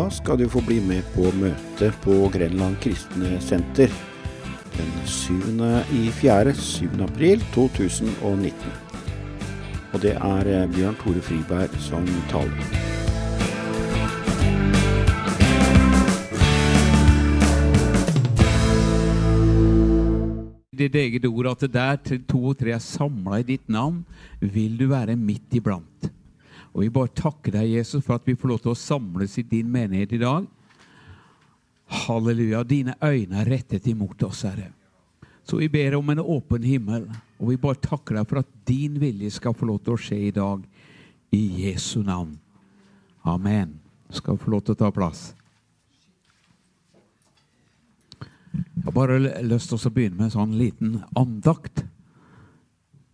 Da 0.00 0.06
skal 0.10 0.38
du 0.38 0.46
få 0.48 0.62
bli 0.64 0.78
med 0.80 1.04
på 1.12 1.28
møte 1.36 1.90
på 2.00 2.14
Grenland 2.32 2.78
kristne 2.80 3.34
senter 3.44 3.90
den 4.72 4.92
7. 5.04 5.34
i 5.92 6.06
4. 6.22 6.54
7. 6.56 6.86
april 7.04 7.42
2019. 7.52 8.54
Og 9.92 9.98
det 10.00 10.14
er 10.16 10.48
eh, 10.48 10.64
Bjørn 10.72 10.96
Tore 11.02 11.20
Friberg 11.26 11.74
som 11.84 12.08
taler. 12.30 12.70
ditt 20.80 20.96
eget 20.96 21.26
ord 21.28 21.50
at 21.50 21.66
det 21.66 21.74
der 21.74 22.22
to 22.24 22.40
og 22.54 22.56
tre 22.56 22.72
er 22.72 22.80
samla 22.80 23.42
i 23.42 23.44
ditt 23.50 23.68
navn, 23.68 24.00
vil 24.40 24.80
du 24.80 24.86
være 24.94 25.18
midt 25.20 25.60
iblant. 25.60 26.08
Og 26.72 26.82
Vi 26.84 26.90
bare 26.94 27.10
takker 27.14 27.52
deg, 27.58 27.72
Jesus, 27.74 28.04
for 28.04 28.16
at 28.16 28.26
vi 28.26 28.36
får 28.38 28.48
lov 28.48 28.60
til 28.62 28.72
å 28.72 28.78
samles 28.78 29.38
i 29.38 29.46
din 29.46 29.70
menighet 29.70 30.12
i 30.14 30.22
dag. 30.22 30.46
Halleluja. 31.90 32.62
Dine 32.64 32.94
øyne 33.02 33.40
er 33.40 33.50
rettet 33.50 33.88
imot 33.90 34.22
oss, 34.22 34.44
Herre. 34.46 34.70
Så 35.42 35.58
vi 35.58 35.68
ber 35.68 35.96
om 35.98 36.12
en 36.12 36.22
åpen 36.22 36.62
himmel, 36.62 37.08
og 37.40 37.50
vi 37.50 37.58
bare 37.58 37.80
takker 37.82 38.20
deg 38.20 38.28
for 38.30 38.42
at 38.42 38.52
din 38.68 39.00
vilje 39.02 39.32
skal 39.34 39.56
få 39.56 39.66
lov 39.66 39.80
til 39.82 39.96
å 39.96 40.00
skje 40.00 40.20
i 40.28 40.34
dag. 40.36 40.62
I 41.30 41.42
Jesu 41.64 42.02
navn. 42.02 42.38
Amen. 43.26 43.76
Skal 44.10 44.38
få 44.38 44.50
lov 44.50 44.64
til 44.66 44.74
å 44.74 44.80
ta 44.80 44.90
plass. 44.94 45.30
Jeg 48.50 48.86
har 48.86 48.94
bare 48.96 49.18
lyst 49.46 49.70
til 49.70 49.78
å 49.78 49.92
begynne 49.94 50.18
med 50.18 50.26
en 50.26 50.34
sånn 50.34 50.56
liten 50.58 50.96
andakt. 51.18 51.84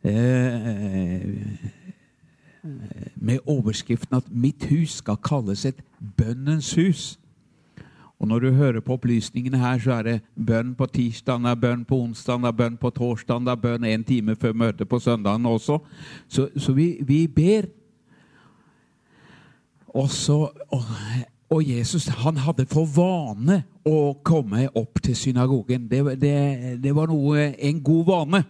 Eh, 0.06 1.85
med 3.16 3.38
overskriften 3.46 4.16
at 4.16 4.30
'Mitt 4.30 4.64
hus 4.70 4.90
skal 4.90 5.16
kalles 5.16 5.64
et 5.64 5.82
bønnens 6.16 6.74
hus'. 6.74 7.18
Og 8.18 8.28
Når 8.28 8.38
du 8.38 8.52
hører 8.52 8.80
på 8.80 8.92
opplysningene 8.92 9.58
her, 9.58 9.78
så 9.78 9.92
er 9.92 10.02
det 10.02 10.20
bønn 10.46 10.74
på 10.74 10.86
tirsdag, 10.86 11.60
bønn 11.60 11.84
på 11.84 11.98
onsdag, 12.00 12.56
bønn 12.56 12.76
på 12.76 12.90
torsdag, 12.90 13.60
bønn 13.60 13.84
en 13.84 14.04
time 14.04 14.36
før 14.36 14.52
møtet 14.52 14.88
på 14.88 14.98
søndagen 14.98 15.46
også. 15.46 15.78
Så, 16.28 16.48
så 16.56 16.72
vi, 16.72 16.96
vi, 17.00 17.26
ber. 17.26 17.68
Også, 19.86 20.32
og, 20.68 20.82
og 21.50 21.68
Jesus 21.68 22.06
han 22.06 22.36
hadde 22.36 22.66
for 22.66 22.88
vane 22.88 23.62
å 23.84 24.16
komme 24.24 24.68
opp 24.74 25.02
til 25.02 25.16
synagogen. 25.16 25.88
Det, 25.88 26.20
det, 26.20 26.82
det 26.82 26.96
var 26.96 27.12
noe, 27.12 27.52
en 27.58 27.82
god 27.82 28.04
vane. 28.06 28.42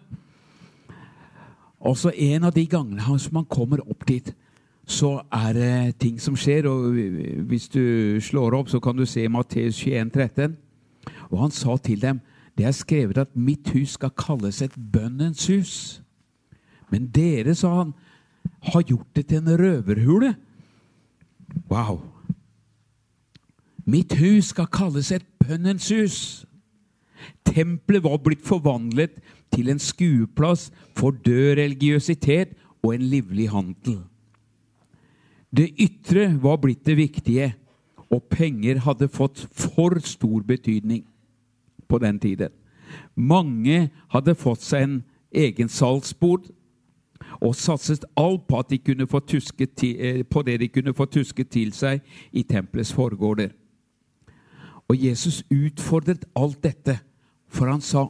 Også 1.86 2.10
en 2.10 2.44
av 2.48 2.54
de 2.56 2.66
gangene 2.66 3.04
hans 3.06 3.28
man 3.32 3.46
kommer 3.46 3.82
opp 3.86 4.06
dit, 4.08 4.32
så 4.86 5.20
er 5.34 5.52
det 5.54 5.98
ting 6.02 6.18
som 6.22 6.36
skjer. 6.38 6.66
og 6.70 6.94
Hvis 7.50 7.68
du 7.68 8.18
slår 8.22 8.58
opp, 8.58 8.70
så 8.70 8.80
kan 8.80 8.96
du 8.96 9.06
se 9.06 9.28
Matteus 9.28 9.78
21, 9.82 10.10
13. 10.10 10.56
Og 11.30 11.40
han 11.40 11.54
sa 11.54 11.76
til 11.76 12.02
dem 12.02 12.22
det 12.56 12.64
er 12.64 12.72
skrevet 12.72 13.18
at 13.20 13.34
mitt 13.36 13.68
hus 13.74 13.98
skal 13.98 14.14
kalles 14.16 14.62
et 14.64 14.72
bønnens 14.92 15.46
hus. 15.46 16.02
Men 16.88 17.10
dere, 17.12 17.52
sa 17.54 17.74
han, 17.82 17.92
har 18.72 18.82
gjort 18.82 19.16
det 19.16 19.26
til 19.28 19.42
en 19.42 19.58
røverhule. 19.60 20.34
Wow! 21.68 22.00
Mitt 23.84 24.16
hus 24.16 24.54
skal 24.54 24.70
kalles 24.72 25.12
et 25.12 25.26
bønnens 25.38 25.90
hus. 25.92 26.46
Tempelet 27.44 28.04
var 28.04 28.16
blitt 28.24 28.46
forvandlet 28.46 29.20
til 29.54 29.70
en 29.70 29.80
skueplass 29.80 30.70
for 30.96 31.10
død 31.10 31.56
religiøsitet 31.58 32.54
og 32.82 32.94
en 32.94 33.06
livlig 33.10 33.50
handel. 33.50 34.00
Det 35.56 35.70
ytre 35.80 36.28
var 36.42 36.58
blitt 36.60 36.84
det 36.86 36.96
viktige, 36.96 37.54
og 38.10 38.22
penger 38.30 38.78
hadde 38.84 39.08
fått 39.08 39.46
for 39.50 39.98
stor 40.04 40.42
betydning 40.46 41.06
på 41.88 41.98
den 41.98 42.18
tiden. 42.18 42.52
Mange 43.14 43.90
hadde 44.12 44.34
fått 44.38 44.62
seg 44.62 44.82
en 44.86 44.98
egen 45.34 45.68
salgsbod 45.68 46.50
og 47.40 47.56
satset 47.58 48.04
alt 48.16 48.46
på, 48.46 48.62
de 48.70 48.78
til, 49.76 49.96
eh, 49.98 50.22
på 50.24 50.42
det 50.42 50.60
de 50.60 50.68
kunne 50.68 50.94
få 50.94 51.04
tusket 51.04 51.50
til 51.50 51.72
seg 51.72 52.00
i 52.32 52.42
tempelets 52.42 52.92
forgårder. 52.92 53.50
Og 54.88 55.04
Jesus 55.04 55.42
utfordret 55.50 56.24
alt 56.36 56.62
dette, 56.62 56.98
for 57.48 57.66
han 57.66 57.80
sa 57.80 58.06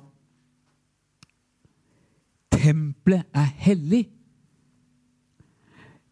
Tempelet 3.06 3.27
er 3.34 3.50
hellig. 3.62 4.09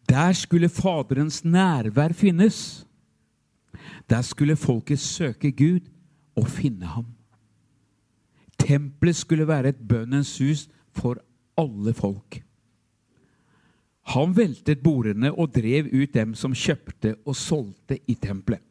Der 0.07 0.31
skulle 0.31 0.69
Faderens 0.69 1.43
nærvær 1.43 2.13
finnes. 2.13 2.87
Der 4.09 4.21
skulle 4.21 4.55
folket 4.55 4.99
søke 4.99 5.51
Gud 5.51 5.89
og 6.35 6.47
finne 6.47 6.85
ham. 6.85 7.05
Tempelet 8.57 9.15
skulle 9.15 9.47
være 9.47 9.69
et 9.69 9.87
bønnens 9.89 10.37
hus 10.39 10.69
for 10.93 11.19
alle 11.57 11.93
folk. 11.93 12.41
Han 14.15 14.37
veltet 14.37 14.79
bordene 14.79 15.33
og 15.33 15.51
drev 15.51 15.91
ut 15.91 16.13
dem 16.13 16.33
som 16.33 16.53
kjøpte 16.53 17.17
og 17.25 17.35
solgte 17.35 17.99
i 18.07 18.15
tempelet. 18.15 18.61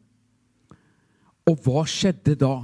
Og 1.44 1.60
hva 1.60 1.84
skjedde 1.84 2.38
da? 2.40 2.62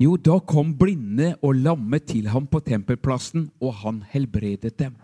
Jo, 0.00 0.16
da 0.16 0.38
kom 0.40 0.72
blinde 0.80 1.34
og 1.44 1.58
lamme 1.60 1.98
til 2.00 2.30
ham 2.32 2.46
på 2.48 2.62
tempelplassen, 2.64 3.50
og 3.60 3.74
han 3.82 4.02
helbredet 4.08 4.78
dem. 4.80 4.94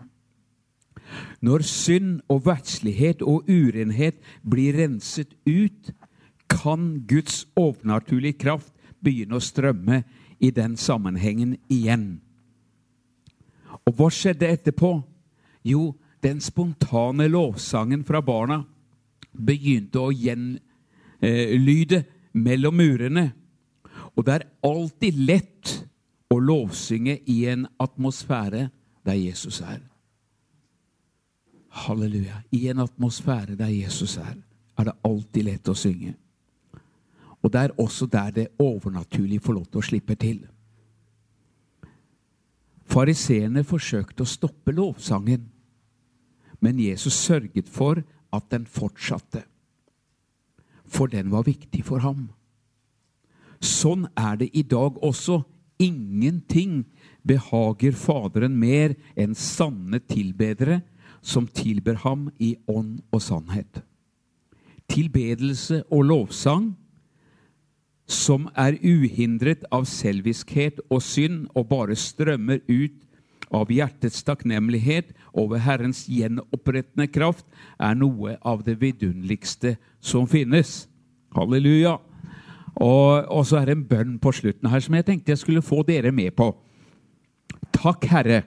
Når 1.41 1.63
synd 1.69 2.21
og 2.33 2.45
verdslighet 2.47 3.21
og 3.21 3.45
urenhet 3.45 4.17
blir 4.41 4.73
renset 4.79 5.35
ut, 5.45 5.93
kan 6.49 7.03
Guds 7.07 7.45
overnaturlige 7.55 8.39
kraft 8.41 8.73
begynne 9.03 9.37
å 9.37 9.43
strømme 9.43 10.01
i 10.39 10.49
den 10.51 10.77
sammenhengen 10.79 11.57
igjen. 11.69 12.19
Og 13.85 13.93
hva 13.99 14.09
skjedde 14.11 14.49
etterpå? 14.49 14.97
Jo, 15.67 15.93
den 16.23 16.41
spontane 16.41 17.27
lovsangen 17.29 18.03
fra 18.07 18.21
barna 18.25 18.63
begynte 19.31 20.01
å 20.01 20.11
gjenlyde 20.15 22.01
mellom 22.33 22.79
murene. 22.79 23.29
Og 24.17 24.25
det 24.25 24.33
er 24.33 24.47
alltid 24.65 25.19
lett 25.27 25.73
å 26.33 26.39
lovsynge 26.41 27.19
i 27.29 27.37
en 27.51 27.67
atmosfære 27.79 28.67
der 29.05 29.17
Jesus 29.19 29.61
er. 29.61 29.79
Halleluja. 31.85 32.41
I 32.51 32.67
en 32.71 32.81
atmosfære 32.83 33.55
der 33.59 33.71
Jesus 33.71 34.17
er, 34.17 34.35
er 34.77 34.89
det 34.89 34.95
alltid 35.05 35.45
lett 35.45 35.69
å 35.69 35.77
synge. 35.77 36.15
Og 37.45 37.53
det 37.53 37.61
er 37.61 37.75
også 37.79 38.07
der 38.11 38.31
det 38.33 38.47
overnaturlige 38.59 39.45
får 39.45 39.53
lov 39.53 39.67
til 39.69 39.81
å 39.81 39.85
slippe 39.85 40.17
til. 40.19 40.39
Fariseerne 42.87 43.61
forsøkte 43.67 44.25
å 44.25 44.31
stoppe 44.31 44.73
lovsangen, 44.73 45.45
men 46.59 46.81
Jesus 46.81 47.13
sørget 47.13 47.69
for 47.69 48.01
at 48.33 48.49
den 48.49 48.65
fortsatte 48.65 49.43
for 50.87 51.07
den 51.07 51.31
var 51.31 51.43
viktig 51.43 51.83
for 51.85 51.99
ham. 51.99 52.29
Sånn 53.63 54.07
er 54.17 54.37
det 54.41 54.49
i 54.53 54.63
dag 54.63 54.97
også. 55.03 55.41
Ingenting 55.77 56.85
behager 57.27 57.93
Faderen 57.93 58.55
mer 58.57 58.95
enn 59.15 59.35
sanne 59.37 59.99
tilbedere 60.09 60.81
som 61.21 61.47
tilber 61.47 61.99
ham 62.05 62.29
i 62.39 62.55
ånd 62.67 63.01
og 63.11 63.21
sannhet. 63.21 63.83
Tilbedelse 64.89 65.83
og 65.91 66.07
lovsang 66.09 66.71
som 68.07 68.47
er 68.55 68.77
uhindret 68.79 69.65
av 69.73 69.85
selviskhet 69.89 70.79
og 70.87 71.03
synd 71.03 71.49
og 71.53 71.67
bare 71.69 71.97
strømmer 71.99 72.63
ut 72.69 73.03
av 73.53 73.71
hjertets 73.71 74.23
takknemlighet 74.27 75.13
over 75.35 75.61
Herrens 75.63 76.05
gjenopprettende 76.11 77.07
kraft, 77.11 77.45
er 77.79 77.95
noe 77.95 78.35
av 78.43 78.63
det 78.67 78.77
vidunderligste 78.81 79.75
som 80.03 80.27
finnes. 80.27 80.87
Halleluja. 81.35 81.97
Og, 82.77 83.25
og, 83.25 83.45
så 83.49 83.59
er 83.59 83.69
det 83.69 83.77
en 83.77 83.87
bønn 83.89 84.17
på 84.21 84.31
slutten 84.37 84.69
her 84.69 84.83
som 84.83 84.97
jeg 84.97 85.07
tenkte 85.07 85.33
jeg 85.33 85.41
skulle 85.41 85.65
få 85.65 85.81
dere 85.87 86.11
med 86.13 86.35
på. 86.37 86.51
Takk, 87.73 88.05
Herre, 88.09 88.43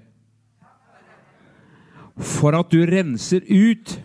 for 2.14 2.54
at 2.58 2.70
du 2.70 2.84
renser 2.86 3.42
ut 3.48 3.96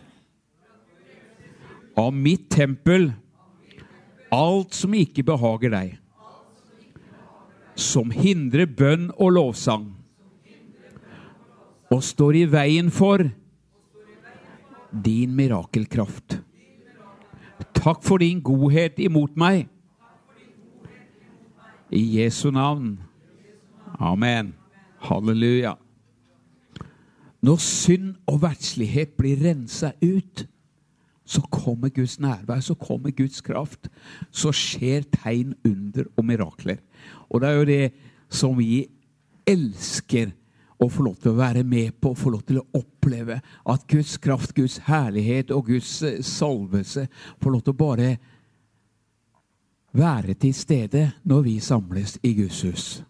av 1.99 2.09
mitt 2.13 2.49
tempel 2.53 3.11
alt 4.33 4.73
som 4.75 4.95
ikke 4.97 5.23
behager 5.27 5.71
deg, 5.73 5.93
som 7.75 8.11
hindrer 8.13 8.65
bønn 8.65 9.09
og 9.15 9.35
lovsang 9.35 9.91
og 11.93 12.01
står 12.03 12.39
i 12.39 12.45
veien 12.49 12.89
for 12.91 13.21
din 15.05 15.35
mirakelkraft. 15.35 16.39
Takk 17.75 18.01
for 18.03 18.23
din 18.23 18.41
godhet 18.43 18.99
imot 19.03 19.35
meg. 19.37 19.67
I 21.95 22.03
Jesu 22.19 22.51
navn. 22.51 22.99
Amen. 23.99 24.53
Halleluja. 24.99 25.75
Når 27.45 27.61
synd 27.61 28.15
og 28.27 28.41
verdslighet 28.41 29.13
blir 29.19 29.39
rensa 29.39 29.93
ut, 30.03 30.45
så 31.25 31.41
kommer 31.51 31.89
Guds 31.89 32.19
nærvær, 32.19 32.59
så 32.59 32.75
kommer 32.75 33.13
Guds 33.15 33.41
kraft. 33.41 33.87
Så 34.31 34.51
skjer 34.51 35.05
tegn, 35.13 35.55
under 35.65 36.09
og 36.17 36.25
mirakler. 36.25 36.81
Og 37.29 37.41
det 37.41 37.49
er 37.49 37.55
jo 37.55 37.69
det 37.69 37.85
som 38.29 38.57
vi 38.57 38.85
elsker 39.47 40.33
å 40.81 40.89
få 40.91 41.05
lov 41.05 41.15
til 41.21 41.31
å 41.31 41.39
være 41.39 41.63
med 41.63 41.95
på, 42.01 42.11
få 42.17 42.33
lov 42.33 42.43
til 42.45 42.59
å 42.59 42.67
oppleve. 42.75 43.39
At 43.63 43.87
Guds 43.87 44.17
kraft, 44.21 44.53
Guds 44.57 44.81
herlighet 44.89 45.53
og 45.55 45.69
Guds 45.71 46.01
eh, 46.03 46.19
salvelse 46.25 47.07
får 47.39 47.53
lov 47.53 47.63
til 47.63 47.75
å 47.75 47.83
bare 47.85 48.09
være 49.95 50.33
til 50.33 50.53
stede 50.53 51.11
når 51.23 51.41
vi 51.41 51.59
samles 51.59 52.17
i 52.23 52.33
Guds 52.35 52.61
hus. 52.61 53.03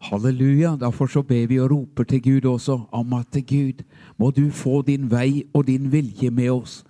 Halleluja. 0.00 0.76
Derfor 0.80 1.06
så 1.06 1.22
ber 1.22 1.46
vi 1.46 1.60
og 1.60 1.70
roper 1.70 2.04
til 2.04 2.22
Gud 2.22 2.44
også 2.44 2.80
om 2.92 3.12
at 3.12 3.36
Gud, 3.48 3.82
må 4.18 4.30
du 4.30 4.50
få 4.50 4.82
din 4.82 5.10
vei 5.10 5.44
og 5.54 5.66
din 5.66 5.92
vilje 5.92 6.30
med 6.30 6.50
oss. 6.50 6.84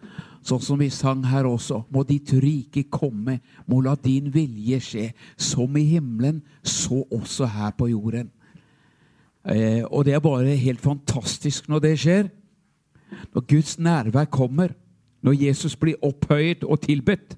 Sånn 0.47 0.62
som 0.62 0.79
vi 0.79 0.91
sang 0.91 1.25
her 1.26 1.47
også. 1.47 1.82
Må 1.91 2.05
ditt 2.06 2.31
rike 2.43 2.85
komme, 2.91 3.41
må 3.67 3.81
la 3.82 3.97
din 3.99 4.29
vilje 4.35 4.81
skje. 4.81 5.06
Som 5.37 5.76
i 5.76 5.87
himmelen, 5.87 6.43
så 6.62 7.03
også 7.11 7.47
her 7.50 7.73
på 7.79 7.88
jorden. 7.91 8.31
Eh, 9.47 9.82
og 9.91 10.05
det 10.06 10.14
er 10.14 10.23
bare 10.23 10.58
helt 10.58 10.82
fantastisk 10.82 11.69
når 11.69 11.82
det 11.82 11.97
skjer. 11.99 12.29
Når 13.35 13.47
Guds 13.47 13.79
nærvær 13.79 14.31
kommer, 14.31 14.75
når 15.23 15.43
Jesus 15.47 15.76
blir 15.76 15.99
opphøyet 16.03 16.64
og 16.64 16.81
tilbedt, 16.82 17.37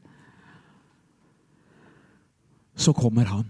så 2.78 2.94
kommer 2.94 3.28
han. 3.28 3.46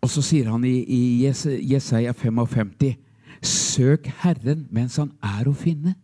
Og 0.00 0.08
så 0.08 0.24
sier 0.24 0.48
han 0.48 0.64
i, 0.64 0.80
i 0.80 1.02
Jesaja 1.70 2.14
55.: 2.16 2.96
Søk 3.44 4.08
Herren 4.22 4.66
mens 4.72 4.96
han 5.00 5.12
er 5.20 5.48
å 5.48 5.56
finne. 5.56 5.94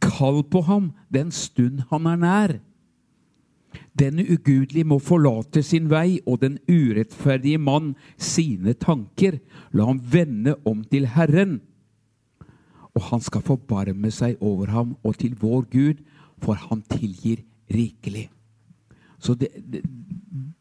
Kall 0.00 0.42
på 0.44 0.64
ham 0.68 0.92
den 1.12 1.32
stund 1.32 1.86
han 1.90 2.08
er 2.10 2.20
nær. 2.20 2.56
Den 3.98 4.20
ugudelige 4.20 4.86
må 4.86 5.00
forlate 5.02 5.62
sin 5.62 5.88
vei, 5.90 6.20
og 6.26 6.40
den 6.42 6.58
urettferdige 6.68 7.58
mann 7.58 7.94
sine 8.18 8.74
tanker. 8.74 9.38
La 9.72 9.86
ham 9.88 10.00
vende 10.12 10.56
om 10.66 10.84
til 10.84 11.08
Herren, 11.14 11.60
og 12.94 13.08
han 13.10 13.22
skal 13.22 13.42
forbarme 13.42 14.10
seg 14.14 14.38
over 14.42 14.70
ham 14.70 14.94
og 15.02 15.18
til 15.18 15.34
vår 15.40 15.66
Gud, 15.70 16.04
for 16.42 16.58
han 16.68 16.82
tilgir 16.90 17.42
rikelig. 17.70 18.28
Så 19.24 19.34
det, 19.40 19.48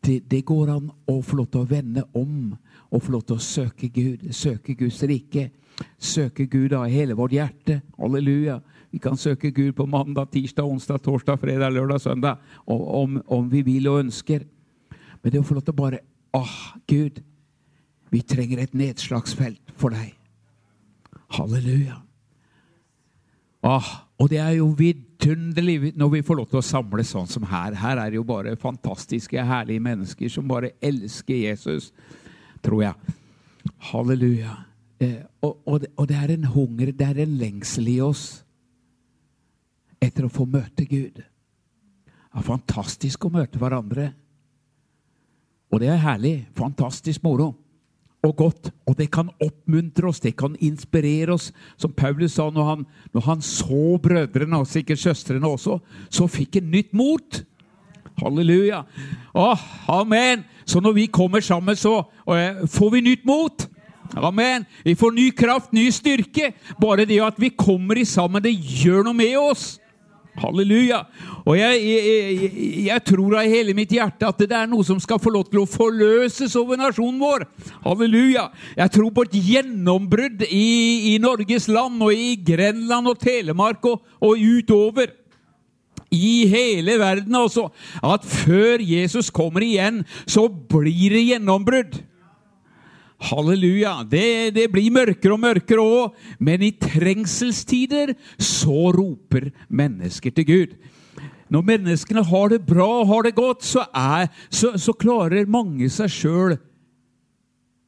det, 0.03 0.19
det, 0.29 0.41
går 0.47 0.71
an 0.71 0.87
å 1.09 1.17
få 1.25 1.41
lov 1.41 1.49
til 1.51 1.63
å 1.63 1.67
vende 1.67 2.05
om 2.15 2.53
og 2.93 3.03
få 3.03 3.17
lov 3.17 3.25
til 3.27 3.35
å 3.35 3.43
søke 3.43 3.89
Gud, 3.91 4.29
søke 4.31 4.75
Guds 4.79 5.01
rike. 5.09 5.49
Søke 5.97 6.45
Gud 6.45 6.75
av 6.77 6.85
hele 6.87 7.17
vårt 7.17 7.33
hjerte. 7.33 7.81
Halleluja. 7.97 8.59
Vi 8.93 9.01
kan 9.01 9.17
søke 9.17 9.49
Gud 9.51 9.73
på 9.75 9.87
mandag, 9.89 10.29
tirsdag, 10.31 10.69
onsdag, 10.69 11.01
torsdag, 11.03 11.39
fredag, 11.41 11.73
lørdag, 11.73 12.01
søndag 12.03 12.43
om, 12.69 13.17
om 13.25 13.49
vi 13.49 13.63
vil 13.65 13.89
og 13.89 14.03
ønsker. 14.03 14.45
Men 15.23 15.33
det 15.33 15.41
å 15.41 15.47
få 15.47 15.57
lov 15.57 15.65
til 15.65 15.75
å 15.75 15.81
bare 15.81 16.03
Ah, 16.33 16.73
Gud, 16.89 17.19
vi 18.09 18.21
trenger 18.25 18.63
et 18.63 18.73
nedslagsfelt 18.73 19.73
for 19.77 19.93
deg. 19.93 20.15
Halleluja. 21.37 21.99
Åh, 23.63 23.91
og 24.21 24.29
det 24.29 24.39
er 24.39 24.53
jo 24.59 24.67
vidunderlig 24.77 25.93
når 25.97 26.11
vi 26.13 26.21
får 26.25 26.37
lov 26.39 26.49
til 26.51 26.59
å 26.61 26.65
samles 26.65 27.13
sånn 27.15 27.29
som 27.29 27.45
her. 27.49 27.75
Her 27.79 27.99
er 27.99 28.11
det 28.11 28.19
jo 28.19 28.27
bare 28.27 28.55
fantastiske, 28.59 29.41
herlige 29.41 29.83
mennesker 29.83 30.31
som 30.31 30.47
bare 30.49 30.75
elsker 30.83 31.41
Jesus, 31.47 31.89
tror 32.63 32.85
jeg. 32.85 33.15
Halleluja. 33.89 34.55
Eh, 35.01 35.19
og, 35.41 35.59
og, 35.65 35.79
det, 35.81 35.91
og, 35.97 36.07
det, 36.07 36.19
er 36.19 36.35
en 36.35 36.49
hunger, 36.53 36.93
det 36.93 37.07
er 37.09 37.23
en 37.23 37.37
lengsel 37.41 37.89
i 37.89 37.99
oss 38.03 38.43
etter 40.03 40.27
å 40.27 40.31
få 40.31 40.45
møte 40.45 40.85
Gud. 40.85 41.17
Det 41.17 42.39
er 42.39 42.45
fantastisk 42.45 43.25
å 43.25 43.33
møte 43.33 43.59
hverandre. 43.61 44.11
Og 45.73 45.81
det 45.81 45.89
er 45.89 46.01
herlig. 46.03 46.35
Fantastisk 46.57 47.23
moro. 47.25 47.53
Og 48.23 48.35
godt. 48.39 48.71
Og 48.87 48.95
det 48.97 49.09
kan 49.11 49.31
oppmuntre 49.43 50.07
oss, 50.07 50.21
det 50.23 50.37
kan 50.39 50.55
inspirere 50.63 51.33
oss. 51.35 51.49
Som 51.77 51.91
Paulus 51.91 52.37
sa 52.37 52.47
når 52.49 52.69
han, 52.69 52.85
når 53.13 53.25
han 53.27 53.41
så 53.43 53.97
brødrene, 54.03 54.61
og 54.63 54.67
sikkert 54.67 55.01
søstrene 55.01 55.47
også, 55.47 55.79
så 56.09 56.27
fikk 56.31 56.61
han 56.61 56.71
nytt 56.71 56.93
mot. 56.95 57.43
Halleluja. 58.21 58.83
Åh, 59.35 59.67
amen. 59.89 60.45
Så 60.65 60.79
når 60.79 60.93
vi 60.93 61.05
kommer 61.11 61.43
sammen, 61.43 61.75
så 61.75 61.99
uh, 61.99 62.67
får 62.69 62.89
vi 62.95 63.01
nytt 63.01 63.25
mot. 63.25 63.67
Amen. 64.15 64.65
Vi 64.85 64.95
får 64.95 65.11
ny 65.11 65.29
kraft, 65.35 65.73
ny 65.73 65.89
styrke. 65.91 66.53
Bare 66.81 67.05
det 67.05 67.19
at 67.23 67.39
vi 67.41 67.49
kommer 67.49 67.99
sammen, 68.05 68.43
det 68.43 68.53
gjør 68.55 69.03
noe 69.09 69.17
med 69.17 69.35
oss. 69.41 69.79
Halleluja. 70.41 71.03
Og 71.45 71.57
jeg, 71.59 71.81
jeg, 71.85 72.51
jeg, 72.87 73.01
tror 73.05 73.35
av 73.37 73.49
hele 73.49 73.75
mitt 73.77 73.91
hjerte 73.93 74.29
at 74.29 74.39
det 74.41 74.55
er 74.57 74.69
noe 74.69 74.85
som 74.87 75.01
skal 75.01 75.21
få 75.21 75.33
lov 75.33 75.45
til 75.49 75.61
å 75.61 75.69
forløses 75.69 76.55
over 76.59 76.79
nasjonen 76.79 77.19
vår. 77.21 77.45
Halleluja. 77.83 78.47
Jeg 78.79 78.93
tror 78.95 79.11
på 79.13 79.27
et 79.27 79.37
gjennombrudd 79.37 80.45
i, 80.49 80.69
i 81.13 81.17
Norges 81.21 81.69
land 81.69 82.01
og 82.01 82.15
i 82.17 82.33
Grenland 82.41 83.11
og 83.11 83.19
Telemark 83.21 83.85
og, 83.91 84.01
og 84.23 84.41
utover. 84.41 85.13
I 86.13 86.45
hele 86.45 86.99
verden, 87.01 87.33
altså. 87.33 87.67
At 88.05 88.25
før 88.25 88.81
Jesus 88.85 89.31
kommer 89.33 89.65
igjen, 89.65 90.03
så 90.29 90.45
blir 90.45 91.15
det 91.15 91.23
gjennombrudd. 91.31 91.95
Halleluja. 93.23 94.01
Det, 94.09 94.53
det 94.55 94.67
blir 94.71 94.91
mørkere 94.93 95.35
og 95.35 95.41
mørkere 95.43 95.83
òg, 95.83 96.17
men 96.43 96.65
i 96.65 96.73
trengselstider 96.79 98.15
så 98.41 98.91
roper 98.95 99.51
mennesker 99.69 100.33
til 100.35 100.47
Gud. 100.49 100.75
Når 101.53 101.65
menneskene 101.67 102.23
har 102.25 102.49
det 102.49 102.63
bra 102.65 102.87
og 103.01 103.09
har 103.11 103.27
det 103.27 103.35
godt, 103.37 103.63
så, 103.63 103.85
er, 103.93 104.29
så, 104.49 104.73
så 104.79 104.95
klarer 104.97 105.49
mange 105.49 105.89
seg 105.93 106.11
sjøl. 106.11 106.55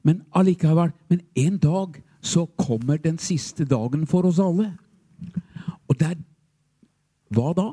Men 0.05 0.21
allikevel 0.37 0.91
Men 1.09 1.23
en 1.35 1.57
dag 1.57 1.97
så 2.21 2.45
kommer 2.57 2.97
den 3.01 3.17
siste 3.17 3.65
dagen 3.65 4.05
for 4.07 4.27
oss 4.29 4.39
alle. 4.39 4.71
Og 5.89 5.99
der 5.99 6.15
Hva 7.33 7.53
da? 7.57 7.71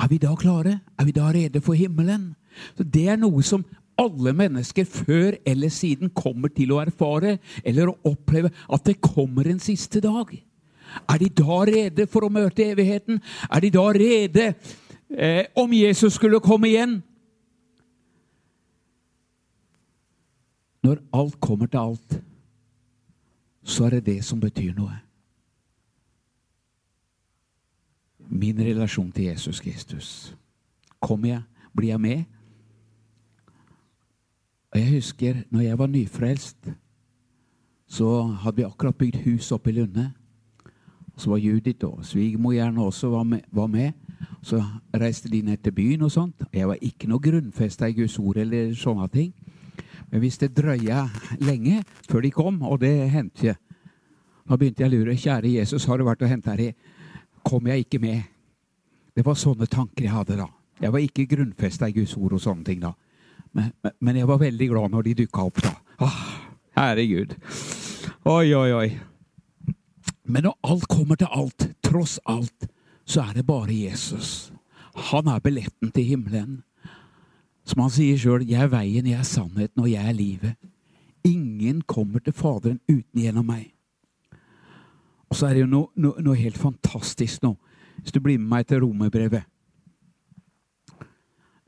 Er 0.00 0.08
vi 0.08 0.18
da 0.22 0.34
klare? 0.38 0.78
Er 0.98 1.04
vi 1.04 1.12
da 1.12 1.32
rede 1.34 1.60
for 1.60 1.74
himmelen? 1.74 2.34
Så 2.78 2.84
Det 2.84 3.08
er 3.08 3.18
noe 3.18 3.42
som 3.42 3.64
alle 4.00 4.32
mennesker 4.36 4.86
før 4.88 5.36
eller 5.46 5.72
siden 5.72 6.10
kommer 6.16 6.52
til 6.54 6.72
å 6.72 6.80
erfare 6.82 7.36
eller 7.64 7.90
å 7.90 7.98
oppleve 8.10 8.52
at 8.72 8.86
det 8.86 9.00
kommer 9.04 9.50
en 9.50 9.60
siste 9.62 10.00
dag. 10.04 10.32
Er 11.06 11.18
de 11.22 11.28
da 11.28 11.60
rede 11.68 12.06
for 12.10 12.26
å 12.26 12.32
møte 12.32 12.64
evigheten? 12.72 13.20
Er 13.50 13.62
de 13.62 13.70
da 13.74 13.84
rede 13.94 14.46
eh, 15.10 15.44
om 15.58 15.72
Jesus 15.72 16.16
skulle 16.18 16.42
komme 16.42 16.70
igjen? 16.70 16.98
Når 20.82 21.02
alt 21.12 21.36
kommer 21.40 21.68
til 21.68 21.78
alt, 21.78 22.18
så 23.62 23.86
er 23.86 23.98
det 23.98 24.06
det 24.06 24.24
som 24.24 24.40
betyr 24.40 24.72
noe. 24.74 24.96
Min 28.30 28.58
relasjon 28.62 29.10
til 29.12 29.28
Jesus 29.28 29.60
Kristus. 29.60 30.34
Kommer 31.00 31.28
jeg? 31.28 31.42
Blir 31.76 31.92
jeg 31.92 32.00
med? 32.00 32.39
Og 34.72 34.78
Jeg 34.78 34.90
husker 34.90 35.42
når 35.50 35.60
jeg 35.60 35.78
var 35.78 35.86
nyfrelst, 35.86 36.70
så 37.90 38.22
hadde 38.22 38.56
vi 38.56 38.62
akkurat 38.62 38.94
bygd 38.94 39.16
hus 39.24 39.52
oppe 39.52 39.70
i 39.70 39.72
Lunde. 39.72 40.10
Så 41.16 41.30
var 41.30 41.42
Judith 41.42 41.84
og 41.84 42.04
svigermor 42.06 42.52
gjerne 42.52 42.84
også 42.84 43.08
var 43.10 43.22
med, 43.22 43.40
var 43.52 43.66
med. 43.66 43.92
Så 44.42 44.62
reiste 44.94 45.28
de 45.28 45.42
ned 45.42 45.56
til 45.56 45.72
byen 45.72 46.02
og 46.02 46.12
sånt. 46.12 46.44
Jeg 46.52 46.68
var 46.68 46.78
ikke 46.80 47.08
noe 47.10 47.20
grunnfesta 47.20 47.88
i 47.88 47.96
Guds 47.98 48.18
ord 48.18 48.36
eller 48.36 48.74
sånne 48.78 49.08
ting. 49.08 49.32
Men 50.10 50.20
hvis 50.20 50.38
det 50.38 50.54
drøya 50.56 51.08
lenge 51.40 51.82
før 52.10 52.20
de 52.20 52.30
kom, 52.30 52.62
og 52.62 52.80
det 52.80 53.10
hendte 53.10 53.46
jeg. 53.46 53.58
Da 54.48 54.56
begynte 54.56 54.82
jeg 54.82 54.90
å 54.90 54.94
lure. 54.94 55.18
Kjære 55.18 55.52
Jesus, 55.58 55.84
har 55.86 55.98
du 55.98 56.06
vært 56.06 56.22
og 56.22 56.30
henta 56.30 56.54
her? 56.58 56.72
Kom 57.46 57.66
jeg 57.66 57.84
ikke 57.84 58.00
med? 58.02 58.22
Det 59.14 59.26
var 59.26 59.38
sånne 59.38 59.66
tanker 59.66 60.06
jeg 60.06 60.14
hadde 60.14 60.38
da. 60.40 60.46
Jeg 60.80 60.92
var 60.92 61.04
ikke 61.04 61.28
grunnfesta 61.30 61.90
i 61.90 61.94
Guds 61.94 62.16
ord 62.16 62.38
og 62.38 62.42
sånne 62.42 62.64
ting 62.66 62.80
da. 62.82 62.94
Men, 63.52 63.72
men, 63.98 64.16
jeg 64.16 64.28
var 64.28 64.38
veldig 64.38 64.68
glad 64.70 64.92
når 64.92 65.08
de 65.08 65.14
dukka 65.24 65.46
opp, 65.50 65.62
da. 65.64 65.72
Åh, 66.06 66.18
herregud. 66.78 67.34
Oi, 68.30 68.54
oi, 68.54 68.70
oi. 68.72 68.88
Men 70.30 70.46
når 70.46 70.56
alt 70.70 70.86
kommer 70.88 71.18
til 71.18 71.30
alt, 71.34 71.66
tross 71.82 72.20
alt, 72.30 72.68
så 73.04 73.24
er 73.26 73.40
det 73.40 73.46
bare 73.46 73.74
Jesus. 73.74 74.52
Han 75.10 75.28
er 75.28 75.42
billetten 75.42 75.90
til 75.90 76.04
himmelen. 76.04 76.60
Som 77.66 77.82
han 77.82 77.90
sier 77.90 78.18
sjøl, 78.18 78.46
'Jeg 78.46 78.62
er 78.62 78.72
veien, 78.72 79.06
jeg 79.06 79.18
er 79.18 79.26
sannheten, 79.26 79.82
og 79.82 79.90
jeg 79.90 80.08
er 80.08 80.12
livet'. 80.12 80.56
Ingen 81.24 81.82
kommer 81.82 82.18
til 82.18 82.32
Faderen 82.32 82.80
uten 82.88 83.20
gjennom 83.20 83.46
meg. 83.46 83.72
Og 85.30 85.36
så 85.36 85.46
er 85.46 85.54
det 85.54 85.60
jo 85.60 85.66
noe, 85.66 85.86
noe, 85.96 86.22
noe 86.22 86.34
helt 86.34 86.58
fantastisk 86.58 87.42
nå. 87.42 87.56
Hvis 88.00 88.12
du 88.12 88.20
blir 88.20 88.38
med 88.38 88.48
meg 88.48 88.66
til 88.66 88.80
romerbrevet. 88.80 89.44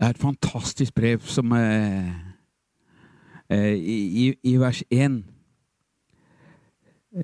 Det 0.02 0.08
er 0.08 0.10
et 0.10 0.18
fantastisk 0.18 0.94
brev 0.94 1.20
som 1.30 1.52
eh, 1.52 2.08
eh, 3.50 3.74
i, 3.74 4.34
i, 4.42 4.56
vers 4.58 4.82
1 4.90 5.20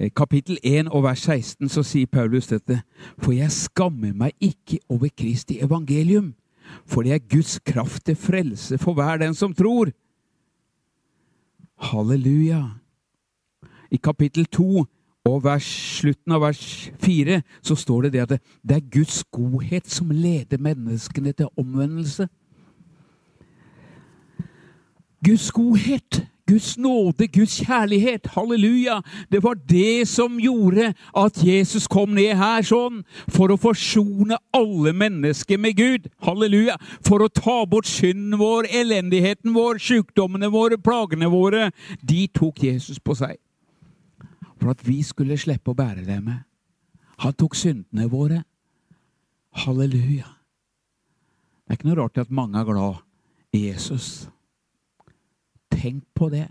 eh, 0.01 0.11
kapittel 0.17 0.59
1 0.63 0.87
og 0.89 1.03
vers 1.03 1.19
16 1.19 1.73
så 1.75 1.83
sier 1.83 2.07
Paulus 2.07 2.47
dette. 2.47 2.79
For 3.19 3.35
jeg 3.35 3.51
skammer 3.51 4.15
meg 4.15 4.31
ikke 4.39 4.79
over 4.95 5.11
Kristi 5.11 5.59
evangelium, 5.59 6.37
for 6.87 7.03
det 7.03 7.17
er 7.17 7.27
Guds 7.35 7.59
kraft 7.67 8.07
til 8.07 8.15
frelse 8.15 8.79
for 8.79 8.95
hver 8.95 9.19
den 9.27 9.35
som 9.35 9.55
tror. 9.55 9.91
Halleluja. 11.83 12.63
I 13.91 13.97
kapittel 13.97 14.47
2 14.47 14.87
og 15.27 15.45
vers, 15.45 15.67
slutten 15.99 16.33
av 16.33 16.47
vers 16.47 16.93
4 17.03 17.43
så 17.59 17.75
står 17.75 18.07
det 18.07 18.13
det 18.13 18.27
at 18.29 18.51
det 18.63 18.77
er 18.77 18.91
Guds 19.01 19.25
godhet 19.25 19.91
som 19.91 20.15
leder 20.15 20.63
menneskene 20.63 21.33
til 21.33 21.51
omvendelse. 21.59 22.29
Guds 25.25 25.51
godhet, 25.51 26.27
Guds 26.49 26.79
nåde, 26.79 27.27
Guds 27.29 27.59
kjærlighet. 27.61 28.27
Halleluja! 28.33 29.01
Det 29.33 29.43
var 29.43 29.59
det 29.69 30.09
som 30.09 30.39
gjorde 30.41 30.95
at 31.17 31.41
Jesus 31.45 31.89
kom 31.91 32.15
ned 32.17 32.37
her 32.39 32.63
sånn, 32.65 33.03
for 33.29 33.53
å 33.53 33.59
forsone 33.61 34.39
alle 34.57 34.95
mennesker 34.97 35.61
med 35.61 35.77
Gud. 35.77 36.07
Halleluja! 36.25 36.79
For 37.05 37.25
å 37.25 37.29
ta 37.29 37.59
bort 37.69 37.91
synden 37.91 38.39
vår, 38.41 38.71
elendigheten 38.71 39.53
vår, 39.57 39.83
sykdommene 39.83 40.49
våre, 40.55 40.79
plagene 40.81 41.29
våre. 41.33 41.69
De 42.01 42.25
tok 42.33 42.63
Jesus 42.65 43.03
på 43.03 43.19
seg. 43.19 43.37
For 44.59 44.73
at 44.73 44.87
vi 44.87 45.03
skulle 45.07 45.39
slippe 45.39 45.75
å 45.75 45.79
bære 45.79 46.07
dem. 46.07 46.33
Han 47.19 47.37
tok 47.37 47.59
syndene 47.59 48.09
våre. 48.11 48.41
Halleluja. 49.67 50.31
Det 51.67 51.75
er 51.75 51.77
ikke 51.77 51.91
noe 51.91 52.01
rart 52.01 52.19
at 52.23 52.33
mange 52.33 52.57
er 52.57 52.65
glad 52.65 53.03
i 53.53 53.67
Jesus. 53.69 54.29
Tenk 55.79 56.05
på 56.15 56.29
det. 56.33 56.49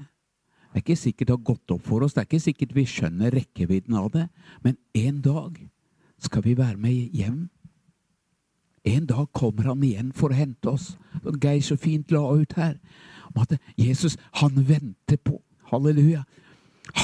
Det 0.72 0.82
er 0.82 0.86
ikke 0.86 1.00
sikkert 1.00 1.28
det 1.28 1.36
har 1.36 1.48
gått 1.48 1.74
opp 1.74 1.86
for 1.88 2.04
oss, 2.06 2.14
det 2.14 2.22
er 2.22 2.28
ikke 2.28 2.44
sikkert 2.44 2.76
vi 2.76 2.84
skjønner 2.88 3.34
rekkevidden 3.34 3.96
av 3.98 4.12
det, 4.14 4.28
men 4.62 4.76
en 4.94 5.22
dag 5.26 5.56
skal 6.22 6.44
vi 6.46 6.54
være 6.58 6.78
med 6.78 7.16
hjem. 7.18 7.48
En 8.88 9.08
dag 9.10 9.26
kommer 9.36 9.72
han 9.72 9.84
igjen 9.84 10.12
for 10.16 10.32
å 10.32 10.38
hente 10.38 10.70
oss. 10.72 10.92
Geir 11.42 11.64
så 11.66 11.76
fint 11.80 12.12
la 12.14 12.22
ut 12.30 12.54
her. 12.56 12.78
Om 13.34 13.42
at 13.44 13.58
Jesus, 13.76 14.16
han 14.40 14.62
venter 14.68 15.20
på. 15.20 15.42
Halleluja. 15.72 16.24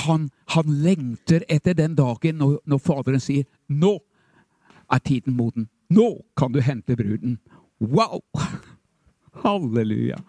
Han, 0.05 0.29
han 0.53 0.77
lengter 0.83 1.43
etter 1.51 1.75
den 1.75 1.97
dagen 1.99 2.39
når, 2.39 2.61
når 2.65 2.79
Faderen 2.79 3.19
sier 3.19 3.43
'Nå 3.67 3.97
er 4.91 4.99
tiden 5.03 5.35
moden'. 5.35 5.67
Nå 5.89 6.23
kan 6.37 6.53
du 6.53 6.61
hente 6.61 6.95
bruden. 6.95 7.39
Wow! 7.81 8.23
Halleluja. 9.43 10.21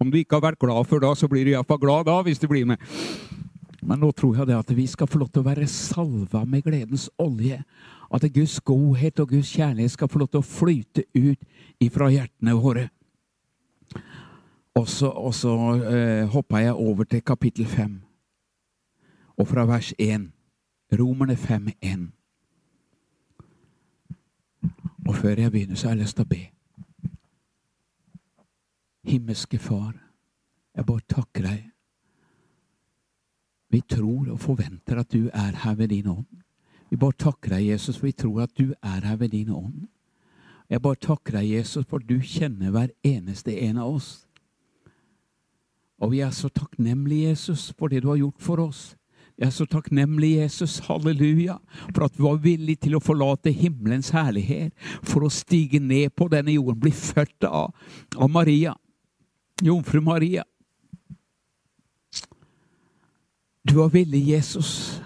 Om 0.00 0.10
du 0.10 0.18
ikke 0.18 0.38
har 0.38 0.46
vært 0.50 0.60
glad 0.62 0.88
før 0.88 1.04
da, 1.06 1.14
så 1.14 1.28
blir 1.30 1.46
du 1.46 1.52
iallfall 1.52 1.80
glad 1.82 2.08
da, 2.08 2.20
hvis 2.26 2.40
du 2.42 2.48
blir 2.50 2.66
med. 2.68 2.82
Men 3.86 4.00
nå 4.02 4.10
tror 4.16 4.40
jeg 4.40 4.48
det 4.48 4.56
at 4.58 4.72
vi 4.74 4.86
skal 4.90 5.06
få 5.06 5.20
lov 5.20 5.30
til 5.30 5.44
å 5.44 5.46
være 5.46 5.68
salva 5.70 6.42
med 6.48 6.64
gledens 6.66 7.06
olje. 7.22 7.60
At 8.10 8.26
Guds 8.34 8.58
godhet 8.66 9.20
og 9.22 9.30
Guds 9.30 9.50
kjærlighet 9.54 9.94
skal 9.94 10.10
få 10.10 10.22
lov 10.22 10.30
til 10.32 10.42
å 10.42 10.46
flyte 10.46 11.06
ut 11.14 11.82
ifra 11.82 12.10
hjertene 12.10 12.56
våre. 12.58 12.88
Og 14.76 14.88
så, 14.90 15.08
og 15.08 15.32
så 15.34 15.54
eh, 15.88 16.26
hoppa 16.30 16.60
jeg 16.60 16.74
over 16.74 17.06
til 17.08 17.22
kapittel 17.24 17.68
fem. 17.70 18.00
Og 19.38 19.48
fra 19.48 19.66
vers 19.68 19.92
én. 20.00 20.32
Romerne 20.92 21.34
5,1. 21.34 22.10
Og 25.06 25.14
før 25.14 25.40
jeg 25.40 25.50
begynner, 25.50 25.74
så 25.74 25.88
har 25.88 25.96
jeg 25.96 26.04
lyst 26.04 26.18
til 26.18 26.26
å 26.26 26.30
be. 26.30 26.42
Himmelske 29.06 29.58
Far, 29.62 29.94
jeg 30.76 30.86
bare 30.86 31.04
takker 31.08 31.46
deg. 31.46 31.64
Vi 33.70 33.80
tror 33.86 34.32
og 34.32 34.40
forventer 34.40 34.98
at 34.98 35.12
du 35.12 35.28
er 35.32 35.56
her 35.62 35.74
ved 35.78 35.88
din 35.94 36.08
ånd. 36.10 36.42
Vi 36.90 36.98
bare 36.98 37.18
takker 37.18 37.56
deg, 37.56 37.68
Jesus, 37.72 37.98
for 37.98 38.06
vi 38.06 38.12
tror 38.12 38.44
at 38.44 38.54
du 38.58 38.74
er 38.82 39.06
her 39.06 39.16
ved 39.16 39.34
din 39.34 39.50
ånd. 39.50 39.86
Jeg 40.70 40.82
bare 40.82 40.98
takker 40.98 41.38
deg, 41.38 41.50
Jesus, 41.50 41.86
for 41.86 42.02
du 42.02 42.18
kjenner 42.18 42.70
hver 42.74 42.90
eneste 43.06 43.54
en 43.66 43.78
av 43.78 43.94
oss. 43.94 44.26
Og 46.02 46.12
vi 46.12 46.20
er 46.20 46.30
så 46.34 46.50
takknemlige, 46.52 47.30
Jesus, 47.30 47.72
for 47.78 47.88
det 47.88 48.02
du 48.02 48.10
har 48.10 48.20
gjort 48.20 48.42
for 48.42 48.62
oss. 48.66 48.96
Vi 49.36 49.44
er 49.44 49.52
så 49.52 49.66
takknemlige, 49.68 50.42
Jesus, 50.42 50.78
halleluja, 50.86 51.58
for 51.94 52.06
at 52.06 52.16
du 52.16 52.24
var 52.24 52.40
villig 52.42 52.78
til 52.80 52.96
å 52.96 53.02
forlate 53.04 53.52
himmelens 53.52 54.10
herlighet 54.16 54.72
for 55.04 55.26
å 55.26 55.32
stige 55.32 55.80
ned 55.80 56.14
på 56.16 56.28
denne 56.32 56.54
jorden, 56.56 56.80
bli 56.80 56.92
født 56.94 57.44
av, 57.48 57.74
av 58.16 58.32
Maria. 58.32 58.74
Jomfru 59.62 60.00
Maria. 60.00 60.44
Du 63.62 63.74
var 63.74 63.88
villig, 63.88 64.20
Jesus, 64.28 65.00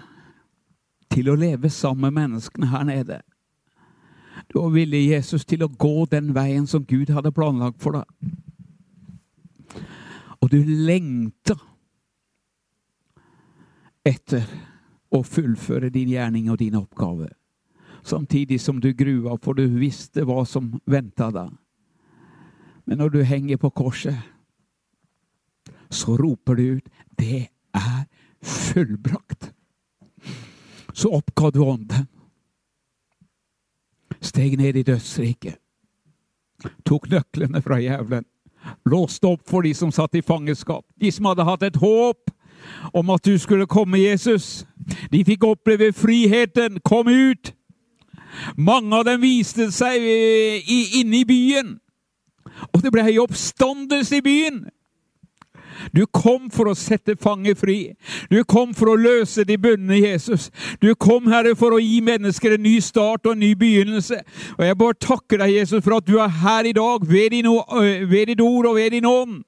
til 1.09 1.31
å 1.31 1.35
leve 1.39 1.69
sammen 1.69 2.11
med 2.11 2.17
menneskene 2.19 2.67
her 2.69 2.83
nede. 2.85 3.21
Du 4.51 4.59
var 4.59 4.73
villig, 4.75 5.07
Jesus, 5.09 5.45
til 5.45 5.63
å 5.63 5.71
gå 5.71 6.05
den 6.11 6.33
veien 6.35 6.67
som 6.67 6.83
Gud 6.85 7.09
hadde 7.15 7.31
planlagt 7.31 7.81
for 7.81 7.95
deg. 7.95 8.05
Og 10.41 10.51
du 10.51 10.59
lengta 10.65 11.55
etter 14.05 14.45
å 15.13 15.21
fullføre 15.23 15.91
din 15.93 16.11
gjerning 16.11 16.49
og 16.51 16.59
din 16.59 16.75
oppgave. 16.79 17.29
Samtidig 18.03 18.59
som 18.61 18.81
du 18.81 18.91
grua, 18.97 19.37
for 19.41 19.55
du 19.55 19.63
visste 19.79 20.25
hva 20.25 20.43
som 20.45 20.73
venta 20.89 21.29
deg. 21.31 21.49
Men 22.85 22.97
når 22.97 23.09
du 23.13 23.19
henger 23.23 23.61
på 23.61 23.69
korset, 23.69 24.17
så 25.91 26.17
roper 26.17 26.55
du 26.55 26.63
ut 26.63 26.89
'Det 27.17 27.47
er 27.73 28.05
fullbrakt'. 28.43 29.51
Så 30.93 31.09
oppga 31.09 31.49
du 31.49 31.59
ånden. 31.59 32.07
Steg 34.21 34.57
ned 34.57 34.75
i 34.75 34.83
dødsriket. 34.83 35.55
Tok 36.85 37.09
nøklene 37.09 37.61
fra 37.61 37.79
jævelen. 37.79 38.25
Låste 38.85 39.27
opp 39.27 39.49
for 39.49 39.61
de 39.61 39.73
som 39.73 39.91
satt 39.91 40.15
i 40.15 40.21
fangenskap. 40.21 40.85
De 41.01 41.11
som 41.11 41.25
hadde 41.25 41.43
hatt 41.43 41.63
et 41.63 41.75
håp 41.75 42.31
om 42.93 43.09
at 43.09 43.25
du 43.25 43.37
skulle 43.37 43.65
komme, 43.65 43.97
Jesus. 43.97 44.65
De 45.11 45.23
fikk 45.25 45.43
oppleve 45.43 45.93
friheten. 45.93 46.79
Kom 46.85 47.07
ut! 47.07 47.53
Mange 48.57 48.95
av 48.95 49.05
dem 49.05 49.21
viste 49.21 49.71
seg 49.75 50.05
inne 51.01 51.21
i 51.21 51.25
byen. 51.27 51.79
Og 52.71 52.83
det 52.83 52.91
ble 52.93 53.17
oppstandelse 53.19 54.21
i 54.21 54.25
byen. 54.25 54.61
Du 55.95 56.03
kom 56.05 56.49
for 56.53 56.71
å 56.71 56.77
sette 56.77 57.15
fanget 57.19 57.59
fri. 57.59 57.77
Du 58.31 58.41
kom 58.47 58.75
for 58.77 58.93
å 58.93 58.97
løse 58.99 59.45
de 59.47 59.57
bundne, 59.61 59.97
Jesus. 59.99 60.49
Du 60.81 60.91
kom, 60.95 61.29
Herre, 61.31 61.55
for 61.57 61.75
å 61.75 61.81
gi 61.81 61.99
mennesker 62.05 62.55
en 62.55 62.65
ny 62.65 62.77
start 62.83 63.25
og 63.25 63.35
en 63.35 63.43
ny 63.43 63.53
begynnelse. 63.57 64.21
Og 64.57 64.65
jeg 64.67 64.79
bare 64.79 64.99
takker 65.07 65.41
deg, 65.43 65.55
Jesus, 65.59 65.83
for 65.83 65.97
at 65.97 66.07
du 66.07 66.17
er 66.21 66.41
her 66.41 66.69
i 66.69 66.75
dag 66.77 67.07
ved, 67.07 67.31
din, 67.35 67.49
ved 68.11 68.33
ditt 68.33 68.43
ord 68.45 68.71
og 68.71 68.77
ved 68.79 68.93
din 68.95 69.09
ånd. 69.09 69.39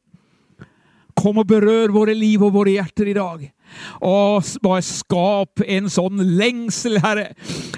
Kom 1.13 1.37
og 1.37 1.47
berør 1.47 1.93
våre 1.93 2.15
liv 2.17 2.41
og 2.41 2.55
våre 2.55 2.73
hjerter 2.73 3.11
i 3.11 3.17
dag. 3.17 3.43
Og 4.03 4.43
bare 4.63 4.83
skap 4.85 5.63
en 5.65 5.89
sånn 5.91 6.21
lengsel, 6.37 6.99
Herre, 7.03 7.29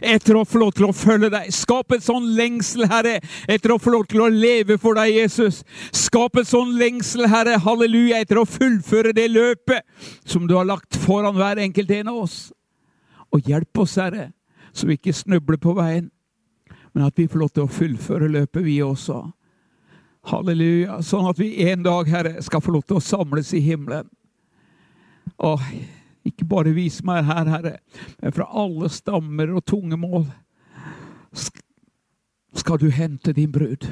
etter 0.01 0.39
å 0.39 0.45
få 0.47 0.61
lov 0.63 0.73
til 0.77 0.89
å 0.89 0.95
følge 0.95 1.31
deg. 1.33 1.51
Skap 1.55 1.95
en 1.95 2.03
sånn 2.03 2.31
lengsel, 2.37 2.87
Herre, 2.91 3.19
etter 3.51 3.75
å 3.75 3.79
få 3.81 3.95
lov 3.95 4.07
til 4.11 4.25
å 4.25 4.31
leve 4.31 4.79
for 4.81 4.97
deg, 4.99 5.13
Jesus. 5.15 5.61
Skap 5.95 6.39
en 6.41 6.49
sånn 6.49 6.75
lengsel, 6.79 7.27
Herre, 7.31 7.59
halleluja, 7.63 8.21
etter 8.23 8.41
å 8.41 8.47
fullføre 8.49 9.15
det 9.15 9.29
løpet 9.33 9.85
som 10.25 10.49
du 10.49 10.57
har 10.57 10.67
lagt 10.69 10.97
foran 11.05 11.37
hver 11.37 11.61
enkelt 11.63 11.93
en 11.99 12.11
av 12.13 12.25
oss. 12.25 12.39
Og 13.33 13.47
hjelp 13.49 13.83
oss, 13.83 13.97
Herre, 13.99 14.29
så 14.75 14.87
vi 14.87 14.99
ikke 14.99 15.15
snubler 15.15 15.59
på 15.61 15.75
veien, 15.77 16.09
men 16.95 17.07
at 17.07 17.17
vi 17.19 17.27
får 17.27 17.41
lov 17.41 17.51
til 17.51 17.65
å 17.65 17.71
fullføre 17.71 18.31
løpet, 18.31 18.63
vi 18.63 18.79
også. 18.83 19.25
Halleluja. 20.25 21.01
Sånn 21.05 21.27
at 21.29 21.39
vi 21.39 21.51
en 21.67 21.83
dag, 21.85 22.07
Herre, 22.09 22.39
skal 22.43 22.63
få 22.63 22.73
lov 22.73 22.85
til 22.87 22.97
å 22.97 23.03
samles 23.03 23.51
i 23.53 23.61
himmelen. 23.63 24.07
Og 25.37 25.61
ikke 26.25 26.47
bare 26.49 26.73
vis 26.73 27.01
meg 27.05 27.25
her, 27.27 27.49
Herre, 27.49 27.77
men 28.21 28.33
fra 28.33 28.47
alle 28.49 28.89
stammer 28.89 29.53
og 29.53 29.65
tunge 29.65 29.97
mål 29.99 30.25
skal 32.55 32.79
du 32.81 32.89
hente 32.89 33.33
din 33.35 33.51
brud. 33.51 33.85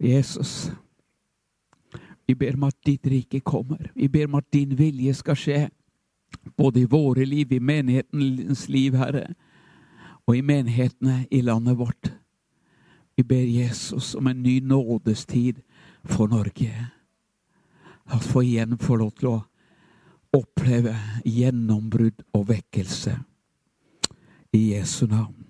Jesus, 0.00 0.70
vi 2.26 2.34
ber 2.34 2.56
om 2.56 2.64
at 2.70 2.76
ditt 2.86 3.06
rike 3.06 3.40
kommer. 3.40 3.90
Vi 3.94 4.08
ber 4.08 4.26
om 4.26 4.38
at 4.40 4.48
din 4.52 4.72
vilje 4.78 5.14
skal 5.14 5.36
skje. 5.36 5.60
Både 6.56 6.80
i 6.80 6.88
våre 6.88 7.24
liv, 7.24 7.52
i 7.52 7.58
menighetens 7.58 8.68
liv, 8.68 8.94
Herre, 8.96 9.34
og 10.26 10.36
i 10.36 10.42
menighetene 10.46 11.26
i 11.30 11.40
landet 11.42 11.78
vårt. 11.78 12.12
Vi 13.16 13.22
ber 13.22 13.44
Jesus 13.44 14.14
om 14.14 14.26
en 14.26 14.42
ny 14.42 14.60
nådestid 14.62 15.60
for 16.04 16.30
Norge. 16.30 16.70
At 18.10 18.24
få 18.26 18.42
igjen 18.42 18.78
få 18.78 18.98
lov 19.00 19.12
til 19.18 19.30
å 19.30 19.38
oppleve 20.34 20.94
gjennombrudd 21.26 22.24
og 22.34 22.48
vekkelse. 22.50 23.14
I 24.52 24.60
Jesu 24.74 25.06
navn. 25.06 25.46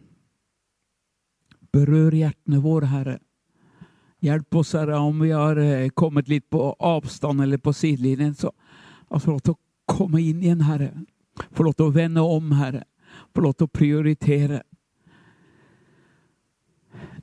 Berør 1.72 2.16
hjertene 2.16 2.60
våre, 2.60 2.90
Herre. 2.90 3.18
Hjelp 4.20 4.54
oss, 4.60 4.74
Herre, 4.76 4.98
om 4.98 5.22
vi 5.22 5.30
har 5.32 5.56
eh, 5.56 5.88
kommet 5.96 6.28
litt 6.28 6.50
på 6.50 6.74
avstand 6.76 7.40
eller 7.40 7.58
på 7.58 7.72
sidelinjen. 7.72 8.34
Så 8.34 8.52
få 9.08 9.36
lov 9.36 9.40
til 9.46 9.54
å 9.54 9.60
komme 9.88 10.20
inn 10.20 10.42
igjen, 10.42 10.66
Herre. 10.66 10.90
Få 11.56 11.64
lov 11.64 11.78
til 11.78 11.88
å 11.88 11.94
vende 11.94 12.24
om, 12.24 12.52
Herre. 12.58 12.84
Få 13.34 13.46
lov 13.46 13.56
til 13.56 13.70
å 13.70 13.72
prioritere 13.72 14.60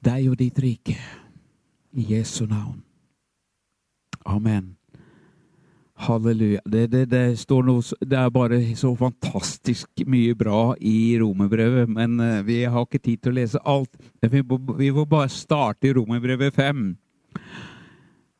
deg 0.01 0.31
og 0.31 0.39
ditt 0.41 0.59
rike. 0.63 0.97
I 1.97 2.09
Jesu 2.15 2.45
navn. 2.47 2.81
Amen. 4.25 4.75
Halleluja. 5.97 6.61
Det, 6.65 6.87
det, 6.91 7.05
det, 7.09 7.23
noe, 7.65 7.81
det, 8.05 8.17
er 8.17 8.29
bare 8.29 8.59
så 8.77 8.91
fantastisk 8.95 10.03
mye 10.05 10.35
bra 10.37 10.75
i 10.77 11.17
romerbrevet, 11.17 11.89
men 11.89 12.19
uh, 12.21 12.43
vi 12.45 12.61
har 12.69 12.85
ikke 12.85 13.01
tid 13.01 13.23
til 13.23 13.33
å 13.33 13.37
lese 13.39 13.61
alt. 13.65 13.97
Vi 14.21 14.43
må, 14.45 14.59
vi 14.77 14.91
må 14.93 15.07
bare 15.09 15.31
starte 15.33 15.89
i 15.89 15.95
romerbrevet 15.97 16.53
5. 16.53 16.91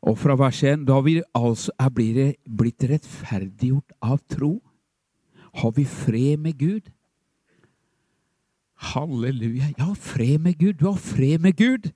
Og 0.06 0.14
fra 0.14 0.36
vers 0.38 0.60
1 0.62 0.84
Da 0.86 1.00
vi 1.02 1.16
altså 1.34 1.74
er 1.82 1.90
blitt 1.90 2.84
rettferdiggjort 2.86 3.96
av 4.06 4.20
tro, 4.30 4.52
har 5.58 5.74
vi 5.74 5.84
fred 5.84 6.38
med 6.38 6.58
Gud. 6.60 6.92
Halleluja. 8.92 9.72
Ja, 9.80 9.90
fred 9.98 10.38
med 10.46 10.60
Gud. 10.60 10.78
Du 10.78 10.86
har 10.86 11.00
fred 11.02 11.42
med 11.42 11.58
Gud. 11.58 11.90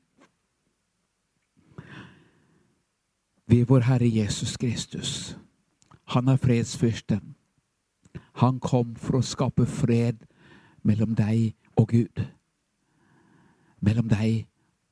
Ved 3.47 3.65
vår 3.71 3.87
Herre 3.87 4.11
Jesus 4.11 4.57
Kristus. 4.57 5.37
Han 6.13 6.29
er 6.29 6.37
fredsfyrsten. 6.37 7.35
Han 8.43 8.61
kom 8.61 8.97
for 9.01 9.21
å 9.21 9.25
skape 9.25 9.65
fred 9.69 10.27
mellom 10.85 11.15
deg 11.17 11.55
og 11.79 11.89
Gud. 11.89 12.25
Mellom 13.81 14.11
deg 14.11 14.45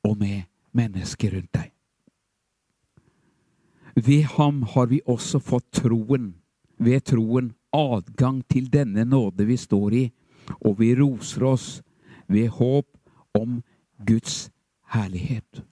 og 0.06 0.16
med 0.20 0.48
mennesker 0.72 1.36
rundt 1.36 1.52
deg. 1.56 1.68
Ved 4.00 4.24
ham 4.36 4.62
har 4.62 4.88
vi 4.88 5.02
også 5.04 5.42
fått 5.44 5.68
troen, 5.82 6.32
ved 6.78 7.04
troen 7.10 7.52
adgang 7.74 8.40
til 8.48 8.70
denne 8.72 9.04
nåde 9.04 9.44
vi 9.44 9.58
står 9.60 9.96
i, 9.98 10.04
og 10.64 10.78
vi 10.80 10.94
roser 10.96 11.44
oss 11.50 11.66
ved 12.30 12.48
håp 12.56 12.88
om 13.36 13.60
Guds 14.06 14.48
herlighet. 14.94 15.66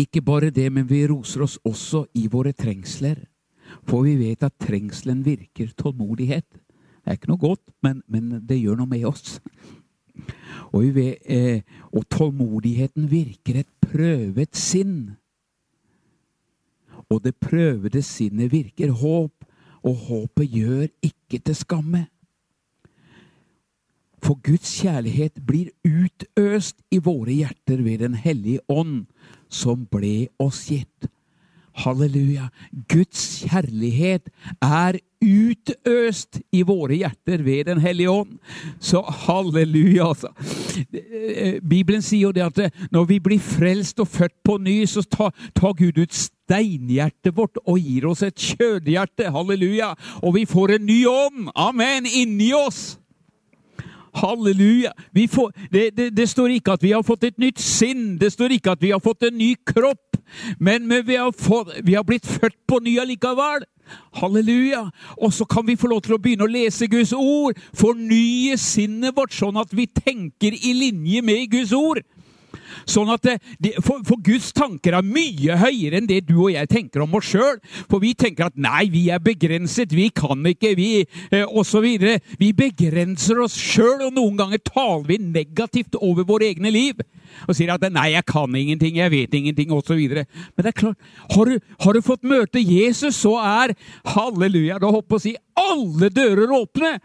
Ikke 0.00 0.22
bare 0.24 0.50
det, 0.54 0.70
men 0.72 0.88
vi 0.88 1.02
roser 1.10 1.44
oss 1.44 1.58
også 1.66 2.06
i 2.16 2.26
våre 2.32 2.54
trengsler. 2.56 3.18
For 3.86 4.06
vi 4.06 4.16
vet 4.18 4.42
at 4.46 4.56
trengselen 4.62 5.22
virker 5.26 5.72
tålmodighet. 5.78 6.46
Det 7.00 7.08
er 7.08 7.18
ikke 7.18 7.30
noe 7.32 7.42
godt, 7.42 7.64
men, 7.84 8.02
men 8.08 8.40
det 8.46 8.60
gjør 8.60 8.80
noe 8.80 8.90
med 8.90 9.04
oss. 9.08 9.38
Og, 10.70 10.84
vet, 10.94 11.18
eh, 11.26 11.62
og 11.92 12.06
tålmodigheten 12.12 13.08
virker 13.10 13.62
et 13.62 13.70
prøvet 13.82 14.56
sinn. 14.56 15.16
Og 17.10 17.22
det 17.24 17.34
prøvede 17.42 18.02
sinnet 18.06 18.52
virker 18.52 18.92
håp, 19.00 19.34
og 19.82 19.94
håpet 20.06 20.52
gjør 20.52 20.88
ikke 21.02 21.40
til 21.40 21.56
skamme. 21.56 22.04
For 24.20 24.36
Guds 24.44 24.68
kjærlighet 24.82 25.40
blir 25.48 25.72
utøst 25.82 26.82
i 26.92 27.00
våre 27.00 27.32
hjerter 27.32 27.80
ved 27.82 28.04
Den 28.04 28.14
hellige 28.14 28.60
ånd, 28.68 29.06
som 29.50 29.86
ble 29.90 30.28
oss 30.40 30.68
gitt. 30.70 31.10
Halleluja. 31.80 32.48
Guds 32.90 33.44
kjærlighet 33.44 34.28
er 34.60 34.98
utøst 35.20 36.40
i 36.56 36.62
våre 36.66 36.96
hjerter 36.96 37.44
ved 37.44 37.68
Den 37.68 37.80
hellige 37.80 38.10
ånd. 38.10 38.38
Så 38.80 39.02
halleluja, 39.26 40.08
altså. 40.08 40.32
Bibelen 41.62 42.02
sier 42.02 42.28
jo 42.28 42.32
det 42.36 42.46
at 42.48 42.88
når 42.92 43.08
vi 43.10 43.20
blir 43.20 43.42
frelst 43.42 44.00
og 44.00 44.08
født 44.08 44.36
på 44.44 44.58
ny, 44.58 44.82
så 44.88 45.04
tar, 45.04 45.34
tar 45.56 45.76
Gud 45.78 46.00
ut 46.00 46.16
steinhjertet 46.16 47.36
vårt 47.36 47.60
og 47.66 47.78
gir 47.78 48.08
oss 48.10 48.24
et 48.26 48.36
kjødhjerte. 48.36 49.30
Halleluja. 49.30 49.94
Og 50.24 50.34
vi 50.40 50.46
får 50.48 50.76
en 50.78 50.88
ny 50.88 51.04
ånd. 51.06 51.52
Amen. 51.54 52.08
Inni 52.08 52.52
oss. 52.56 52.98
Halleluja! 54.14 54.92
Får, 55.30 55.52
det, 55.72 55.90
det, 55.96 56.10
det, 56.16 56.28
står 56.28 56.56
ikke 56.56 56.76
at 56.78 56.82
vi 56.82 56.92
har 56.92 57.02
fått 57.06 57.24
et 57.28 57.38
nytt 57.38 57.60
sinn, 57.62 58.16
det 58.20 58.32
står 58.32 58.56
ikke 58.56 58.74
at 58.74 58.82
vi 58.82 58.92
har 58.94 59.02
fått 59.02 59.28
en 59.28 59.36
ny 59.38 59.54
kropp, 59.66 60.18
men, 60.58 60.86
men 60.86 61.04
vi, 61.06 61.18
har 61.18 61.32
fått, 61.36 61.74
vi, 61.84 61.94
har 61.94 62.06
blitt 62.06 62.26
født 62.26 62.58
på 62.68 62.80
ny 62.82 62.98
allikevel. 63.02 63.66
Halleluja! 64.20 64.84
Og 65.18 65.32
så 65.34 65.44
kan 65.50 65.66
vi 65.66 65.78
få 65.78 65.90
lov 65.90 66.04
til 66.06 66.14
å 66.14 66.20
begynne 66.22 66.46
å 66.46 66.50
lese 66.50 66.86
Guds 66.90 67.12
ord, 67.16 67.58
fornye 67.74 68.58
sinnet 68.60 69.16
vårt, 69.16 69.34
sånn 69.34 69.58
at 69.60 69.74
vi 69.74 69.88
tenker 69.90 70.54
i 70.54 70.74
linje 70.78 71.22
med 71.26 71.50
Guds 71.50 71.74
ord. 71.74 72.02
Sånn 72.88 73.10
at 73.12 73.26
det, 73.62 73.74
for, 73.84 74.02
for, 74.06 74.20
Guds 74.24 74.50
tanker 74.56 74.96
er 74.96 75.06
mye 75.06 75.56
høyere 75.60 76.00
enn 76.00 76.08
det 76.10 76.22
du 76.28 76.36
og 76.46 76.52
jeg 76.54 76.70
tenker 76.70 77.04
om 77.04 77.16
oss 77.18 77.30
sjøl. 77.32 77.60
For 77.90 78.02
vi 78.02 78.12
tenker 78.18 78.48
at 78.48 78.58
nei, 78.60 78.86
vi 78.92 79.06
er 79.12 79.22
begrenset, 79.22 79.94
vi 79.96 80.08
kan 80.14 80.44
ikke, 80.50 80.74
vi 80.78 80.90
eh, 81.02 81.46
osv. 81.46 81.86
Vi 82.40 82.50
begrenser 82.56 83.42
oss 83.44 83.56
sjøl, 83.58 84.06
og 84.08 84.14
noen 84.16 84.38
ganger 84.40 84.62
taler 84.64 85.06
vi 85.08 85.20
negativt 85.22 85.98
over 86.00 86.28
våre 86.28 86.50
egne 86.50 86.72
liv. 86.74 87.00
Og 87.46 87.54
sier 87.56 87.70
at 87.72 87.84
'nei, 87.86 88.10
jeg 88.14 88.26
kan 88.26 88.54
ingenting, 88.54 88.96
jeg 88.98 89.10
vet 89.10 89.34
ingenting', 89.34 89.72
osv. 89.72 90.00
Men 90.10 90.64
det 90.64 90.72
er 90.72 90.80
klart, 90.80 90.98
har 91.30 91.44
du, 91.44 91.60
har 91.80 91.92
du 91.92 92.00
fått 92.02 92.26
møte 92.26 92.60
Jesus, 92.60 93.14
så 93.22 93.36
er 93.38 93.76
halleluja, 94.04 94.78
da 94.78 94.90
holdt 94.90 95.08
på 95.08 95.20
å 95.20 95.22
si 95.22 95.36
alle 95.54 96.10
dører 96.10 96.50
åpne. 96.50 96.98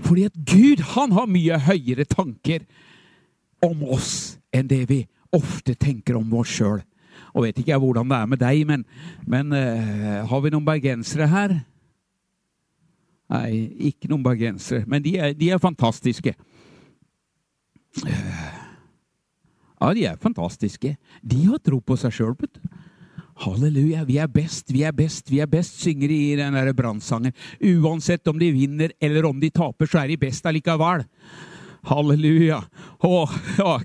Fordi 0.00 0.24
at 0.24 0.38
Gud 0.48 0.84
han 0.94 1.12
har 1.12 1.28
mye 1.30 1.58
høyere 1.66 2.06
tanker 2.08 2.64
om 3.64 3.82
oss 3.94 4.38
enn 4.54 4.68
det 4.70 4.84
vi 4.90 5.02
ofte 5.34 5.76
tenker 5.78 6.18
om 6.18 6.32
oss 6.40 6.52
sjøl. 6.58 6.80
Og 7.34 7.44
vet 7.44 7.60
ikke 7.60 7.72
jeg 7.74 7.82
hvordan 7.82 8.10
det 8.10 8.18
er 8.18 8.30
med 8.30 8.40
deg, 8.40 8.62
men, 8.66 8.84
men 9.28 9.52
uh, 9.54 10.26
har 10.26 10.42
vi 10.42 10.52
noen 10.52 10.66
bergensere 10.66 11.28
her? 11.30 11.60
Nei, 13.30 13.50
ikke 13.92 14.10
noen 14.10 14.24
bergensere. 14.26 14.82
Men 14.90 15.04
de 15.04 15.14
er, 15.20 15.36
de 15.38 15.52
er 15.54 15.62
fantastiske. 15.62 16.34
Uh, 18.02 18.50
ja, 19.80 19.92
de 19.94 20.06
er 20.10 20.18
fantastiske. 20.20 20.96
De 21.22 21.44
har 21.46 21.62
tro 21.62 21.78
på 21.84 21.98
seg 22.00 22.16
sjøl. 22.16 22.34
Halleluja, 23.40 24.02
vi 24.04 24.18
er 24.20 24.28
best, 24.28 24.68
vi 24.74 24.82
er 24.84 24.92
best, 24.92 25.30
vi 25.32 25.38
er 25.40 25.48
best, 25.48 25.78
synger 25.80 26.10
de 26.12 26.18
i 26.26 26.36
den 26.36 26.58
brannsangen. 26.76 27.32
Uansett 27.80 28.28
om 28.28 28.36
de 28.38 28.50
vinner 28.52 28.92
eller 29.00 29.24
om 29.30 29.38
de 29.40 29.48
taper, 29.54 29.88
så 29.88 30.02
er 30.02 30.10
de 30.10 30.18
best 30.20 30.44
allikevel. 30.46 31.06
Halleluja. 31.88 32.60
Å, 33.00 33.20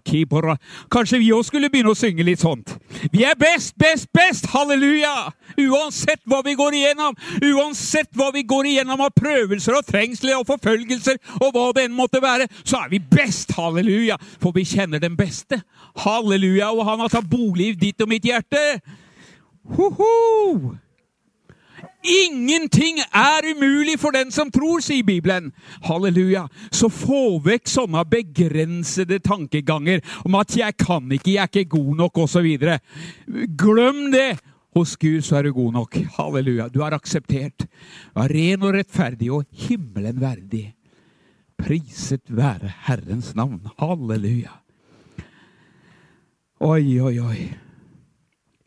kibora. 0.03 0.57
Kanskje 0.91 1.19
vi 1.21 1.31
òg 1.35 1.45
skulle 1.47 1.69
begynne 1.71 1.93
å 1.93 1.97
synge 1.97 2.25
litt 2.27 2.43
sånt. 2.43 2.75
Vi 3.13 3.23
er 3.23 3.37
best, 3.39 3.75
best, 3.79 4.09
best! 4.15 4.49
Halleluja! 4.51 5.31
Uansett 5.61 6.19
hva 6.27 6.41
vi 6.43 6.57
går 6.59 6.75
igjennom, 6.75 7.15
uansett 7.53 8.09
hva 8.19 8.27
vi 8.35 8.43
går 8.43 8.67
igjennom 8.73 9.05
av 9.05 9.13
prøvelser 9.15 9.77
og 9.77 9.87
trengsler 9.87 10.35
og 10.35 10.49
forfølgelser 10.49 11.21
og 11.39 11.55
hva 11.55 11.69
det 11.77 11.85
enn 11.87 11.95
måtte 11.95 12.19
være, 12.23 12.49
så 12.63 12.83
er 12.83 12.91
vi 12.91 12.99
best! 12.99 13.55
Halleluja! 13.55 14.19
For 14.43 14.55
vi 14.55 14.67
kjenner 14.67 14.99
den 15.03 15.15
beste. 15.19 15.61
Halleluja! 16.03 16.73
Og 16.75 16.83
han 16.89 17.05
har 17.05 17.13
tatt 17.15 17.29
bolig 17.31 17.71
i 17.71 17.77
ditt 17.87 18.03
og 18.03 18.11
mitt 18.11 18.27
hjerte. 18.27 18.65
Hoho! 19.77 20.75
Ingenting 22.05 22.99
er 23.01 23.47
umulig 23.49 23.95
for 23.99 24.13
den 24.13 24.29
som 24.33 24.51
tror, 24.53 24.83
sier 24.85 25.05
Bibelen. 25.05 25.49
Halleluja. 25.87 26.45
Så 26.69 26.91
få 26.93 27.39
vekk 27.45 27.69
sånne 27.71 28.03
begrensede 28.09 29.17
tankeganger 29.25 30.03
om 30.25 30.35
at 30.35 30.55
'jeg 30.55 30.77
kan 30.77 31.11
ikke, 31.11 31.33
jeg 31.33 31.41
er 31.41 31.49
ikke 31.49 31.77
god 31.77 31.95
nok', 31.97 32.17
osv. 32.17 32.77
Glem 33.57 34.11
det! 34.11 34.39
Hos 34.75 34.97
Gud 34.97 35.21
så 35.21 35.37
er 35.37 35.43
du 35.43 35.53
god 35.53 35.73
nok. 35.73 35.95
Halleluja. 36.17 36.67
Du 36.67 36.81
er 36.81 36.93
akseptert. 36.93 37.65
Du 38.13 38.21
er 38.21 38.27
ren 38.27 38.61
og 38.61 38.73
rettferdig 38.73 39.31
og 39.31 39.45
himmelen 39.51 40.19
verdig. 40.21 40.75
Priset 41.57 42.27
være 42.27 42.73
Herrens 42.83 43.35
navn. 43.35 43.61
Halleluja. 43.79 44.51
Oi, 46.59 46.99
oi, 46.99 47.19
oi 47.19 47.64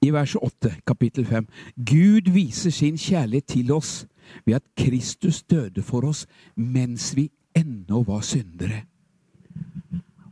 i 0.01 0.11
vers 0.15 0.37
8, 0.37 0.71
kapittel 0.87 1.27
5. 1.27 1.47
Gud 1.77 2.31
viser 2.31 2.71
sin 2.75 2.99
kjærlighet 2.99 3.49
til 3.51 3.73
oss 3.75 4.07
ved 4.45 4.61
at 4.61 4.67
Kristus 4.79 5.43
døde 5.43 5.83
for 5.83 6.07
oss 6.07 6.27
mens 6.55 7.11
vi 7.17 7.29
ennå 7.57 8.05
var 8.07 8.23
syndere. 8.27 8.85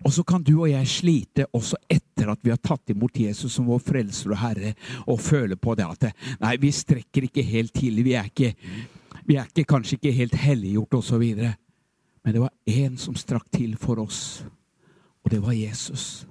Og 0.07 0.13
så 0.15 0.23
kan 0.23 0.45
du 0.47 0.53
og 0.61 0.71
jeg 0.71 0.87
slite 0.87 1.49
også 1.57 1.81
etter 1.91 2.31
at 2.31 2.45
vi 2.45 2.53
har 2.53 2.61
tatt 2.63 2.93
imot 2.95 3.19
Jesus 3.19 3.57
som 3.57 3.67
vår 3.67 3.81
frelser 3.83 4.37
og 4.37 4.39
herre, 4.39 4.75
og 5.11 5.19
føle 5.19 5.59
på 5.59 5.75
det 5.75 5.89
at 5.89 6.13
nei, 6.43 6.55
vi 6.63 6.71
strekker 6.71 7.27
ikke 7.27 7.43
helt 7.43 7.75
til. 7.75 8.05
Vi 8.07 8.15
er, 8.15 8.29
ikke, 8.31 8.53
vi 9.27 9.35
er 9.35 9.51
ikke, 9.51 9.67
kanskje 9.67 9.99
ikke 9.99 10.15
helt 10.15 10.39
helliggjort 10.39 10.95
osv. 11.01 11.25
Men 12.23 12.37
det 12.37 12.45
var 12.45 12.55
én 12.71 12.95
som 13.03 13.19
strakk 13.19 13.51
til 13.51 13.75
for 13.81 13.99
oss, 14.05 14.47
og 15.25 15.35
det 15.35 15.43
var 15.43 15.59
Jesus. 15.59 16.23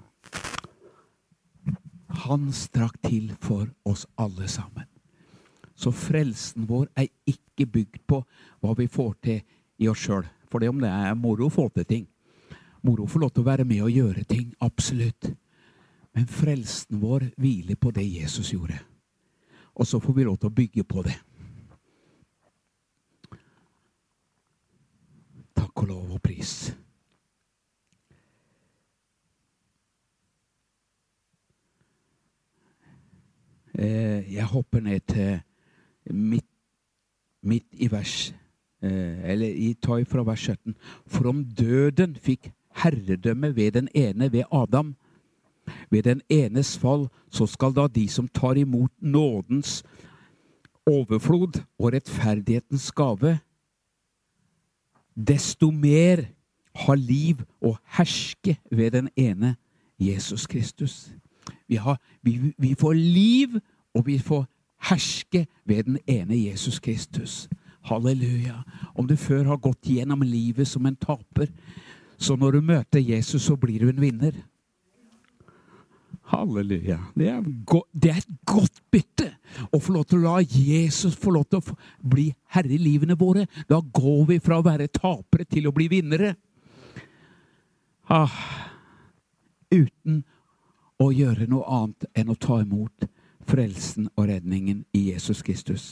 Han 2.16 2.52
strakk 2.56 2.98
til 3.04 3.34
for 3.44 3.68
oss 3.84 4.06
alle 4.16 4.48
sammen. 4.48 4.88
Så 5.76 5.92
frelsen 5.92 6.68
vår 6.70 6.88
er 6.96 7.10
ikke 7.28 7.68
bygd 7.68 8.02
på 8.08 8.22
hva 8.64 8.76
vi 8.78 8.88
får 8.88 9.14
til 9.28 9.42
i 9.84 9.90
oss 9.92 10.06
sjøl. 10.06 10.24
For 10.48 10.64
det 10.64 10.72
om 10.72 10.80
det 10.80 10.92
er 10.92 11.18
moro 11.20 11.50
å 11.50 11.54
få 11.54 11.68
til 11.76 11.88
ting. 11.90 12.06
Moro 12.86 13.04
å 13.04 13.12
få 13.12 13.20
lov 13.20 13.34
til 13.36 13.44
å 13.44 13.50
være 13.50 13.66
med 13.68 13.84
og 13.84 13.92
gjøre 13.92 14.24
ting. 14.30 14.54
Absolutt. 14.64 15.34
Men 16.16 16.30
frelsen 16.32 17.02
vår 17.02 17.32
hviler 17.36 17.76
på 17.76 17.92
det 17.92 18.06
Jesus 18.08 18.54
gjorde. 18.54 18.80
Og 19.76 19.88
så 19.88 20.00
får 20.00 20.16
vi 20.16 20.24
lov 20.24 20.40
til 20.40 20.48
å 20.48 20.56
bygge 20.56 20.86
på 20.88 21.04
det. 21.04 21.18
Takk 25.56 25.84
og 25.84 25.92
lov 25.92 26.16
og 26.16 26.24
pris. 26.24 26.72
Jeg 33.78 34.46
hopper 34.52 34.80
ned 34.80 35.00
til 35.00 35.40
midt, 36.14 36.46
midt 37.44 37.68
i 37.72 37.92
vers 37.92 38.34
eh, 38.84 39.32
Eller 39.32 39.48
i 39.48 39.74
tar 39.82 40.04
fra 40.10 40.24
vers 40.24 40.40
17. 40.40 40.76
For 41.08 41.30
om 41.30 41.44
døden 41.46 42.16
fikk 42.16 42.52
herredømme 42.76 43.56
ved 43.56 43.72
den 43.72 43.90
ene, 43.96 44.32
ved 44.32 44.44
Adam, 44.52 44.96
ved 45.90 46.04
den 46.04 46.22
enes 46.30 46.78
fall, 46.78 47.08
så 47.32 47.46
skal 47.46 47.74
da 47.74 47.88
de 47.88 48.08
som 48.10 48.28
tar 48.28 48.58
imot 48.60 48.92
nådens 49.02 49.84
overflod 50.86 51.64
og 51.80 51.94
rettferdighetens 51.94 52.92
gave, 52.92 53.40
desto 55.16 55.72
mer 55.72 56.28
ha 56.76 56.96
liv 56.96 57.42
og 57.62 57.78
herske 57.98 58.58
ved 58.72 58.92
den 58.92 59.10
ene 59.16 59.56
Jesus 60.00 60.46
Kristus. 60.48 61.10
Vi, 61.68 61.80
har, 61.82 61.98
vi, 62.22 62.54
vi 62.58 62.76
får 62.78 62.94
liv, 62.94 63.60
og 63.96 64.06
vi 64.08 64.20
får 64.20 64.46
herske 64.90 65.46
ved 65.66 65.84
den 65.84 66.00
ene 66.08 66.38
Jesus 66.38 66.80
Kristus. 66.80 67.46
Halleluja. 67.86 68.64
Om 68.96 69.08
du 69.08 69.16
før 69.16 69.46
har 69.52 69.62
gått 69.62 69.90
gjennom 69.90 70.26
livet 70.26 70.68
som 70.68 70.86
en 70.86 70.98
taper, 70.98 71.50
så 72.18 72.36
når 72.36 72.58
du 72.58 72.62
møter 72.62 73.00
Jesus, 73.00 73.44
så 73.46 73.56
blir 73.60 73.84
du 73.84 73.90
en 73.90 74.02
vinner. 74.02 74.38
Halleluja. 76.26 76.98
Det 77.14 77.28
er, 77.30 77.42
det 77.94 78.12
er, 78.12 78.22
et 78.24 78.38
godt 78.50 78.80
bytte 78.92 79.30
å 79.70 79.80
få 79.82 79.94
lov 79.94 80.08
til 80.10 80.24
å 80.24 80.32
la 80.32 80.40
Jesus 80.42 81.14
få 81.22 81.36
lov 81.36 81.46
til 81.50 81.62
å 81.62 81.76
bli 82.02 82.32
herre 82.56 82.74
i 82.74 82.82
livene 82.82 83.18
våre. 83.20 83.46
Da 83.70 83.78
går 83.78 84.24
vi 84.32 84.40
fra 84.42 84.58
å 84.58 84.66
være 84.66 84.90
tapere 84.90 85.46
til 85.46 85.70
å 85.70 85.74
bli 85.76 85.90
vinnere. 85.92 86.34
Ah, 88.10 88.34
uten 89.74 90.24
å 91.02 91.12
gjøre 91.12 91.48
noe 91.52 91.66
annet 91.68 92.08
enn 92.16 92.32
å 92.32 92.40
ta 92.40 92.62
imot 92.64 93.08
frelsen 93.46 94.10
og 94.16 94.30
redningen 94.30 94.84
i 94.96 95.12
Jesus 95.12 95.44
Kristus. 95.46 95.86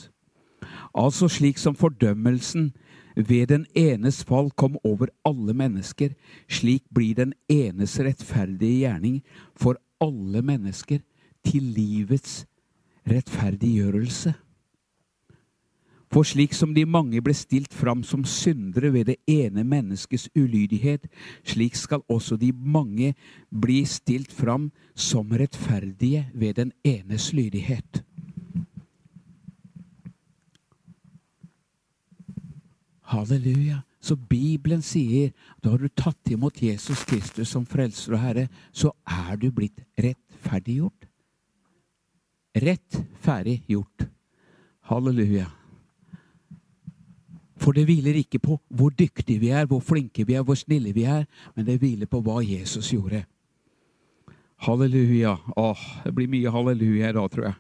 Altså 0.95 1.27
slik 1.29 1.59
som 1.59 1.75
fordømmelsen 1.75 2.71
ved 3.15 3.51
den 3.51 3.65
enes 3.77 4.23
fall 4.25 4.49
kom 4.57 4.77
over 4.83 5.11
alle 5.27 5.53
mennesker, 5.53 6.15
slik 6.49 6.85
blir 6.89 7.15
den 7.19 7.33
enes 7.51 7.99
rettferdige 7.99 8.87
gjerning 8.87 9.19
for 9.55 9.77
alle 10.01 10.41
mennesker 10.41 11.03
til 11.45 11.67
livets 11.75 12.45
rettferdiggjørelse. 13.09 14.33
For 16.13 16.21
slik 16.21 16.53
som 16.53 16.75
de 16.75 16.83
mange 16.85 17.17
ble 17.25 17.33
stilt 17.33 17.73
fram 17.73 18.03
som 18.05 18.21
syndere 18.29 18.91
ved 18.93 19.07
det 19.09 19.15
ene 19.25 19.63
menneskets 19.65 20.27
ulydighet, 20.37 21.07
slik 21.41 21.73
skal 21.73 22.03
også 22.05 22.37
de 22.37 22.51
mange 22.53 23.15
bli 23.49 23.79
stilt 23.89 24.29
fram 24.31 24.69
som 24.93 25.33
rettferdige 25.33 26.27
ved 26.33 26.53
den 26.59 26.71
enes 26.85 27.31
lydighet. 27.33 28.03
Halleluja. 33.01 33.81
Så 34.03 34.15
Bibelen 34.15 34.83
sier 34.83 35.31
da 35.63 35.71
har 35.71 35.81
du 35.81 35.87
tatt 35.87 36.29
imot 36.29 36.61
Jesus 36.61 37.05
Kristus 37.07 37.49
som 37.55 37.65
frelser 37.65 38.17
og 38.17 38.21
Herre, 38.21 38.45
så 38.75 38.91
er 39.07 39.39
du 39.39 39.49
blitt 39.49 39.81
rettferdiggjort. 39.97 41.09
Rettferdiggjort. 42.53 44.09
Halleluja. 44.91 45.47
For 47.63 47.71
det 47.71 47.85
hviler 47.87 48.17
ikke 48.19 48.41
på 48.43 48.57
hvor 48.75 48.91
dyktige 48.91 49.39
vi 49.39 49.53
er, 49.55 49.67
hvor 49.69 49.79
flinke 49.79 50.25
vi 50.27 50.35
er, 50.35 50.43
hvor 50.43 50.57
snille 50.59 50.91
vi 50.95 51.05
er, 51.07 51.23
men 51.55 51.65
det 51.65 51.79
hviler 51.79 52.09
på 52.11 52.19
hva 52.25 52.41
Jesus 52.43 52.91
gjorde. 52.91 53.23
Halleluja. 54.63 55.37
Åh, 55.55 55.83
det 56.03 56.11
blir 56.15 56.31
mye 56.31 56.51
halleluja 56.51 57.09
i 57.09 57.15
dag, 57.15 57.29
tror 57.31 57.47
jeg. 57.47 57.59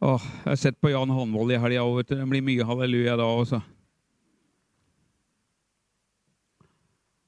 Åh, 0.00 0.24
jeg 0.44 0.50
har 0.50 0.60
sett 0.60 0.80
på 0.80 0.92
Jan 0.92 1.10
Håndvold 1.10 1.52
i 1.52 1.58
helga 1.60 1.84
òg, 1.84 2.04
Det 2.08 2.28
blir 2.30 2.44
mye 2.44 2.64
halleluja 2.64 3.16
da 3.16 3.24
også. 3.24 3.60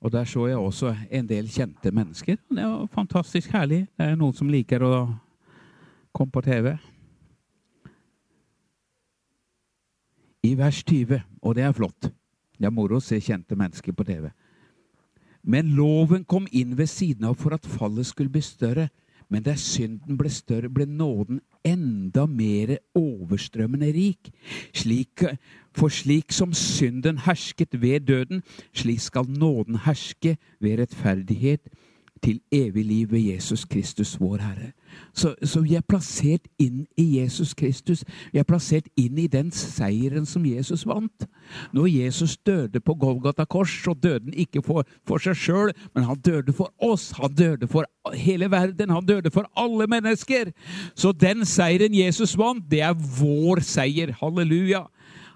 Og 0.00 0.12
der 0.12 0.24
så 0.24 0.46
jeg 0.48 0.56
også 0.56 0.94
en 1.10 1.26
del 1.28 1.48
kjente 1.48 1.90
mennesker. 1.92 2.36
Det 2.48 2.64
var 2.64 2.86
fantastisk 2.94 3.50
herlig. 3.52 3.86
Det 3.98 4.06
er 4.06 4.16
noen 4.16 4.32
som 4.32 4.48
liker 4.48 4.80
å 4.80 4.94
komme 6.12 6.32
på 6.32 6.40
TV. 6.40 6.72
I 10.42 10.54
vers 10.56 10.82
20, 10.84 11.20
og 11.42 11.54
det 11.56 11.64
er 11.66 11.76
flott. 11.76 12.08
Det 12.56 12.68
er 12.68 12.72
moro 12.72 12.98
å 12.98 13.04
se 13.04 13.18
kjente 13.20 13.56
mennesker 13.56 13.92
på 13.96 14.06
TV. 14.08 14.30
Men 15.42 15.72
loven 15.76 16.24
kom 16.28 16.46
inn 16.52 16.76
ved 16.76 16.88
siden 16.92 17.28
av 17.28 17.38
for 17.40 17.56
at 17.56 17.68
fallet 17.68 18.08
skulle 18.08 18.32
bli 18.32 18.42
større. 18.44 18.88
Men 19.30 19.44
der 19.46 19.60
synden 19.60 20.18
ble 20.18 20.30
større, 20.32 20.68
ble 20.72 20.88
nåden 20.90 21.38
enda 21.64 22.24
mer 22.26 22.74
overstrømmende 22.98 23.92
rik. 23.94 24.32
Slik, 24.74 25.22
for 25.76 25.92
slik 25.92 26.34
som 26.34 26.52
synden 26.56 27.20
hersket 27.28 27.76
ved 27.78 28.08
døden, 28.08 28.42
slik 28.74 29.00
skal 29.04 29.30
nåden 29.30 29.78
herske 29.86 30.34
ved 30.58 30.80
rettferdighet 30.82 31.70
til 32.22 32.40
evig 32.52 32.84
liv 32.84 33.12
ved 33.12 33.20
Jesus 33.20 33.64
Kristus, 33.64 34.20
vår 34.20 34.36
Herre. 34.36 34.72
Så, 35.14 35.34
så, 35.42 35.60
vi 35.60 35.74
er 35.74 35.84
plassert 35.86 36.46
inn 36.58 36.84
i 36.98 37.04
Jesus 37.20 37.54
Kristus. 37.54 38.02
Vi 38.32 38.40
er 38.40 38.46
plassert 38.46 38.88
inn 38.98 39.18
i 39.18 39.26
den 39.30 39.50
seieren 39.54 40.26
som 40.26 40.44
Jesus 40.46 40.86
vant. 40.86 41.26
Når 41.72 41.86
Jesus 41.86 42.36
døde 42.46 42.80
på 42.80 42.94
Golgata 42.94 43.44
kors, 43.44 43.72
så 43.84 43.94
døde 43.94 44.24
han 44.24 44.34
ikke 44.34 44.62
for, 44.66 44.86
for 45.06 45.22
seg 45.22 45.38
sjøl, 45.38 45.74
men 45.94 46.06
han 46.08 46.20
døde 46.20 46.54
for 46.56 46.72
oss. 46.78 47.10
Han 47.18 47.34
døde 47.34 47.70
for 47.70 47.88
hele 48.14 48.50
verden. 48.50 48.90
Han 48.90 49.06
døde 49.06 49.30
for 49.30 49.50
alle 49.58 49.86
mennesker. 49.90 50.52
Så 50.94 51.12
den 51.12 51.44
seieren 51.46 51.94
Jesus 51.94 52.36
vant, 52.38 52.66
det 52.70 52.82
er 52.86 52.94
vår 52.94 53.62
seier. 53.66 54.14
Halleluja. 54.20 54.86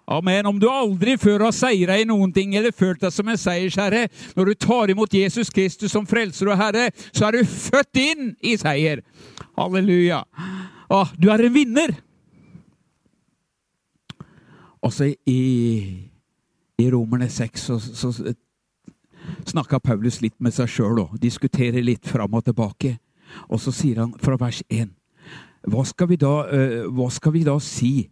Amen. 0.06 0.46
Om 0.46 0.58
du 0.60 0.66
aldri 0.68 1.16
før 1.20 1.46
har 1.46 1.54
seira 1.56 1.96
i 1.96 2.04
noen 2.08 2.32
ting 2.32 2.52
eller 2.58 2.74
følt 2.76 3.00
deg 3.00 3.12
som 3.14 3.28
en 3.30 3.40
seiersherre, 3.40 4.06
når 4.36 4.50
du 4.50 4.54
tar 4.66 4.92
imot 4.92 5.16
Jesus 5.16 5.52
Kristus 5.52 5.94
som 5.94 6.06
frelser 6.06 6.50
og 6.52 6.60
herre, 6.60 6.90
så 7.12 7.28
er 7.28 7.38
du 7.38 7.48
født 7.48 8.00
inn 8.02 8.34
i 8.44 8.56
seier. 8.60 9.00
Halleluja. 9.56 10.24
Å, 10.92 11.04
du 11.16 11.30
er 11.32 11.46
en 11.46 11.54
vinner. 11.54 11.94
Også 14.84 15.08
i, 15.08 15.40
i 16.76 16.90
Romerne 16.92 17.30
6 17.32 17.70
så, 17.70 17.78
så 17.80 18.12
snakka 19.48 19.80
Paulus 19.80 20.20
litt 20.20 20.36
med 20.44 20.52
seg 20.52 20.68
sjøl 20.68 21.00
og 21.06 21.16
diskuterer 21.22 21.80
litt 21.80 22.04
fram 22.04 22.36
og 22.36 22.44
tilbake. 22.44 22.98
Og 23.48 23.62
så 23.62 23.72
sier 23.72 24.02
han 24.04 24.12
fra 24.20 24.36
vers 24.40 24.60
1 24.68 24.92
hva 25.64 25.80
skal 25.88 26.10
da, 26.20 26.32
uh, 26.44 26.82
hva 26.92 27.06
skal 27.08 27.32
vi 27.32 27.40
da 27.46 27.54
si? 27.62 28.10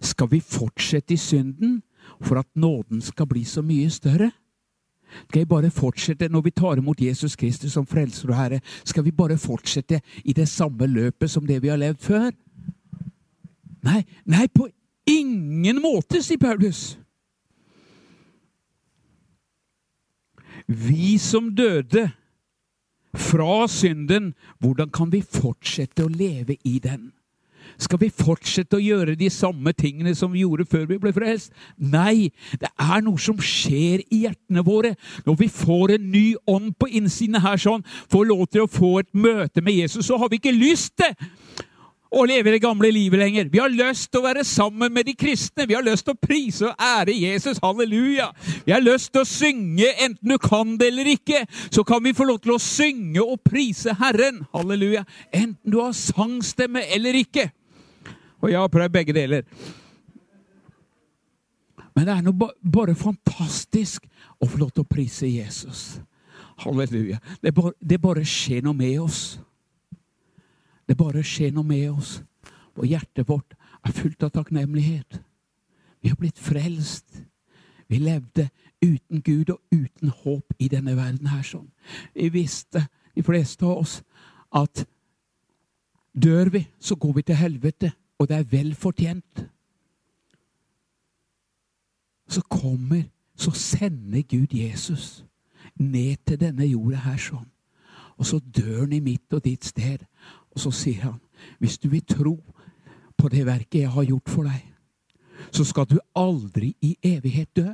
Skal 0.00 0.30
vi 0.30 0.40
fortsette 0.40 1.14
i 1.14 1.20
synden 1.20 1.82
for 2.22 2.38
at 2.38 2.48
nåden 2.54 3.02
skal 3.02 3.26
bli 3.26 3.44
så 3.44 3.62
mye 3.62 3.90
større? 3.90 4.30
Skal 5.28 5.42
vi 5.42 5.48
bare 5.48 5.70
fortsette 5.70 6.28
når 6.28 6.40
vi 6.46 6.50
tar 6.56 6.80
imot 6.80 7.00
Jesus 7.00 7.36
Kristus 7.36 7.72
som 7.72 7.86
frelser 7.86 8.30
og 8.30 8.36
Herre? 8.36 8.60
Skal 8.84 9.04
vi 9.04 9.12
bare 9.12 9.38
fortsette 9.38 10.00
i 10.24 10.32
det 10.32 10.48
samme 10.48 10.86
løpet 10.86 11.30
som 11.30 11.46
det 11.46 11.62
vi 11.62 11.68
har 11.68 11.80
levd 11.80 12.00
før? 12.00 12.30
Nei, 13.82 14.02
nei, 14.24 14.46
på 14.46 14.68
ingen 15.10 15.82
måte, 15.82 16.22
sier 16.22 16.40
Paulus. 16.40 16.96
Vi 20.66 21.18
som 21.18 21.50
døde 21.56 22.06
fra 23.12 23.66
synden, 23.68 24.32
hvordan 24.62 24.92
kan 24.94 25.10
vi 25.12 25.20
fortsette 25.20 26.06
å 26.06 26.12
leve 26.12 26.56
i 26.64 26.78
den? 26.78 27.10
Skal 27.82 28.00
vi 28.02 28.10
fortsette 28.14 28.78
å 28.78 28.82
gjøre 28.82 29.16
de 29.18 29.28
samme 29.32 29.74
tingene 29.76 30.14
som 30.18 30.32
vi 30.32 30.44
gjorde 30.44 30.68
før 30.70 30.86
vi 30.90 31.00
ble 31.02 31.12
frelst? 31.16 31.52
Nei, 31.76 32.30
det 32.60 32.70
er 32.78 33.02
noe 33.04 33.20
som 33.20 33.40
skjer 33.42 34.04
i 34.08 34.22
hjertene 34.26 34.64
våre 34.66 34.94
når 35.26 35.40
vi 35.40 35.50
får 35.52 35.96
en 35.96 36.08
ny 36.12 36.26
ånd 36.48 36.72
på 36.78 36.88
innsiden 37.00 37.40
her, 37.42 37.58
sånn, 37.60 37.84
får 38.12 38.30
lov 38.30 38.46
til 38.52 38.64
å 38.64 38.70
få 38.70 38.94
et 39.02 39.10
møte 39.12 39.64
med 39.64 39.82
Jesus, 39.82 40.06
så 40.06 40.18
har 40.20 40.30
vi 40.30 40.38
ikke 40.40 40.54
lyst 40.54 40.94
til 41.00 41.14
å 42.12 42.24
leve 42.28 42.52
det 42.52 42.60
gamle 42.60 42.90
livet 42.92 43.22
lenger. 43.22 43.48
Vi 43.48 43.60
har 43.60 43.72
lyst 43.72 44.10
til 44.12 44.20
å 44.20 44.26
være 44.26 44.44
sammen 44.44 44.92
med 44.92 45.06
de 45.08 45.14
kristne. 45.16 45.64
Vi 45.68 45.76
har 45.76 45.84
lyst 45.84 46.04
til 46.04 46.12
å 46.12 46.20
prise 46.20 46.66
og 46.68 46.82
ære 46.84 47.14
Jesus. 47.16 47.60
Halleluja. 47.62 48.28
Vi 48.66 48.74
har 48.74 48.84
lyst 48.84 49.14
til 49.14 49.24
å 49.24 49.28
synge, 49.28 49.88
enten 49.96 50.34
du 50.34 50.36
kan 50.42 50.76
det 50.80 50.90
eller 50.92 51.08
ikke. 51.14 51.46
Så 51.72 51.86
kan 51.88 52.04
vi 52.04 52.12
få 52.16 52.28
lov 52.28 52.42
til 52.44 52.56
å 52.56 52.60
synge 52.60 53.24
og 53.24 53.40
prise 53.46 53.96
Herren. 53.96 54.42
Halleluja. 54.52 55.06
Enten 55.32 55.72
du 55.72 55.80
har 55.80 55.96
sangstemme 55.96 56.84
eller 56.92 57.16
ikke. 57.22 57.48
Og 58.42 58.50
jeg 58.50 58.58
har 58.58 58.72
prøvd 58.72 58.92
begge 58.92 59.14
deler. 59.14 59.46
Men 61.94 62.08
det 62.08 62.14
er 62.14 62.24
noe 62.24 62.50
bare 62.62 62.94
fantastisk 62.96 64.06
å 64.40 64.48
få 64.48 64.62
lov 64.62 64.72
til 64.72 64.84
å 64.84 64.88
prise 64.88 65.28
Jesus. 65.28 66.00
Halleluja. 66.62 67.20
Det 67.42 67.52
bare, 67.54 67.74
det 67.78 68.00
bare 68.02 68.24
skjer 68.26 68.64
noe 68.64 68.76
med 68.76 68.98
oss. 69.02 69.22
Det 70.88 70.96
bare 70.98 71.22
skjer 71.26 71.52
noe 71.54 71.68
med 71.68 71.90
oss. 71.92 72.16
Og 72.78 72.88
hjertet 72.88 73.28
vårt 73.28 73.54
er 73.84 73.94
fullt 73.94 74.24
av 74.24 74.32
takknemlighet. 74.34 75.20
Vi 76.02 76.10
har 76.10 76.18
blitt 76.18 76.40
frelst. 76.40 77.22
Vi 77.86 78.00
levde 78.00 78.48
uten 78.82 79.22
Gud 79.22 79.52
og 79.52 79.60
uten 79.70 80.10
håp 80.22 80.54
i 80.58 80.68
denne 80.72 80.96
verden 80.96 81.28
her. 81.30 81.42
sånn. 81.42 81.70
Vi 82.14 82.28
visste, 82.32 82.88
de 83.14 83.22
fleste 83.22 83.66
av 83.68 83.84
oss, 83.84 84.00
at 84.50 84.86
dør 86.12 86.50
vi, 86.50 86.66
så 86.80 86.96
går 86.96 87.12
vi 87.12 87.22
til 87.22 87.36
helvete. 87.36 87.92
Og 88.18 88.28
det 88.28 88.36
er 88.36 88.50
vel 88.50 88.74
fortjent. 88.74 89.46
Så 92.28 92.40
kommer, 92.50 93.02
så 93.36 93.50
sender 93.50 94.22
Gud 94.22 94.54
Jesus 94.54 95.24
ned 95.76 96.16
til 96.26 96.40
denne 96.40 96.66
jorda 96.66 97.02
her 97.06 97.18
sånn. 97.20 97.48
Og 98.20 98.26
så 98.28 98.38
dør 98.38 98.84
han 98.84 98.92
i 98.92 99.00
mitt 99.02 99.32
og 99.34 99.44
ditt 99.44 99.64
sted. 99.66 100.04
Og 100.52 100.60
så 100.62 100.70
sier 100.70 101.08
han, 101.08 101.18
hvis 101.58 101.78
du 101.78 101.88
vil 101.92 102.04
tro 102.06 102.36
på 103.18 103.28
det 103.32 103.46
verket 103.46 103.82
jeg 103.82 103.90
har 103.90 104.06
gjort 104.06 104.30
for 104.30 104.46
deg, 104.46 104.68
så 105.50 105.64
skal 105.66 105.88
du 105.90 105.98
aldri 106.16 106.74
i 106.80 106.94
evighet 107.02 107.50
dø. 107.56 107.72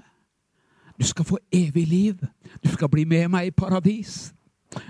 Du 0.98 1.04
skal 1.06 1.24
få 1.24 1.38
evig 1.52 1.86
liv. 1.86 2.24
Du 2.64 2.68
skal 2.72 2.88
bli 2.88 3.04
med 3.04 3.28
meg 3.28 3.50
i 3.50 3.54
paradis. 3.54 4.32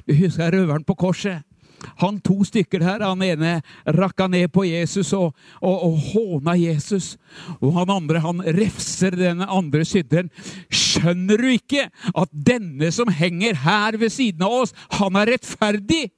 Du 0.07 0.15
husker 0.15 0.53
røveren 0.53 0.85
på 0.85 0.95
korset? 0.95 1.43
Han 2.03 2.21
to 2.25 2.43
stykker 2.47 2.83
her. 2.83 3.05
Han 3.07 3.23
ene 3.23 3.59
rakka 3.97 4.27
ned 4.31 4.51
på 4.53 4.65
Jesus 4.67 5.13
og, 5.17 5.35
og, 5.63 5.77
og 5.89 5.99
håna 6.13 6.57
Jesus. 6.59 7.17
Og 7.61 7.73
han 7.79 7.93
andre 7.95 8.23
han 8.25 8.43
refser 8.59 9.17
den 9.19 9.43
andre 9.45 9.85
synderen. 9.87 10.31
Skjønner 10.71 11.41
du 11.41 11.49
ikke 11.55 11.89
at 12.15 12.31
denne 12.33 12.93
som 12.95 13.13
henger 13.13 13.61
her 13.65 13.99
ved 14.01 14.13
siden 14.15 14.47
av 14.47 14.63
oss, 14.63 14.75
han 14.99 15.19
er 15.19 15.35
rettferdig? 15.35 16.09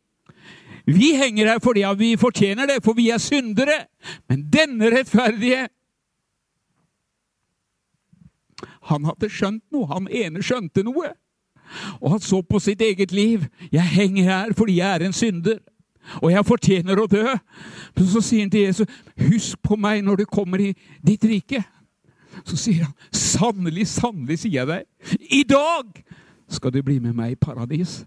Vi 0.90 1.12
henger 1.14 1.52
her 1.52 1.60
fordi 1.62 1.84
vi 1.98 2.14
fortjener 2.18 2.66
det, 2.66 2.80
for 2.84 2.96
vi 2.98 3.10
er 3.10 3.20
syndere. 3.22 3.84
Men 4.28 4.48
denne 4.52 4.90
rettferdige 4.90 5.68
Han 8.90 9.04
hadde 9.06 9.28
skjønt 9.30 9.62
noe. 9.70 9.86
Han 9.86 10.08
ene 10.10 10.42
skjønte 10.42 10.82
noe. 10.82 11.12
Og 12.00 12.10
han 12.10 12.20
så 12.20 12.42
på 12.42 12.58
sitt 12.58 12.80
eget 12.80 13.12
liv. 13.12 13.46
'Jeg 13.72 13.82
henger 13.82 14.24
her 14.24 14.52
fordi 14.56 14.76
jeg 14.76 14.94
er 14.94 15.06
en 15.06 15.12
synder.' 15.12 15.58
Og 16.22 16.32
jeg 16.32 16.46
fortjener 16.46 16.98
å 16.98 17.06
dø. 17.06 17.36
Men 17.96 18.06
så 18.06 18.20
sier 18.20 18.40
han 18.40 18.50
til 18.50 18.60
Jesus, 18.60 18.86
'Husk 19.16 19.62
på 19.62 19.76
meg 19.76 20.04
når 20.04 20.16
du 20.16 20.24
kommer 20.24 20.58
i 20.58 20.74
ditt 21.06 21.24
rike.' 21.24 21.64
Så 22.44 22.56
sier 22.56 22.84
han, 22.84 22.94
'Sannelig, 23.12 23.86
sannelig, 23.86 24.38
sier 24.38 24.52
jeg 24.52 24.66
deg, 24.66 24.82
i 25.30 25.42
dag 25.42 26.04
skal 26.48 26.72
du 26.72 26.82
bli 26.82 26.98
med 26.98 27.12
meg 27.12 27.32
i 27.32 27.34
paradis.' 27.34 28.04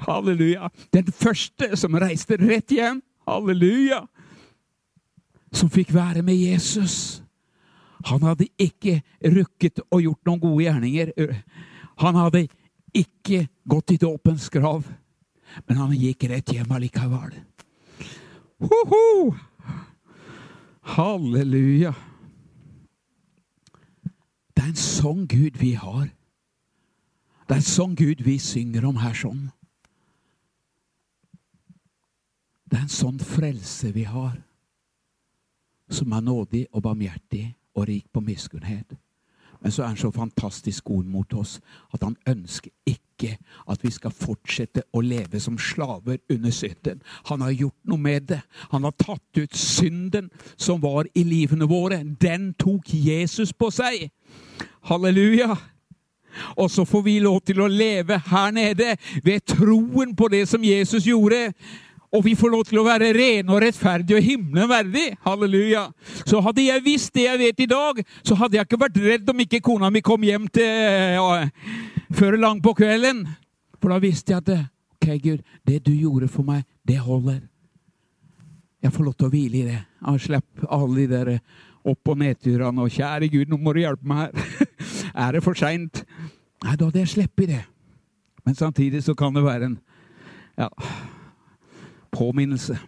Halleluja. 0.00 0.68
Den 0.92 1.12
første 1.12 1.76
som 1.76 1.94
reiste 1.94 2.38
rett 2.40 2.72
hjem. 2.72 3.02
Halleluja. 3.28 4.06
Som 5.52 5.70
fikk 5.70 5.94
være 5.94 6.22
med 6.22 6.34
Jesus. 6.34 7.22
Han 8.08 8.22
hadde 8.24 8.48
ikke 8.58 9.02
rukket 9.20 9.82
å 9.92 10.00
gjort 10.00 10.24
noen 10.26 10.40
gode 10.40 10.64
gjerninger. 10.64 11.12
Han 12.00 12.16
hadde 12.16 12.46
ikke 12.96 13.46
gått 13.68 13.94
i 13.94 14.00
dåpens 14.00 14.48
grav, 14.52 14.86
men 15.66 15.80
han 15.80 15.94
gikk 15.96 16.28
rett 16.30 16.52
hjem 16.54 16.72
allikevel. 16.72 17.34
Hoho! 18.60 19.34
Halleluja. 20.96 21.94
Det 24.54 24.62
er 24.64 24.72
en 24.72 24.80
sånn 24.80 25.26
Gud 25.30 25.56
vi 25.60 25.74
har. 25.78 26.10
Det 27.46 27.56
er 27.56 27.62
en 27.62 27.66
sånn 27.66 27.96
Gud 27.98 28.22
vi 28.26 28.36
synger 28.42 28.84
om 28.86 29.00
her 29.02 29.16
sånn. 29.16 29.48
Det 32.70 32.78
er 32.78 32.84
en 32.86 32.92
sånn 32.92 33.18
frelse 33.18 33.90
vi 33.94 34.04
har, 34.06 34.36
som 35.90 36.12
er 36.14 36.22
nådig 36.22 36.68
og 36.70 36.84
barmhjertig 36.86 37.48
og 37.74 37.88
rik 37.90 38.06
på 38.14 38.22
miskunnhet. 38.22 38.94
Men 39.60 39.72
så 39.72 39.82
er 39.82 39.92
han 39.92 40.00
så 40.00 40.10
fantastisk 40.10 40.84
god 40.84 41.04
mot 41.04 41.34
oss 41.36 41.58
at 41.94 42.04
han 42.04 42.16
ønsker 42.28 42.70
ikke 42.88 43.36
at 43.68 43.82
vi 43.84 43.90
skal 43.92 44.14
fortsette 44.16 44.86
å 44.96 45.02
leve 45.04 45.40
som 45.40 45.58
slaver 45.60 46.22
under 46.32 46.54
synden. 46.54 47.02
Han 47.28 47.44
har 47.44 47.52
gjort 47.52 47.90
noe 47.92 48.00
med 48.00 48.30
det. 48.32 48.40
Han 48.72 48.86
har 48.88 48.96
tatt 48.96 49.42
ut 49.42 49.56
synden 49.56 50.30
som 50.56 50.80
var 50.80 51.10
i 51.14 51.24
livene 51.28 51.68
våre. 51.68 52.00
Den 52.20 52.54
tok 52.58 52.94
Jesus 52.94 53.52
på 53.52 53.68
seg. 53.74 54.08
Halleluja. 54.88 55.52
Og 56.56 56.70
så 56.70 56.84
får 56.84 57.02
vi 57.02 57.18
lov 57.20 57.40
til 57.44 57.60
å 57.60 57.68
leve 57.68 58.20
her 58.30 58.52
nede 58.54 58.94
ved 59.24 59.44
troen 59.50 60.14
på 60.16 60.30
det 60.32 60.46
som 60.48 60.64
Jesus 60.64 61.04
gjorde. 61.06 61.50
Og 62.10 62.24
vi 62.24 62.32
får 62.34 62.50
lov 62.50 62.64
til 62.66 62.80
å 62.80 62.86
være 62.86 63.12
rene 63.14 63.52
og 63.54 63.60
rettferdige 63.62 64.18
og 64.18 64.24
himmelen 64.26 64.70
verdig. 64.70 65.04
Halleluja. 65.22 65.84
Så 66.26 66.40
hadde 66.42 66.64
jeg 66.64 66.82
visst 66.82 67.14
det 67.14 67.28
jeg 67.28 67.38
vet 67.38 67.62
i 67.62 67.68
dag, 67.70 68.00
så 68.26 68.34
hadde 68.40 68.58
jeg 68.58 68.66
ikke 68.66 68.80
vært 68.82 68.98
redd 69.04 69.30
om 69.30 69.44
ikke 69.44 69.62
kona 69.62 69.92
mi 69.94 70.02
kom 70.02 70.26
hjem 70.26 70.48
til 70.50 70.66
ja, 70.66 71.46
før 72.18 72.38
langt 72.40 72.64
på 72.66 72.74
kvelden. 72.82 73.22
For 73.78 73.94
da 73.94 74.00
visste 74.02 74.34
jeg 74.34 74.42
at 74.42 74.50
ok, 74.98 75.08
Gud, 75.22 75.46
det 75.66 75.84
du 75.86 75.92
gjorde 75.94 76.28
for 76.28 76.46
meg, 76.46 76.66
det 76.88 76.98
holder. 76.98 77.44
Jeg 78.82 78.94
får 78.96 79.06
lov 79.06 79.14
til 79.14 79.28
å 79.28 79.32
hvile 79.34 79.60
i 79.60 79.66
det. 79.68 79.78
Jeg 80.00 80.24
slipper 80.26 80.70
alle 80.72 81.04
de 81.04 81.06
der 81.14 81.32
opp- 81.84 82.10
og 82.12 82.18
nedturene 82.18 82.82
og 82.82 82.90
'Kjære 82.90 83.30
Gud, 83.30 83.48
nå 83.48 83.56
må 83.56 83.72
du 83.72 83.80
hjelpe 83.80 84.04
meg 84.04 84.34
her'. 84.34 84.66
er 85.24 85.32
det 85.32 85.44
for 85.44 85.54
seint? 85.54 86.04
Nei, 86.64 86.76
da 86.76 86.88
hadde 86.88 86.98
jeg 86.98 87.08
sluppet 87.14 87.48
det. 87.48 87.62
Men 88.44 88.54
samtidig 88.54 89.02
så 89.04 89.14
kan 89.14 89.34
det 89.34 89.44
være 89.44 89.64
en 89.70 89.78
ja, 90.58 90.68
påminnelse. 92.12 92.78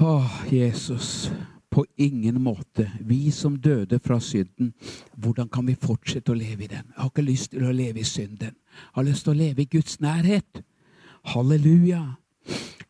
Å, 0.00 0.12
Jesus. 0.50 1.30
På 1.70 1.84
ingen 1.96 2.40
måte. 2.42 2.88
Vi 3.00 3.30
som 3.30 3.54
døde 3.56 4.00
fra 4.02 4.18
synden, 4.20 4.72
hvordan 5.14 5.48
kan 5.48 5.68
vi 5.68 5.76
fortsette 5.78 6.32
å 6.32 6.38
leve 6.38 6.64
i 6.64 6.70
den? 6.70 6.88
Jeg 6.88 6.98
har 6.98 7.10
ikke 7.12 7.26
lyst 7.26 7.52
til 7.52 7.68
å 7.68 7.74
leve 7.74 8.02
i 8.02 8.08
synden. 8.08 8.56
Jeg 8.56 8.96
har 8.96 9.06
lyst 9.06 9.26
til 9.26 9.34
å 9.34 9.38
leve 9.38 9.62
i 9.62 9.68
Guds 9.70 10.00
nærhet. 10.02 10.62
Halleluja. 11.30 12.00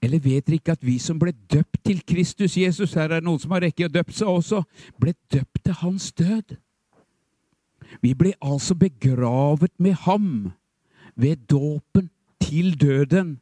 Eller 0.00 0.22
vet 0.22 0.46
dere 0.46 0.56
ikke 0.56 0.78
at 0.78 0.86
vi 0.86 0.96
som 1.02 1.18
ble 1.20 1.34
døpt 1.52 1.82
til 1.84 2.00
Kristus 2.08 2.56
Jesus 2.56 2.94
Her 2.96 3.10
er 3.10 3.20
det 3.20 3.26
noen 3.26 3.42
som 3.42 3.52
har 3.52 3.66
rekke 3.66 3.90
å 3.90 3.92
døpt 3.92 4.16
seg 4.16 4.30
også. 4.30 4.62
Ble 4.96 5.12
døpt 5.32 5.60
til 5.66 5.76
hans 5.82 6.08
død. 6.16 6.56
Vi 8.00 8.14
ble 8.14 8.32
altså 8.40 8.78
begravet 8.78 9.74
med 9.76 9.98
ham 10.06 10.52
ved 11.20 11.44
dåpen 11.50 12.08
til 12.40 12.74
døden, 12.80 13.38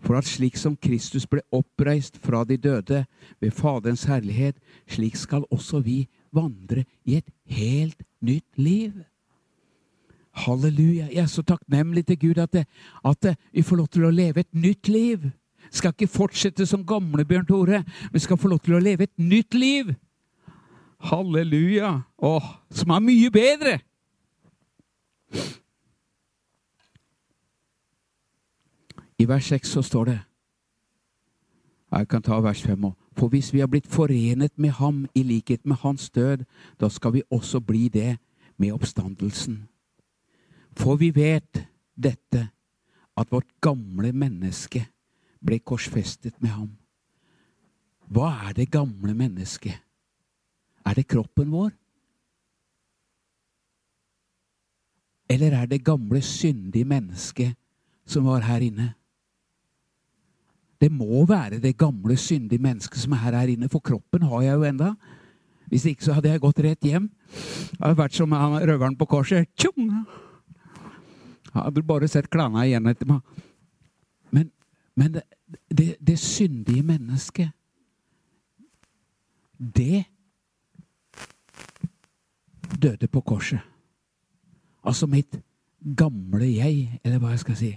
for 0.00 0.14
at 0.18 0.28
slik 0.30 0.56
som 0.56 0.76
Kristus 0.76 1.26
ble 1.26 1.42
oppreist 1.52 2.18
fra 2.22 2.44
de 2.44 2.56
døde 2.56 3.04
ved 3.40 3.50
Faderens 3.50 4.04
herlighet, 4.04 4.56
slik 4.86 5.16
skal 5.16 5.46
også 5.50 5.80
vi 5.82 6.06
vandre 6.32 6.84
i 7.04 7.18
et 7.18 7.30
helt 7.46 8.02
nytt 8.20 8.46
liv. 8.56 8.92
Halleluja. 10.38 11.08
Jeg 11.10 11.22
er 11.22 11.26
så 11.26 11.42
takknemlig 11.42 12.06
til 12.06 12.18
Gud 12.18 12.38
at, 12.38 12.52
det, 12.52 12.66
at 13.04 13.36
vi 13.52 13.62
får 13.62 13.76
lov 13.76 13.88
til 13.88 14.06
å 14.06 14.14
leve 14.14 14.40
et 14.40 14.54
nytt 14.54 14.88
liv. 14.88 15.30
Vi 15.68 15.80
skal 15.80 15.92
ikke 15.92 16.10
fortsette 16.10 16.66
som 16.66 16.86
gamle 16.86 17.24
Bjørn 17.28 17.46
Tore, 17.48 17.82
vi 18.12 18.22
skal 18.22 18.38
få 18.38 18.48
lov 18.48 18.62
til 18.64 18.78
å 18.78 18.82
leve 18.82 19.08
et 19.08 19.18
nytt 19.18 19.54
liv. 19.54 19.90
Halleluja. 21.10 21.98
Åh, 22.18 22.46
som 22.70 22.94
er 22.94 23.04
mye 23.04 23.30
bedre. 23.34 23.78
I 29.18 29.28
vers 29.28 29.44
6 29.44 29.68
så 29.68 29.82
står 29.82 30.04
det 30.04 30.18
Jeg 31.90 32.08
kan 32.08 32.22
ta 32.22 32.40
vers 32.40 32.62
5 32.62 32.84
òg. 32.84 32.94
For 33.18 33.28
hvis 33.28 33.50
vi 33.52 33.58
har 33.58 33.66
blitt 33.66 33.86
forenet 33.90 34.52
med 34.58 34.70
ham 34.78 35.06
i 35.14 35.22
likhet 35.22 35.66
med 35.66 35.76
hans 35.82 36.10
død, 36.10 36.44
da 36.80 36.88
skal 36.88 37.12
vi 37.12 37.22
også 37.30 37.60
bli 37.60 37.88
det 37.88 38.18
med 38.56 38.72
oppstandelsen. 38.72 39.68
For 40.76 40.96
vi 40.96 41.10
vet 41.14 41.66
dette, 41.96 42.48
at 43.16 43.32
vårt 43.32 43.48
gamle 43.60 44.12
menneske 44.12 44.84
ble 45.42 45.58
korsfestet 45.58 46.36
med 46.38 46.50
ham. 46.50 46.70
Hva 48.06 48.30
er 48.48 48.54
det 48.54 48.70
gamle 48.70 49.14
mennesket? 49.14 49.74
Er 50.86 50.94
det 50.94 51.08
kroppen 51.08 51.50
vår? 51.50 51.72
Eller 55.28 55.52
er 55.52 55.66
det 55.66 55.84
gamle, 55.84 56.22
syndige 56.22 56.84
mennesket 56.84 57.56
som 58.06 58.24
var 58.24 58.46
her 58.46 58.62
inne? 58.64 58.94
Det 60.78 60.90
må 60.92 61.24
være 61.26 61.58
det 61.58 61.76
gamle, 61.78 62.16
syndige 62.16 62.62
mennesket 62.62 63.02
som 63.02 63.16
er 63.16 63.24
her 63.24 63.50
inne, 63.50 63.68
for 63.68 63.82
kroppen 63.82 64.22
har 64.22 64.42
jeg 64.42 64.54
jo 64.54 64.66
enda. 64.68 64.92
Hvis 65.68 65.84
ikke 65.90 66.04
så 66.04 66.14
hadde 66.16 66.30
jeg 66.30 66.40
gått 66.40 66.60
rett 66.64 66.86
hjem. 66.86 67.10
Det 67.28 67.82
hadde 67.82 67.98
vært 67.98 68.16
som 68.16 68.32
røveren 68.32 68.96
på 68.96 69.08
korset. 69.10 69.50
Tjong! 69.58 69.90
Hadde 71.52 71.82
bare 71.82 72.08
sett 72.08 72.30
klana 72.30 72.64
igjen 72.64 72.86
etter 72.88 73.08
meg. 73.10 73.42
Men, 74.30 74.50
men 74.96 75.12
det, 75.16 75.24
det, 75.68 75.88
det 76.00 76.18
syndige 76.20 76.84
mennesket, 76.86 77.50
det 79.58 80.04
døde 82.78 83.08
på 83.10 83.20
korset. 83.20 83.60
Altså 84.86 85.08
mitt 85.10 85.40
gamle 85.96 86.46
jeg, 86.46 87.00
eller 87.04 87.18
hva 87.18 87.34
jeg 87.34 87.42
skal 87.42 87.58
si. 87.58 87.72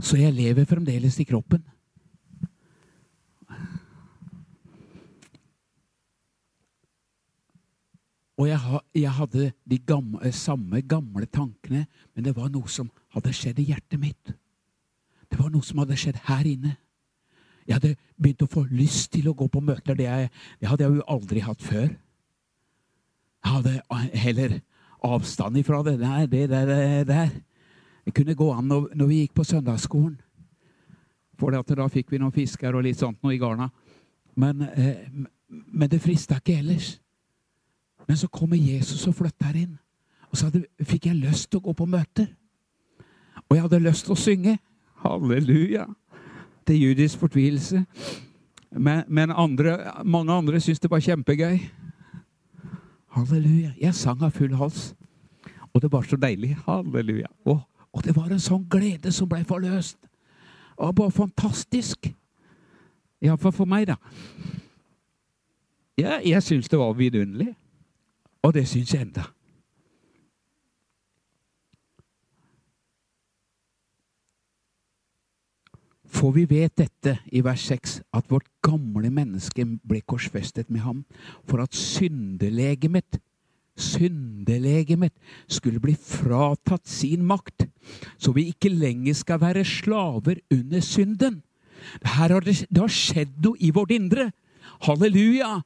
Så 0.00 0.18
jeg 0.20 0.34
lever 0.36 0.68
fremdeles 0.68 1.18
i 1.20 1.26
kroppen. 1.28 1.62
Og 8.36 8.48
jeg, 8.50 8.80
jeg 8.94 9.12
hadde 9.16 9.50
de 9.64 9.78
gamle, 9.78 10.32
samme 10.32 10.82
gamle 10.84 11.26
tankene, 11.32 11.86
men 12.14 12.24
det 12.24 12.34
var 12.36 12.50
noe 12.52 12.68
som 12.68 12.90
hadde 13.16 13.32
skjedd 13.32 13.62
i 13.62 13.70
hjertet 13.70 14.00
mitt. 14.00 14.34
Det 15.30 15.38
var 15.40 15.48
noe 15.52 15.64
som 15.64 15.80
hadde 15.80 15.96
skjedd 15.98 16.20
her 16.28 16.44
inne. 16.44 16.74
Jeg 17.66 17.78
hadde 17.78 17.94
begynt 18.20 18.44
å 18.44 18.50
få 18.50 18.66
lyst 18.70 19.10
til 19.16 19.30
å 19.30 19.34
gå 19.34 19.48
på 19.50 19.62
møter. 19.64 19.96
Det, 19.96 20.04
jeg, 20.04 20.30
det 20.60 20.68
hadde 20.70 20.84
jeg 20.84 20.98
jo 21.00 21.06
aldri 21.16 21.42
hatt 21.42 21.64
før. 21.64 21.88
Jeg 23.46 23.54
hadde 23.56 24.04
heller 24.20 24.58
avstand 25.06 25.58
ifra 25.58 25.80
det 25.86 25.96
der. 26.02 26.28
Det 26.30 26.44
der, 26.52 26.70
det 26.70 27.08
der. 27.08 27.32
Det 28.06 28.14
kunne 28.14 28.36
gå 28.38 28.52
an 28.54 28.68
når, 28.70 28.90
når 28.94 29.10
vi 29.10 29.22
gikk 29.24 29.34
på 29.34 29.44
søndagsskolen. 29.44 30.14
For 31.36 31.52
da 31.52 31.88
fikk 31.92 32.12
vi 32.12 32.20
noen 32.22 32.32
fisker 32.32 32.76
og 32.76 32.86
litt 32.86 33.00
sånt 33.00 33.18
noe 33.24 33.34
i 33.34 33.40
garna. 33.40 33.68
Men, 34.36 34.62
eh, 34.62 35.02
men 35.48 35.90
det 35.90 36.00
frista 36.00 36.38
ikke 36.38 36.58
ellers. 36.60 36.96
Men 38.06 38.16
så 38.16 38.28
kommer 38.28 38.56
Jesus 38.56 39.06
og 39.08 39.16
flytter 39.18 39.58
inn. 39.58 39.74
Og 40.30 40.38
så 40.38 40.48
hadde, 40.48 40.64
fikk 40.84 41.10
jeg 41.10 41.18
lyst 41.18 41.50
til 41.50 41.60
å 41.60 41.66
gå 41.66 41.74
på 41.76 41.88
møter. 41.90 42.30
Og 43.46 43.56
jeg 43.56 43.64
hadde 43.66 43.82
lyst 43.82 44.06
til 44.06 44.14
å 44.14 44.20
synge. 44.20 44.56
Halleluja. 45.02 45.86
Til 46.66 46.82
judisk 46.82 47.18
fortvilelse. 47.22 47.84
Men, 48.70 49.04
men 49.08 49.32
andre, 49.32 49.76
mange 50.04 50.32
andre 50.32 50.60
syntes 50.60 50.82
det 50.82 50.90
var 50.90 51.02
kjempegøy. 51.04 51.58
Halleluja. 53.16 53.74
Jeg 53.80 53.94
sang 53.98 54.22
av 54.22 54.34
full 54.36 54.54
hals. 54.58 54.90
Og 55.72 55.82
det 55.82 55.92
var 55.92 56.06
så 56.06 56.18
deilig. 56.20 56.56
Halleluja. 56.66 57.30
Og, 57.44 57.60
og 57.96 58.04
det 58.04 58.12
var 58.16 58.28
en 58.28 58.42
sånn 58.42 58.66
glede 58.68 59.08
som 59.14 59.28
ble 59.30 59.40
forløst. 59.48 59.96
Var 60.76 60.92
bare 60.92 61.14
fantastisk. 61.14 62.10
Iallfall 63.24 63.54
for 63.56 63.68
meg, 63.68 63.86
da. 63.88 63.96
Ja, 65.96 66.18
jeg 66.20 66.42
syns 66.44 66.68
det 66.68 66.76
var 66.76 66.92
vidunderlig. 66.98 67.54
Og 68.44 68.52
det 68.54 68.66
syns 68.68 68.92
jeg 68.92 69.06
enda. 69.06 69.24
For 76.16 76.32
vi 76.36 76.44
vet 76.48 76.76
dette 76.78 77.16
i 77.32 77.42
vers 77.44 77.64
6, 77.68 77.96
at 78.12 78.28
vårt 78.30 78.46
gamle 78.64 79.08
menneske 79.12 79.64
ble 79.88 80.02
korsfestet 80.04 80.68
med 80.72 80.84
ham, 80.84 81.02
for 81.44 81.64
at 81.64 81.76
syndelegemet, 81.76 83.18
syndelegemet 83.76 85.14
skulle 85.48 85.80
bli 85.82 85.94
fratatt 85.94 86.86
sin 86.88 87.24
makt, 87.26 87.66
så 88.18 88.32
vi 88.36 88.48
ikke 88.50 88.72
lenger 88.72 89.16
skal 89.16 89.40
være 89.42 89.64
slaver 89.68 90.40
under 90.52 90.80
synden. 90.80 91.42
Her 92.02 92.32
har 92.32 92.40
det, 92.40 92.64
det 92.70 92.82
har 92.82 92.92
skjedd 92.92 93.36
noe 93.44 93.60
i 93.60 93.70
vårt 93.74 93.94
indre. 93.94 94.30
Halleluja! 94.86 95.60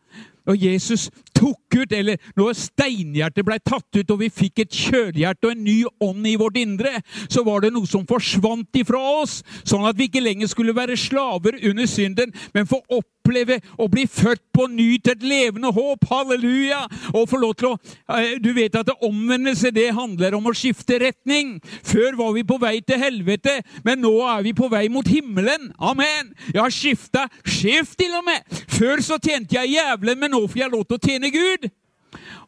Når 0.49 0.57
Jesus 0.57 1.11
tok 1.37 1.77
ut, 1.77 1.93
eller 1.95 2.19
når 2.39 2.57
steinhjertet 2.59 3.47
ble 3.47 3.59
tatt 3.63 3.87
ut, 3.97 4.11
og 4.11 4.23
vi 4.23 4.31
fikk 4.33 4.65
et 4.65 4.75
kjølhjerte 4.75 5.47
og 5.47 5.55
en 5.55 5.65
ny 5.67 5.77
ånd 6.03 6.27
i 6.27 6.37
vårt 6.41 6.59
indre, 6.59 6.97
så 7.31 7.45
var 7.47 7.63
det 7.63 7.73
noe 7.75 7.87
som 7.89 8.07
forsvant 8.09 8.81
ifra 8.81 9.01
oss, 9.21 9.41
sånn 9.63 9.87
at 9.87 9.99
vi 10.01 10.09
ikke 10.09 10.25
lenger 10.25 10.51
skulle 10.51 10.75
være 10.77 10.99
slaver 10.99 11.61
under 11.71 11.87
synden, 11.91 12.35
men 12.57 12.69
få 12.69 12.81
oppleve 13.21 13.61
å 13.79 13.89
bli 13.91 14.07
født 14.09 14.43
på 14.53 14.67
ny 14.71 14.99
til 14.99 15.15
et 15.15 15.25
levende 15.25 15.71
håp. 15.73 16.05
Halleluja! 16.11 16.83
Og 17.15 17.29
få 17.31 17.41
lov 17.41 17.55
til 17.59 17.71
å 17.71 17.77
eh, 18.17 18.39
Du 18.41 18.53
vet 18.57 18.75
at 18.77 18.91
omvendelse 19.01 19.71
det 19.75 19.91
handler 19.95 20.35
om 20.35 20.49
å 20.51 20.55
skifte 20.57 20.99
retning. 21.01 21.59
Før 21.87 22.17
var 22.19 22.33
vi 22.35 22.45
på 22.45 22.59
vei 22.61 22.81
til 22.81 23.01
helvete, 23.01 23.61
men 23.85 24.01
nå 24.03 24.13
er 24.27 24.43
vi 24.47 24.55
på 24.57 24.71
vei 24.73 24.89
mot 24.89 25.07
himmelen. 25.07 25.71
Amen! 25.79 26.33
Jeg 26.53 26.63
har 26.63 26.75
skifta 26.75 27.27
sjef 27.45 27.95
til 27.99 28.17
og 28.19 28.27
med. 28.27 28.47
Før 28.71 29.03
så 29.05 29.21
tjente 29.21 29.59
jeg 29.59 29.77
jævlen, 29.77 30.19
men 30.19 30.35
nå 30.35 30.47
får 30.49 30.65
jeg 30.65 30.73
lov 30.73 30.87
til 30.89 30.99
å 30.99 31.05
tjene 31.05 31.33
Gud. 31.35 31.71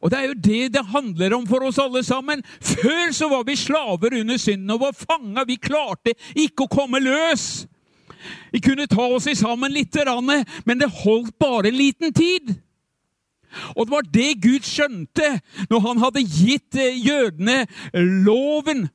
Og 0.03 0.11
Det 0.11 0.19
er 0.19 0.25
jo 0.27 0.41
det 0.43 0.63
det 0.75 0.89
handler 0.91 1.37
om 1.37 1.45
for 1.47 1.63
oss 1.69 1.79
alle 1.79 2.03
sammen. 2.03 2.43
Før 2.59 3.13
så 3.15 3.29
var 3.31 3.45
vi 3.47 3.55
slaver 3.57 4.17
under 4.19 4.41
synden 4.41 4.75
og 4.75 4.81
var 4.83 4.97
fanga. 4.99 5.45
Vi 5.47 5.61
klarte 5.63 6.17
ikke 6.35 6.67
å 6.67 6.73
komme 6.73 6.99
løs. 7.03 7.69
Vi 8.53 8.61
kunne 8.61 8.89
ta 8.91 9.07
oss 9.07 9.29
sammen 9.39 9.73
litt, 9.73 9.97
men 10.65 10.79
det 10.79 10.91
holdt 11.03 11.39
bare 11.39 11.69
en 11.69 11.77
liten 11.77 12.13
tid. 12.13 12.55
Og 13.77 13.87
det 13.87 13.93
var 13.93 14.09
det 14.09 14.41
Gud 14.43 14.67
skjønte 14.67 15.29
når 15.71 15.87
han 15.87 16.03
hadde 16.03 16.25
gitt 16.25 16.79
eh, 16.81 16.97
jødene 16.97 17.67
loven 18.25 18.87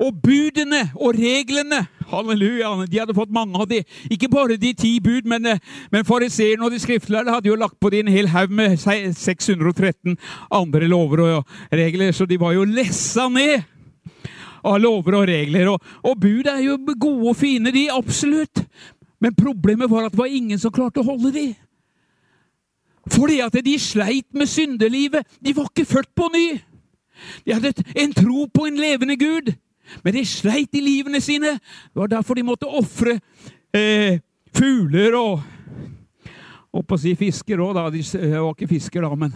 og 0.00 0.16
budene 0.22 0.86
og 0.96 1.18
reglene. 1.18 1.82
Halleluja! 2.10 2.72
De 2.88 3.00
hadde 3.02 3.16
fått 3.16 3.34
mange 3.34 3.58
av 3.60 3.68
de. 3.70 3.82
Ikke 4.10 4.30
bare 4.32 4.56
de 4.60 4.72
ti 4.74 4.94
bud, 5.04 5.28
men, 5.28 5.46
eh, 5.46 5.60
men 5.92 6.06
fariseerne 6.08 6.64
og 6.64 6.72
de 6.72 6.80
skriftlærde 6.80 7.34
hadde 7.34 7.50
jo 7.50 7.58
lagt 7.60 7.76
på 7.80 7.92
de 7.92 8.00
en 8.00 8.12
hel 8.12 8.30
haug 8.32 8.50
med 8.50 8.78
613 8.80 10.16
andre 10.50 10.88
lover 10.88 11.24
og 11.26 11.44
regler, 11.72 12.12
så 12.16 12.26
de 12.26 12.40
var 12.40 12.56
jo 12.56 12.64
lessa 12.64 13.28
ned 13.28 13.60
av 14.66 14.78
lover 14.80 15.18
og 15.20 15.26
regler. 15.30 15.72
Og, 15.72 15.90
og 16.04 16.20
bud 16.20 16.48
er 16.50 16.62
jo 16.64 16.78
gode 16.94 17.32
og 17.32 17.36
fine, 17.38 17.72
de. 17.74 17.88
Absolutt. 17.92 18.64
Men 19.20 19.36
problemet 19.36 19.90
var 19.90 20.06
at 20.06 20.14
det 20.14 20.20
var 20.20 20.32
ingen 20.32 20.58
som 20.58 20.72
klarte 20.72 21.02
å 21.02 21.08
holde 21.10 21.32
de. 21.34 21.46
Fordi 23.10 23.40
at 23.44 23.56
de 23.64 23.76
sleit 23.80 24.28
med 24.36 24.48
syndelivet. 24.48 25.26
De 25.40 25.54
var 25.56 25.70
ikke 25.70 25.88
født 25.88 26.12
på 26.16 26.28
ny. 26.32 26.46
De 27.44 27.54
hadde 27.56 27.84
en 28.00 28.12
tro 28.16 28.46
på 28.48 28.66
en 28.68 28.80
levende 28.80 29.16
Gud. 29.20 29.52
Men 30.04 30.14
de 30.14 30.24
sleit 30.28 30.74
i 30.76 30.82
livene 30.84 31.20
sine. 31.20 31.56
Det 31.58 32.00
var 32.00 32.12
derfor 32.12 32.38
de 32.38 32.46
måtte 32.46 32.68
ofre 32.68 33.18
eh, 33.74 34.20
fugler 34.54 35.16
og 35.18 35.40
Holdt 36.70 36.92
å 36.94 36.96
si 37.02 37.16
fisker 37.18 37.58
òg, 37.58 37.72
da. 37.74 37.88
De 37.90 37.98
var 38.30 38.52
ikke 38.52 38.68
fisker, 38.70 39.02
da, 39.02 39.16
men 39.18 39.32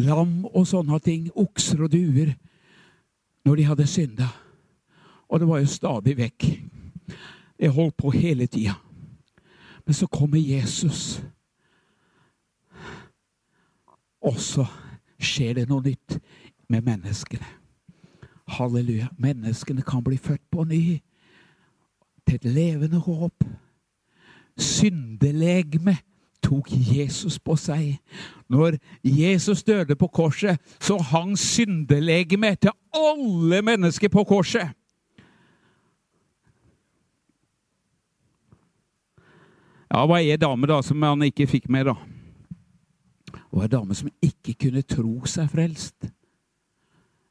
lam 0.00 0.46
og 0.48 0.62
sånne 0.64 0.96
ting. 1.04 1.26
Okser 1.36 1.82
og 1.84 1.90
duer. 1.92 2.30
Når 3.44 3.60
de 3.60 3.66
hadde 3.68 3.88
synda. 3.88 4.28
Og 5.30 5.40
det 5.40 5.48
var 5.48 5.62
jo 5.62 5.66
stadig 5.70 6.16
vekk. 6.18 6.46
Jeg 7.60 7.70
holdt 7.70 7.96
på 7.96 8.10
hele 8.10 8.46
tida. 8.46 8.74
Men 9.86 9.94
så 9.94 10.06
kommer 10.06 10.38
Jesus. 10.38 11.22
Og 14.20 14.36
så 14.40 14.66
skjer 15.20 15.60
det 15.60 15.68
noe 15.68 15.84
nytt 15.84 16.18
med 16.68 16.82
menneskene. 16.86 17.46
Halleluja. 18.50 19.08
Menneskene 19.18 19.82
kan 19.86 20.02
bli 20.04 20.18
født 20.18 20.42
på 20.50 20.64
ny. 20.64 20.98
Til 22.26 22.34
et 22.34 22.44
levende 22.44 22.98
håp. 22.98 23.44
Syndelegeme 24.58 25.96
tok 26.42 26.72
Jesus 26.72 27.38
på 27.38 27.56
seg. 27.56 28.00
Når 28.50 28.80
Jesus 29.04 29.62
døde 29.62 29.96
på 29.96 30.06
korset, 30.06 30.58
så 30.80 30.98
hang 30.98 31.38
syndelegemet 31.38 32.60
til 32.60 32.74
alle 32.94 33.62
mennesker 33.62 34.08
på 34.08 34.24
korset. 34.24 34.74
Ja, 39.90 40.04
hva 40.06 40.20
er 40.22 40.38
dame 40.38 40.68
da 40.70 40.78
som 40.86 41.02
han 41.02 41.26
ikke 41.26 41.48
fikk 41.50 41.66
med, 41.72 41.90
da. 41.90 41.96
Det 43.30 43.58
var 43.58 43.70
dame 43.72 43.96
som 43.98 44.10
ikke 44.22 44.54
kunne 44.66 44.86
tro 44.86 45.16
seg 45.26 45.50
frelst. 45.50 46.06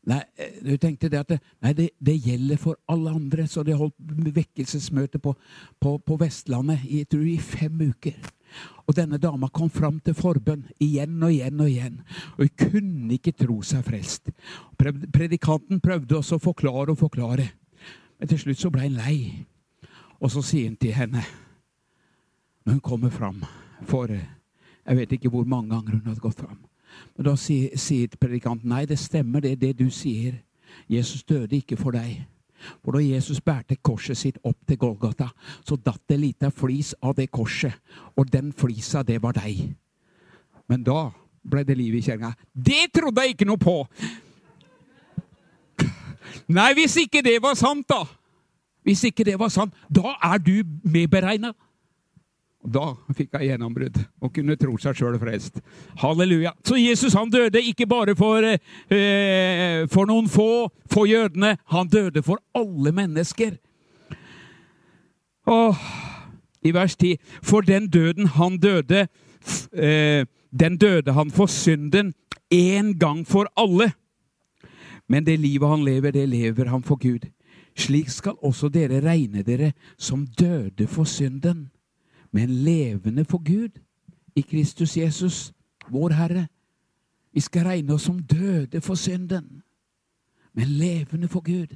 Nei, 0.09 0.19
du 0.63 0.73
tenkte 0.79 1.09
det 1.11 1.19
at 1.19 1.29
det, 1.31 1.37
nei, 1.63 1.71
det, 1.77 1.85
det, 2.01 2.15
gjelder 2.23 2.59
for 2.59 2.79
alle 2.91 3.13
andre. 3.15 3.45
Så 3.47 3.63
de 3.63 3.77
holdt 3.77 3.95
vekkelsesmøte 4.35 5.21
på, 5.23 5.35
på, 5.79 5.95
på, 6.03 6.19
Vestlandet 6.19 6.83
i, 6.87 7.03
tror 7.07 7.27
i 7.27 7.37
fem 7.39 7.79
uker. 7.91 8.17
Og 8.87 8.95
denne 8.97 9.19
dama 9.21 9.51
kom 9.53 9.69
fram 9.69 9.99
til 10.03 10.17
forbønn 10.17 10.65
igjen 10.81 11.19
og 11.21 11.31
igjen 11.31 11.61
og 11.61 11.69
igjen. 11.69 11.99
Og 12.37 12.47
hun 12.47 12.55
kunne 12.57 13.19
ikke 13.19 13.35
tro 13.37 13.59
seg 13.63 13.85
frelst. 13.87 14.31
Predikanten 14.79 15.83
prøvde 15.83 16.17
også 16.17 16.39
å 16.39 16.47
forklare 16.49 16.95
og 16.95 17.03
forklare. 17.03 17.51
Men 18.19 18.31
til 18.31 18.41
slutt 18.41 18.63
så 18.63 18.73
ble 18.73 18.87
hun 18.87 18.97
lei. 18.97 19.19
Og 20.19 20.33
så 20.33 20.43
sier 20.43 20.71
han 20.71 20.79
til 20.79 20.97
henne, 20.97 21.23
når 22.65 22.77
hun 22.77 22.81
kommer 22.83 23.09
fram 23.09 23.43
For 23.87 24.11
jeg 24.11 24.97
vet 24.97 25.11
ikke 25.15 25.29
hvor 25.29 25.45
mange 25.45 25.69
ganger 25.69 25.99
hun 25.99 26.07
hadde 26.07 26.23
gått 26.23 26.39
fram. 26.41 26.57
Men 27.15 27.25
da 27.29 27.35
sier, 27.37 27.77
sier 27.77 28.09
predikanten 28.19 28.71
nei, 28.71 28.85
det 28.89 28.97
stemmer, 28.99 29.43
det 29.43 29.59
det 29.61 29.75
du 29.77 29.89
sier. 29.93 30.39
Jesus 30.89 31.23
døde 31.23 31.55
ikke 31.59 31.77
for 31.77 31.93
deg. 31.93 32.23
For 32.83 32.97
da 32.97 33.03
Jesus 33.03 33.39
bærte 33.41 33.77
korset 33.81 34.17
sitt 34.17 34.39
opp 34.43 34.57
til 34.67 34.79
Golgata, 34.81 35.29
så 35.63 35.77
datt 35.77 36.01
det 36.09 36.19
lita 36.19 36.49
flis 36.51 36.93
av 37.01 37.15
det 37.15 37.29
korset. 37.31 37.75
Og 38.17 38.27
den 38.31 38.51
flisa, 38.51 39.03
det 39.03 39.21
var 39.23 39.37
deg. 39.37 39.69
Men 40.69 40.83
da 40.83 41.09
ble 41.49 41.63
det 41.65 41.77
liv 41.77 41.95
i 41.95 42.03
kjerringa. 42.03 42.33
Det 42.53 42.89
trodde 42.93 43.23
jeg 43.23 43.37
ikke 43.37 43.47
noe 43.47 43.61
på! 43.61 43.77
Nei, 46.57 46.73
hvis 46.77 46.97
ikke 47.05 47.23
det 47.25 47.37
var 47.41 47.55
sant, 47.59 47.87
da! 47.89 48.03
Hvis 48.85 49.03
ikke 49.07 49.25
det 49.27 49.37
var 49.39 49.51
sant, 49.53 49.75
da 49.89 50.15
er 50.23 50.39
du 50.41 50.63
medberegna. 50.83 51.53
Da 52.59 52.91
fikk 53.15 53.37
hun 53.37 53.45
gjennombrudd 53.45 53.97
og 54.19 54.33
kunne 54.35 54.57
tro 54.59 54.75
seg 54.81 54.97
sjøl 54.99 55.15
frelst. 55.21 55.61
Halleluja. 56.01 56.51
Så 56.65 56.75
Jesus 56.75 57.15
han 57.15 57.31
døde 57.31 57.61
ikke 57.63 57.87
bare 57.87 58.15
for, 58.19 58.43
eh, 58.43 59.87
for 59.87 60.05
noen 60.05 60.27
få, 60.27 60.69
for 60.91 61.07
jødene. 61.07 61.57
Han 61.71 61.87
døde 61.87 62.21
for 62.21 62.37
alle 62.53 62.91
mennesker. 62.91 63.57
Åh, 65.47 65.75
I 66.61 66.71
vers 66.71 66.95
10. 66.95 67.17
For 67.41 67.61
den 67.61 67.87
døden 67.87 68.27
han 68.27 68.57
døde, 68.57 69.07
eh, 69.73 70.25
den 70.51 70.77
døde 70.77 71.13
han 71.13 71.31
for 71.31 71.47
synden 71.47 72.13
én 72.53 72.97
gang 72.99 73.25
for 73.25 73.47
alle. 73.55 73.93
Men 75.07 75.23
det 75.23 75.39
livet 75.39 75.69
han 75.69 75.83
lever, 75.83 76.11
det 76.11 76.29
lever 76.29 76.69
han 76.69 76.83
for 76.83 76.95
Gud. 76.95 77.29
Slik 77.77 78.09
skal 78.09 78.37
også 78.43 78.69
dere 78.69 79.01
regne 79.01 79.43
dere 79.43 79.73
som 79.97 80.25
døde 80.25 80.87
for 80.87 81.03
synden, 81.03 81.69
men 82.31 82.49
levende 82.49 83.25
for 83.25 83.37
Gud 83.37 83.79
i 84.35 84.41
Kristus 84.41 84.97
Jesus, 84.97 85.53
vår 85.89 86.09
Herre. 86.09 86.47
Vi 87.33 87.39
skal 87.39 87.65
regne 87.65 87.93
oss 87.93 88.01
som 88.01 88.19
døde 88.19 88.81
for 88.81 88.95
synden, 88.95 89.61
men 90.53 90.67
levende 90.67 91.27
for 91.27 91.39
Gud. 91.41 91.75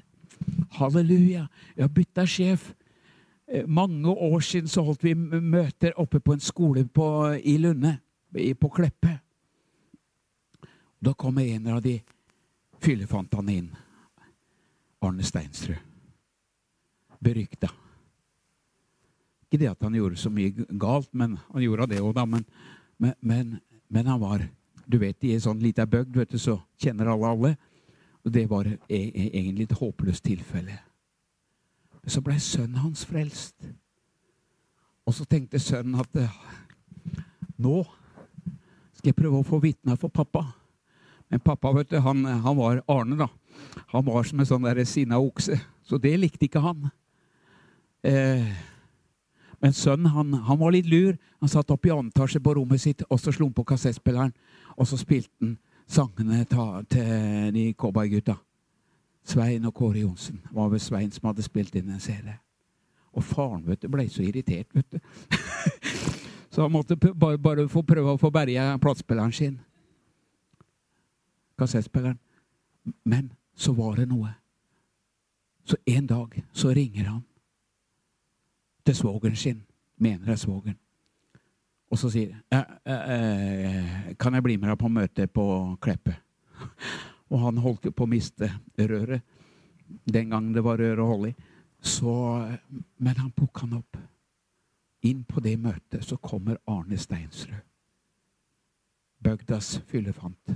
Halleluja. 0.72 1.48
Jeg 1.76 1.84
har 1.84 1.88
bytta 1.88 2.26
sjef. 2.26 2.74
Eh, 3.48 3.70
mange 3.70 4.10
år 4.10 4.40
siden 4.40 4.68
så 4.68 4.82
holdt 4.82 5.04
vi 5.04 5.14
møter 5.14 5.92
oppe 5.96 6.20
på 6.20 6.34
en 6.34 6.40
skole 6.40 6.88
på, 6.88 7.32
i 7.44 7.58
Lunde, 7.58 7.98
på 8.60 8.70
Kleppe. 8.70 9.20
Da 11.06 11.14
kommer 11.14 11.42
en 11.42 11.68
av 11.68 11.82
de 11.82 12.00
fyllefantene 12.82 13.56
inn. 13.56 13.72
Arne 15.04 15.24
Steinsrud. 15.24 15.76
Berykta. 17.24 17.83
Ikke 19.54 19.68
det 19.68 19.70
at 19.70 19.84
han 19.86 19.94
gjorde 19.94 20.18
så 20.18 20.32
mye 20.34 20.66
galt, 20.82 21.12
men 21.14 21.36
han 21.52 21.62
gjorde 21.62 21.86
det 21.92 22.00
òg, 22.02 22.16
da. 22.18 22.24
Men, 22.26 22.42
men, 23.22 23.60
men, 23.86 24.08
han 24.08 24.18
var 24.18 24.48
Du 24.90 24.98
vet, 24.98 25.22
i 25.22 25.36
en 25.36 25.44
sånn 25.44 25.62
lita 25.62 25.86
du, 25.86 26.26
så 26.42 26.58
kjenner 26.82 27.12
alle 27.14 27.28
alle. 27.30 27.52
Og 28.26 28.32
det 28.34 28.48
var 28.50 28.66
e, 28.66 28.80
e, 28.90 29.28
egentlig 29.30 29.68
et 29.70 29.78
håpløst 29.78 30.24
tilfelle. 30.26 30.80
Så 32.10 32.24
blei 32.26 32.40
sønnen 32.42 32.82
hans 32.82 33.06
frelst. 33.06 33.54
Og 35.06 35.14
så 35.14 35.24
tenkte 35.30 35.62
sønnen 35.62 36.02
at 36.02 36.18
nå 37.62 37.84
skal 38.98 39.12
jeg 39.12 39.20
prøve 39.22 39.44
å 39.44 39.46
få 39.46 39.62
vitne 39.62 40.00
for 40.02 40.10
pappa. 40.10 40.48
Men 41.30 41.46
pappa 41.46 41.76
vet 41.78 41.94
du, 41.94 42.00
han, 42.02 42.26
han, 42.26 42.58
var 42.58 42.82
Arne, 42.90 43.22
da. 43.22 43.30
Han 43.94 44.10
var 44.10 44.26
som 44.26 44.42
en 44.42 44.50
sånn 44.50 44.66
der 44.66 44.82
sinna 44.90 45.22
okse. 45.22 45.62
Så 45.86 46.02
det 46.02 46.18
likte 46.18 46.50
ikke 46.50 46.66
han. 46.66 46.90
Eh, 48.02 48.73
men 49.64 49.74
sønnen 49.74 50.12
han, 50.12 50.34
han, 50.34 50.60
var 50.60 50.74
litt 50.76 50.90
lur. 50.92 51.14
Han 51.40 51.50
satt 51.50 51.72
oppe 51.72 51.88
i 51.88 51.92
andre 51.94 52.12
etasje 52.12 52.42
på 52.44 52.54
rommet 52.58 52.82
sitt 52.84 53.06
og 53.08 53.20
så 53.22 53.32
slo 53.32 53.48
han 53.48 53.56
på 53.56 53.64
kassettspilleren. 53.70 54.34
Og 54.76 54.90
så 54.90 55.00
spilte 55.00 55.32
han 55.40 55.54
sangene 55.88 56.44
til 56.92 57.54
de 57.56 57.70
cowboygutta. 57.80 58.36
Svein 59.24 59.64
og 59.64 59.72
Kåre 59.78 60.02
Johnsen. 60.04 60.42
Det 60.44 60.52
var 60.52 60.68
vel 60.74 60.84
Svein 60.84 61.12
som 61.16 61.30
hadde 61.30 61.48
spilt 61.48 61.78
inn 61.80 61.96
en 61.96 62.04
CD. 62.04 62.28
Og 63.16 63.24
faren 63.24 63.64
vet 63.64 63.86
du, 63.86 63.88
ble 63.88 64.04
så 64.12 64.26
irritert, 64.26 64.68
vet 64.76 64.98
du. 64.98 65.00
så 66.52 66.66
han 66.66 66.74
måtte 66.74 66.98
bare, 67.00 67.40
bare 67.40 67.70
få 67.72 67.86
prøve 67.88 68.18
å 68.18 68.20
få 68.20 68.34
berga 68.36 68.74
platespilleren 68.84 69.32
sin. 69.32 69.60
Kassettspilleren. 71.56 72.20
Men 73.08 73.32
så 73.56 73.72
var 73.78 73.96
det 74.02 74.12
noe. 74.12 74.34
Så 75.64 75.80
en 75.88 76.10
dag 76.10 76.42
så 76.52 76.76
ringer 76.76 77.14
han 77.14 77.24
til 78.86 78.96
svogeren 78.96 79.36
sin. 79.36 79.62
Mener 79.98 80.26
det 80.26 80.36
er 80.36 80.42
svogeren. 80.42 80.80
Og 81.94 82.00
så 82.02 82.10
sier 82.10 82.34
han 82.52 82.64
eh, 82.90 84.16
Kan 84.20 84.34
jeg 84.34 84.44
bli 84.44 84.56
med 84.58 84.72
deg 84.72 84.80
på 84.82 84.90
møte 84.90 85.28
på 85.30 85.46
Kleppe? 85.82 86.16
Og 87.32 87.40
han 87.40 87.62
holdt 87.62 87.92
på 87.96 88.06
å 88.06 88.10
miste 88.10 88.50
røret 88.78 89.22
den 90.14 90.30
gangen 90.30 90.54
det 90.54 90.64
var 90.66 90.80
rør 90.82 91.04
å 91.04 91.10
holde 91.12 91.32
i. 91.32 91.36
Så, 91.84 92.14
men 92.98 93.20
han 93.20 93.32
plukka 93.36 93.66
han 93.66 93.80
opp. 93.82 94.00
Inn 95.04 95.24
på 95.28 95.44
det 95.44 95.58
møtet 95.60 96.06
så 96.08 96.18
kommer 96.18 96.62
Arne 96.72 96.98
Steinsrud. 96.98 97.60
Bøgdas 99.24 99.78
fyllefant. 99.88 100.56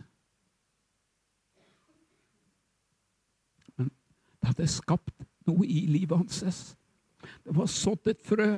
Men 3.75 3.91
det 3.91 4.51
hadde 4.51 4.69
skapt 4.71 5.27
noe 5.47 5.67
i 5.67 5.85
livet 5.91 6.17
hans. 6.17 6.76
Det 7.43 7.55
var 7.55 7.69
sådd 7.71 8.11
et 8.11 8.21
frø. 8.25 8.57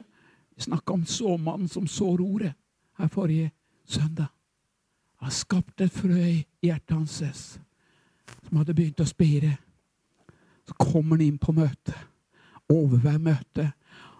Vi 0.55 0.65
snakka 0.67 0.93
om 0.93 1.05
såmannen 1.05 1.67
som 1.71 1.87
sår 1.87 2.21
ordet 2.21 2.53
her 2.99 3.07
forrige 3.07 3.51
søndag. 3.87 4.27
Han 5.19 5.31
skapt 5.31 5.81
et 5.81 5.91
frø 5.93 6.19
i 6.19 6.45
hjertet 6.63 6.95
hans 6.95 7.19
som 8.49 8.59
hadde 8.59 8.75
begynt 8.75 9.01
å 9.03 9.07
spire. 9.07 9.55
Så 10.67 10.75
kommer 10.77 11.17
han 11.17 11.25
inn 11.25 11.39
på 11.41 11.53
møtet. 11.55 11.95
Overvær 12.69 13.17
møtet. 13.17 13.73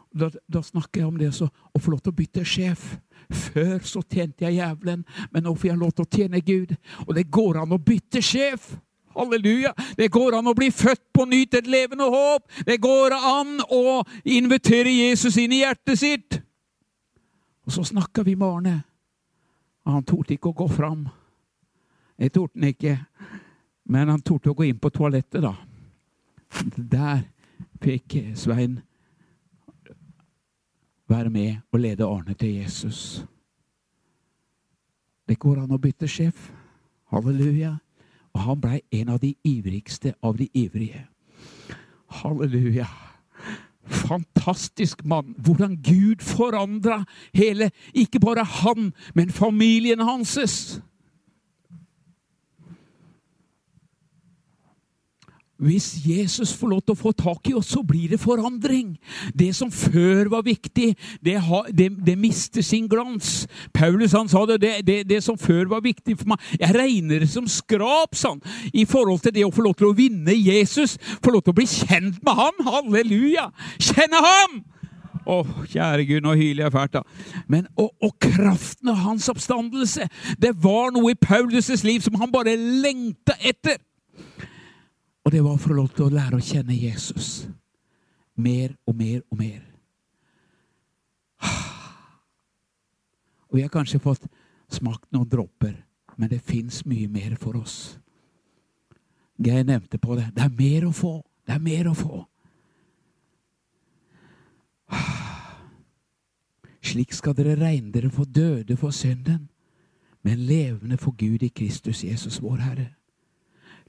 Da, 0.09 0.31
da, 0.49 0.61
snakker 0.65 1.03
jeg 1.03 1.07
om 1.11 1.17
det 1.19 1.29
så, 1.37 1.45
å 1.45 1.79
få 1.79 1.93
lov 1.93 2.01
til 2.01 2.13
å 2.13 2.17
bytte 2.17 2.45
sjef. 2.47 2.95
Før 3.29 3.83
så 3.85 4.01
tjente 4.01 4.47
jeg 4.47 4.57
jævelen, 4.57 5.03
men 5.29 5.45
nå 5.45 5.53
får 5.53 5.69
jeg 5.69 5.79
lov 5.79 5.91
til 5.93 6.07
å 6.07 6.09
tjene 6.15 6.41
Gud. 6.41 6.73
Og 7.05 7.13
det 7.17 7.27
går 7.29 7.61
an 7.61 7.75
å 7.75 7.81
bytte 7.81 8.23
sjef. 8.25 8.71
Halleluja! 9.15 9.73
Det 9.97 10.09
går 10.11 10.37
an 10.37 10.51
å 10.51 10.55
bli 10.57 10.69
født 10.71 11.01
på 11.13 11.25
ny 11.25 11.45
til 11.45 11.63
et 11.63 11.71
levende 11.71 12.07
håp. 12.09 12.45
Det 12.65 12.77
går 12.81 13.15
an 13.17 13.57
å 13.65 14.01
invitere 14.23 14.91
Jesus 14.93 15.37
inn 15.41 15.55
i 15.55 15.63
hjertet 15.63 15.99
sitt. 15.99 16.39
Og 17.65 17.73
så 17.73 17.83
snakka 17.85 18.23
vi 18.25 18.35
med 18.35 18.47
Arne. 18.47 18.75
Han 19.89 20.05
torde 20.05 20.35
ikke 20.35 20.51
å 20.51 20.59
gå 20.61 20.67
fram. 20.71 21.07
Det 22.19 22.31
torde 22.35 22.57
han 22.59 22.69
ikke. 22.69 22.97
Men 23.89 24.09
han 24.13 24.21
torde 24.21 24.51
å 24.51 24.57
gå 24.57 24.67
inn 24.69 24.79
på 24.79 24.91
toalettet, 24.93 25.41
da. 25.41 25.55
Der 26.77 27.25
fikk 27.81 28.17
Svein 28.37 28.79
være 31.09 31.29
med 31.33 31.55
og 31.71 31.79
lede 31.79 32.05
Arne 32.05 32.33
til 32.37 32.59
Jesus. 32.59 33.25
Det 35.29 35.39
går 35.39 35.63
an 35.63 35.73
å 35.73 35.81
bytte 35.81 36.07
sjef. 36.09 36.49
Halleluja. 37.09 37.75
Og 38.39 38.45
han 38.45 38.59
blei 38.63 38.77
en 38.95 39.09
av 39.11 39.19
de 39.19 39.33
ivrigste 39.43 40.13
av 40.23 40.37
de 40.39 40.47
ivrige. 40.55 41.01
Halleluja. 42.21 42.87
Fantastisk 43.83 45.03
mann. 45.03 45.33
Hvordan 45.43 45.75
Gud 45.83 46.23
forandra 46.23 47.03
hele 47.35 47.71
Ikke 47.93 48.19
bare 48.23 48.45
han, 48.45 48.93
men 49.13 49.31
familien 49.31 49.99
hanses. 49.99 50.79
Hvis 55.59 56.05
Jesus 56.07 56.53
får 56.55 56.71
lov 56.71 56.81
til 56.85 56.95
å 56.95 56.99
få 56.99 57.11
tak 57.19 57.49
i 57.51 57.53
oss, 57.59 57.73
så 57.73 57.81
blir 57.83 58.13
det 58.13 58.21
forandring. 58.21 58.93
Det 59.35 59.49
som 59.55 59.71
før 59.71 60.29
var 60.31 60.45
viktig, 60.47 60.93
det, 61.25 61.35
ha, 61.49 61.61
det, 61.67 61.89
det 62.07 62.15
mister 62.19 62.63
sin 62.63 62.87
glans. 62.87 63.43
Paulus 63.75 64.15
han 64.15 64.31
sa 64.31 64.45
det, 64.47 64.61
det, 64.87 65.01
det, 65.09 65.19
som 65.25 65.37
før 65.37 65.67
var 65.73 65.83
viktig 65.83 66.15
for 66.21 66.31
meg 66.31 66.55
Jeg 66.61 66.75
regner 66.77 67.25
det 67.25 67.29
som 67.31 67.47
skrap 67.51 68.15
han, 68.23 68.39
i 68.71 68.85
forhold 68.87 69.19
til 69.25 69.35
det 69.35 69.43
å 69.45 69.51
få 69.53 69.65
lov 69.67 69.75
til 69.75 69.89
å 69.91 69.97
vinne 69.97 70.33
Jesus. 70.37 70.95
Få 71.19 71.35
lov 71.35 71.43
til 71.43 71.51
å 71.51 71.59
bli 71.59 71.67
kjent 71.67 72.23
med 72.23 72.39
ham. 72.39 72.63
Halleluja! 72.69 73.49
Kjenne 73.83 74.23
ham! 74.23 74.61
Å, 75.29 75.41
oh, 75.41 75.49
kjære 75.67 76.07
Gud, 76.07 76.23
nå 76.23 76.33
hyler 76.39 76.65
jeg 76.65 76.73
fælt, 76.73 76.95
da. 76.95 77.43
Men, 77.51 77.67
og, 77.77 77.91
og, 78.01 78.15
kraften 78.23 78.89
av 78.89 79.03
hans 79.03 79.27
oppstandelse, 79.29 80.07
det 80.41 80.55
var 80.63 80.95
noe 80.95 81.11
i 81.13 81.19
Paulus' 81.19 81.83
liv 81.85 82.01
som 82.01 82.17
han 82.21 82.31
bare 82.33 82.55
lengta 82.55 83.35
etter. 83.37 83.77
Og 85.29 85.33
det 85.33 85.43
var 85.45 85.61
å 85.61 85.75
lov 85.77 85.91
til 85.93 86.07
å 86.07 86.09
lære 86.09 86.39
å 86.39 86.41
kjenne 86.41 86.73
Jesus 86.73 87.43
mer 88.33 88.71
og 88.89 88.95
mer 88.97 89.19
og 89.29 89.37
mer. 89.37 89.61
Og 93.45 93.59
vi 93.59 93.61
har 93.61 93.69
kanskje 93.69 94.01
fått 94.01 94.25
smakt 94.73 95.05
noen 95.13 95.29
dråper, 95.29 95.75
men 96.17 96.33
det 96.33 96.41
fins 96.41 96.81
mye 96.89 97.05
mer 97.13 97.37
for 97.37 97.61
oss. 97.61 97.99
Geir 99.37 99.69
nevnte 99.69 100.01
på 100.01 100.17
det. 100.17 100.31
Det 100.33 100.47
er 100.47 100.57
mer 100.57 100.89
å 100.89 100.91
få. 100.97 101.13
Det 101.45 101.53
er 101.53 101.61
mer 101.61 101.93
å 101.93 101.95
få. 102.01 102.25
Slik 106.89 107.13
skal 107.13 107.37
dere 107.37 107.53
regne 107.61 107.93
dere 107.93 108.09
for 108.09 108.25
døde 108.25 108.81
for 108.81 108.89
synden, 108.89 109.45
men 110.25 110.41
levende 110.49 110.97
for 110.97 111.13
Gud 111.13 111.45
i 111.45 111.53
Kristus 111.53 112.01
Jesus, 112.01 112.41
vår 112.41 112.65
Herre. 112.65 112.95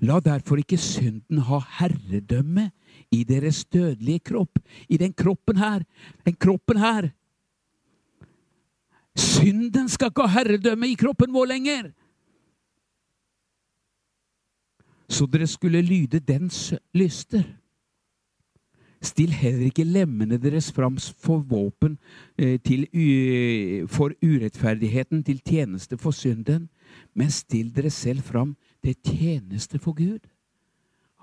La 0.00 0.16
derfor 0.24 0.60
ikke 0.60 0.78
synden 0.80 1.42
ha 1.44 1.58
herredømme 1.78 2.70
i 3.12 3.24
deres 3.28 3.64
dødelige 3.64 4.24
kropp. 4.32 4.58
I 4.88 4.96
den 4.96 5.12
kroppen 5.12 5.60
her. 5.60 5.84
Den 6.24 6.36
kroppen 6.40 6.80
her. 6.80 7.10
Synden 9.16 9.88
skal 9.88 10.08
ikke 10.08 10.26
ha 10.26 10.40
herredømme 10.40 10.88
i 10.88 10.96
kroppen 10.96 11.32
vår 11.34 11.52
lenger. 11.52 11.90
Så 15.10 15.26
dere 15.26 15.46
skulle 15.46 15.82
lyde 15.82 16.20
dens 16.20 16.74
lyster. 16.94 17.42
Still 19.02 19.32
heller 19.32 19.64
ikke 19.64 19.84
lemmene 19.84 20.36
deres 20.38 20.68
fram 20.72 20.98
for 20.98 21.40
våpen 21.48 21.98
eh, 22.38 22.60
til, 22.60 22.84
for 23.88 24.12
urettferdigheten, 24.22 25.22
til 25.24 25.40
tjeneste 25.40 25.96
for 25.98 26.12
synden, 26.12 26.68
men 27.14 27.30
still 27.30 27.72
dere 27.74 27.90
selv 27.90 28.20
fram 28.22 28.56
det 28.82 28.96
er 28.96 29.16
tjeneste 29.16 29.78
for 29.78 29.92
Gud. 29.92 30.26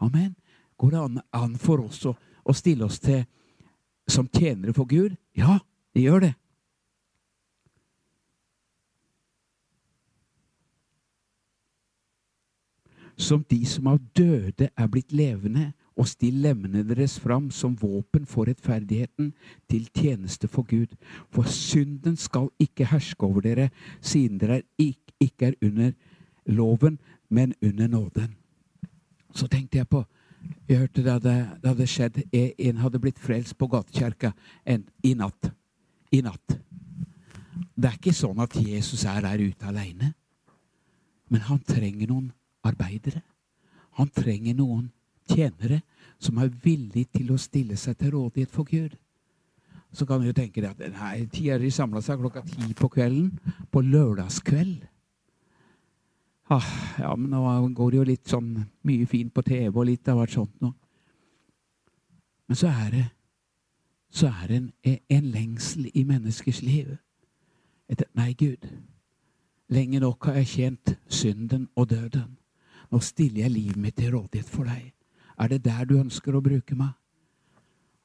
Amen. 0.01 0.36
Går 0.78 0.91
det 0.91 0.99
an, 0.99 1.22
an 1.34 1.55
for 1.58 1.82
oss 1.82 2.03
å, 2.05 2.14
å, 2.45 2.53
stille 2.53 2.86
oss 2.86 2.99
til 3.01 3.24
som 4.08 4.30
tjenere 4.30 4.76
for 4.78 4.86
Gud? 4.86 5.16
Ja, 5.38 5.58
det 5.95 6.05
gjør 6.05 6.28
det. 6.28 6.34
Som 13.18 13.41
de 13.49 13.64
som 13.66 13.88
av 13.89 13.97
døde 14.14 14.70
er 14.70 14.89
blitt 14.93 15.12
levende, 15.12 15.72
og 15.97 16.05
still 16.05 16.36
lemmene 16.43 16.84
deres 16.86 17.16
fram 17.18 17.47
som 17.49 17.74
våpen 17.82 18.28
for 18.30 18.45
rettferdigheten, 18.45 19.32
til 19.66 19.88
tjeneste 19.97 20.45
for 20.45 20.68
Gud. 20.70 20.93
For 21.34 21.49
synden 21.49 22.20
skal 22.22 22.51
ikke 22.62 22.86
herske 22.91 23.26
over 23.26 23.41
dere, 23.41 23.72
siden 24.01 24.38
dere 24.38 24.62
ikke 24.78 25.49
er 25.49 25.58
under 25.66 25.95
loven, 26.45 26.99
men 27.30 27.54
under 27.62 27.88
nåden. 27.88 28.36
Så 29.34 29.48
tenkte 29.48 29.78
jeg 29.78 29.90
på 29.90 30.06
Jeg 30.70 30.78
hørte 30.80 31.04
det 31.04 31.24
det 31.24 31.68
hadde 31.68 31.88
skjedd 31.88 32.22
En 32.32 32.78
hadde 32.78 33.00
blitt 33.00 33.20
frelst 33.20 33.58
på 33.58 33.68
gatekjerka 33.68 34.32
i 35.04 35.14
natt. 35.14 35.52
I 36.12 36.22
natt. 36.22 36.58
Det 37.76 37.90
er 37.90 37.98
ikke 37.98 38.14
sånn 38.16 38.40
at 38.40 38.56
Jesus 38.56 39.04
er 39.06 39.22
der 39.22 39.44
ute 39.44 39.68
aleine. 39.68 40.14
Men 41.30 41.42
han 41.50 41.60
trenger 41.60 42.08
noen 42.08 42.32
arbeidere. 42.64 43.22
Han 44.00 44.10
trenger 44.14 44.56
noen 44.56 44.88
tjenere 45.28 45.82
som 46.20 46.38
er 46.42 46.54
villige 46.64 47.12
til 47.20 47.34
å 47.34 47.42
stille 47.42 47.78
seg 47.78 47.98
til 48.00 48.14
rådighet 48.16 48.54
for 48.54 48.64
Gud. 48.70 48.96
Så 49.94 50.06
kan 50.06 50.22
du 50.22 50.32
tenke 50.36 50.62
deg 50.62 50.72
at 50.72 50.94
nei, 50.94 51.26
de 51.32 51.72
samla 51.72 52.02
seg 52.04 52.22
klokka 52.22 52.44
ti 52.46 52.74
på 52.78 52.90
kvelden 52.94 53.32
på 53.72 53.82
lørdagskveld. 53.82 54.86
Ah, 56.50 56.68
ja, 57.00 57.16
men 57.16 57.32
nå 57.32 57.70
går 57.76 57.91
det 57.91 57.98
jo 57.98 58.08
litt 58.08 58.30
sånn 58.32 58.52
mye 58.88 59.06
fint 59.10 59.34
på 59.36 59.43
TV 59.43 59.68
og 59.74 59.88
litt 59.89 60.08
av 60.08 60.22
hvert 60.22 60.36
sånt 60.36 60.62
noe. 60.64 60.76
Men 62.48 62.60
så 62.60 62.72
er 62.72 62.91
det 62.93 63.06
så 64.18 64.30
er 64.32 64.48
det 64.48 64.58
en, 64.58 64.70
en 65.10 65.26
lengsel 65.34 65.89
i 65.93 66.06
menneskers 66.08 66.62
liv 66.64 66.93
etter 67.91 68.08
Nei, 68.16 68.32
Gud. 68.34 68.64
Lenge 69.70 70.00
nok 70.00 70.30
har 70.30 70.39
jeg 70.39 70.48
tjent 70.54 70.93
synden 71.12 71.68
og 71.76 71.89
døden. 71.91 72.38
Nå 72.91 73.02
stiller 73.04 73.43
jeg 73.43 73.52
livet 73.52 73.82
mitt 73.84 73.98
til 74.00 74.14
rådighet 74.16 74.48
for 74.50 74.68
deg. 74.68 74.93
Er 75.38 75.52
det 75.52 75.66
der 75.66 75.86
du 75.86 75.98
ønsker 76.00 76.36
å 76.36 76.41
bruke 76.43 76.76
meg? 76.76 76.95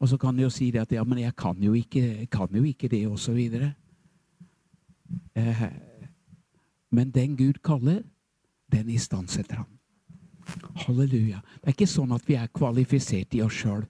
Og 0.02 0.10
så 0.10 0.18
kan 0.18 0.36
de 0.36 0.42
jo 0.42 0.50
si 0.50 0.72
det 0.74 0.82
at 0.82 0.92
ja, 0.92 1.04
men 1.06 1.22
jeg 1.22 1.36
kan 1.38 1.62
jo 1.62 1.72
ikke, 1.78 2.26
kan 2.26 2.50
jo 2.50 2.64
ikke 2.66 2.90
det, 2.90 3.06
osv. 3.06 3.38
Eh, 5.38 5.62
men 6.90 7.14
den 7.14 7.36
Gud 7.38 7.62
kaller, 7.62 8.02
den 8.72 8.90
istandsetter 8.92 9.62
han. 9.62 9.70
Halleluja. 10.84 11.42
Det 11.60 11.70
er 11.70 11.76
ikke 11.76 11.90
sånn 11.90 12.12
at 12.16 12.26
vi 12.28 12.36
er 12.38 12.50
kvalifisert 12.52 13.36
i 13.36 13.42
oss 13.44 13.60
sjøl. 13.62 13.84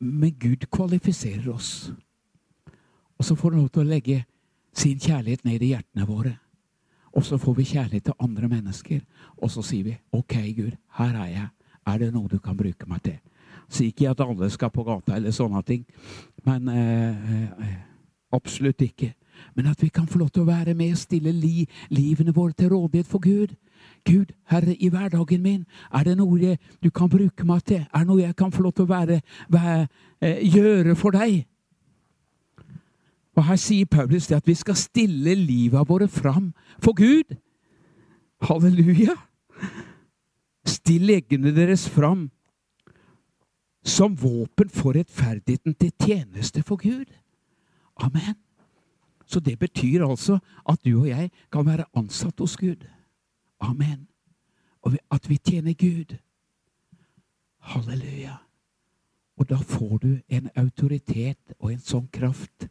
Men 0.00 0.34
Gud 0.40 0.68
kvalifiserer 0.72 1.50
oss. 1.52 1.90
Og 3.16 3.24
så 3.26 3.36
får 3.36 3.54
han 3.54 3.64
lov 3.64 3.70
til 3.74 3.84
å 3.84 3.90
legge 3.90 4.22
sin 4.76 4.98
kjærlighet 5.00 5.44
ned 5.46 5.64
i 5.64 5.72
hjertene 5.74 6.08
våre. 6.08 6.36
Og 7.16 7.24
så 7.24 7.38
får 7.40 7.54
vi 7.56 7.68
kjærlighet 7.72 8.10
til 8.10 8.18
andre 8.20 8.48
mennesker. 8.48 9.00
Og 9.40 9.50
så 9.52 9.64
sier 9.64 9.86
vi 9.86 9.96
OK, 10.16 10.34
Gud, 10.56 10.74
her 10.98 11.14
er 11.14 11.30
jeg. 11.32 11.48
Er 11.86 12.02
det 12.02 12.12
noe 12.14 12.28
du 12.28 12.38
kan 12.42 12.58
bruke 12.58 12.88
meg 12.90 13.02
til? 13.06 13.18
Sier 13.68 13.90
ikke 13.90 14.10
at 14.10 14.22
alle 14.22 14.50
skal 14.52 14.72
på 14.74 14.84
gata 14.86 15.16
eller 15.16 15.34
sånne 15.34 15.62
ting, 15.66 15.82
men 16.46 16.68
eh, 16.70 17.30
eh, 17.66 17.78
absolutt 18.34 18.82
ikke. 18.84 19.10
Men 19.54 19.66
at 19.66 19.82
vi 19.82 19.88
kan 19.88 20.06
få 20.06 20.18
lov 20.18 20.30
til 20.30 20.44
å 20.44 20.50
være 20.50 20.74
med 20.74 20.94
og 20.94 21.00
stille 21.00 21.32
li, 21.32 21.66
livene 21.90 22.34
våre 22.34 22.52
til 22.52 22.70
rådighet 22.72 23.06
for 23.06 23.18
Gud. 23.18 23.56
Gud, 24.06 24.32
Herre, 24.50 24.74
i 24.74 24.88
hverdagen 24.88 25.42
min, 25.42 25.64
er 25.94 26.04
det 26.04 26.16
noe 26.18 26.56
du 26.82 26.90
kan 26.90 27.10
bruke 27.10 27.44
meg 27.44 27.64
til? 27.66 27.84
Er 27.92 28.04
det 28.04 28.08
noe 28.08 28.22
jeg 28.22 28.36
kan 28.36 28.52
få 28.52 28.62
lov 28.62 28.72
til 28.76 28.86
å 28.86 28.92
være, 28.92 29.20
være, 29.48 29.88
eh, 30.20 30.40
gjøre 30.46 30.96
for 30.96 31.10
deg? 31.10 31.46
Og 33.36 33.44
Her 33.44 33.56
sier 33.56 33.84
Paulus 33.84 34.26
det 34.26 34.36
at 34.36 34.46
vi 34.46 34.54
skal 34.54 34.78
stille 34.80 35.34
livet 35.34 35.88
våre 35.88 36.08
fram 36.08 36.52
for 36.78 36.96
Gud. 36.96 37.36
Halleluja! 38.40 39.16
Still 40.66 41.06
leggene 41.06 41.52
deres 41.54 41.88
fram 41.88 42.30
som 43.86 44.16
våpen 44.18 44.70
for 44.72 44.96
rettferdigheten 44.96 45.74
til 45.74 45.92
tjeneste 46.02 46.62
for 46.62 46.76
Gud. 46.76 47.12
Amen. 47.96 48.34
Så 49.26 49.40
det 49.40 49.58
betyr 49.58 50.04
altså 50.06 50.38
at 50.68 50.84
du 50.84 51.00
og 51.00 51.08
jeg 51.08 51.30
kan 51.52 51.66
være 51.66 51.84
ansatt 51.94 52.38
hos 52.38 52.56
Gud. 52.56 52.86
Amen. 53.60 54.08
Og 54.82 54.98
at 55.10 55.28
vi 55.28 55.36
tjener 55.36 55.74
Gud. 55.74 56.16
Halleluja. 57.58 58.36
Og 59.36 59.48
da 59.48 59.56
får 59.56 59.98
du 59.98 60.18
en 60.28 60.50
autoritet 60.56 61.52
og 61.58 61.72
en 61.72 61.82
sånn 61.82 62.06
kraft 62.12 62.68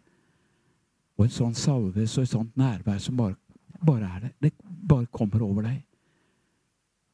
og 1.18 1.26
en 1.26 1.32
sånn 1.32 1.56
salves 1.56 2.18
og 2.18 2.26
et 2.26 2.32
sånt 2.32 2.56
nærvær 2.60 2.97
som 2.99 3.18
bare, 3.18 3.36
bare 3.86 4.10
er 4.16 4.24
det. 4.24 4.32
Det 4.41 4.51
bare 4.64 5.06
kommer 5.12 5.43
over 5.45 5.68
deg. 5.68 5.84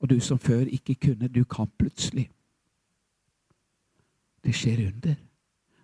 Og 0.02 0.10
du 0.10 0.20
som 0.20 0.40
før 0.40 0.66
ikke 0.66 0.96
kunne, 0.96 1.28
du 1.28 1.44
kan 1.46 1.70
plutselig. 1.78 2.30
Det 4.42 4.56
skjer 4.58 4.88
under. 4.88 5.16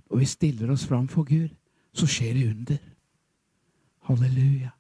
Når 0.10 0.18
vi 0.18 0.26
stiller 0.26 0.72
oss 0.72 0.86
fram 0.88 1.08
for 1.08 1.28
Gud, 1.28 1.50
så 1.94 2.08
skjer 2.10 2.34
det 2.34 2.48
under. 2.50 2.78
Halleluja. 4.08 4.72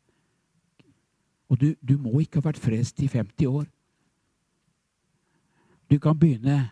Og 1.49 1.59
du, 1.61 1.73
du 1.81 1.97
må 1.99 2.19
ikke 2.19 2.41
ha 2.41 2.49
vært 2.49 2.59
frelst 2.59 2.99
i 3.03 3.07
50 3.11 3.47
år. 3.47 3.67
Du 5.87 5.99
kan 6.03 6.17
begynne 6.19 6.69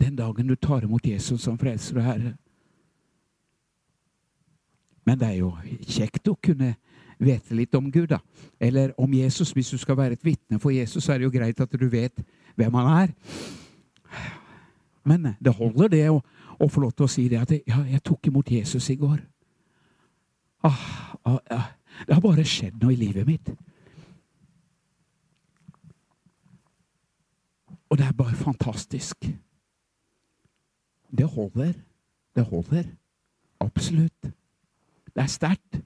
den 0.00 0.16
dagen 0.16 0.48
du 0.48 0.56
tar 0.56 0.84
imot 0.84 1.06
Jesus 1.06 1.44
som 1.44 1.58
frelser 1.60 2.00
og 2.00 2.04
herre. 2.04 2.32
Men 5.04 5.20
det 5.20 5.28
er 5.28 5.40
jo 5.42 5.52
kjekt 5.84 6.28
å 6.32 6.36
kunne 6.40 6.74
vite 7.20 7.56
litt 7.56 7.74
om 7.76 7.90
Gud, 7.92 8.08
da. 8.12 8.20
Eller 8.60 8.94
om 9.00 9.12
Jesus. 9.12 9.52
Hvis 9.52 9.70
du 9.70 9.78
skal 9.78 9.96
være 9.96 10.16
et 10.16 10.24
vitne 10.24 10.58
for 10.60 10.72
Jesus, 10.72 11.04
så 11.04 11.12
er 11.12 11.20
det 11.20 11.28
jo 11.28 11.34
greit 11.34 11.60
at 11.60 11.76
du 11.80 11.88
vet 11.92 12.24
hvem 12.56 12.80
han 12.80 12.90
er. 13.02 13.12
Men 15.04 15.34
det 15.40 15.52
holder, 15.52 15.88
det, 15.92 16.08
å, 16.10 16.22
å 16.58 16.68
få 16.68 16.86
lov 16.86 16.94
til 16.96 17.04
å 17.04 17.12
si 17.12 17.28
det 17.28 17.40
at 17.42 17.52
ja, 17.52 17.82
jeg 17.84 18.04
tok 18.04 18.32
imot 18.32 18.50
Jesus 18.50 18.88
i 18.90 18.96
går. 18.96 19.20
Ah, 20.64 21.16
ah, 21.24 21.38
ah, 21.50 21.66
det 22.06 22.14
har 22.14 22.22
bare 22.24 22.44
skjedd 22.48 22.80
noe 22.80 22.94
i 22.94 22.96
livet 22.96 23.26
mitt. 23.28 23.50
Og 27.92 27.98
det 28.00 28.06
er 28.06 28.16
bare 28.16 28.34
fantastisk. 28.34 29.28
Det 31.18 31.26
holder. 31.30 31.74
Det 32.34 32.44
holder. 32.44 32.88
Absolutt. 33.60 34.22
Det 35.14 35.22
er 35.22 35.26
sterkt. 35.26 35.82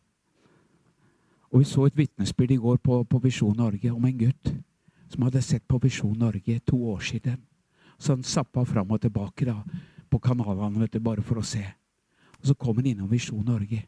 Og 1.51 1.59
Vi 1.59 1.64
så 1.64 1.85
et 1.87 1.97
vitnesbyrd 1.97 2.51
i 2.51 2.57
går 2.57 2.76
på, 2.76 3.03
på 3.05 3.18
Visjon 3.18 3.57
Norge 3.57 3.93
om 3.93 4.05
en 4.05 4.18
gutt 4.18 4.55
som 5.09 5.22
hadde 5.22 5.43
sett 5.43 5.68
på 5.68 5.79
Visjon 5.83 6.18
Norge 6.18 6.61
to 6.61 6.85
år 6.93 7.01
siden. 7.01 7.43
Så 7.99 8.12
han 8.12 8.22
zappa 8.22 8.64
fram 8.64 8.91
og 8.91 9.01
tilbake 9.01 9.45
da, 9.45 9.62
på 10.11 10.18
kanalene 10.18 10.89
bare 11.01 11.22
for 11.22 11.41
å 11.41 11.45
se. 11.45 11.64
Og 12.41 12.47
Så 12.47 12.55
kom 12.55 12.76
han 12.76 12.87
innom 12.87 13.11
Visjon 13.11 13.45
Norge. 13.45 13.83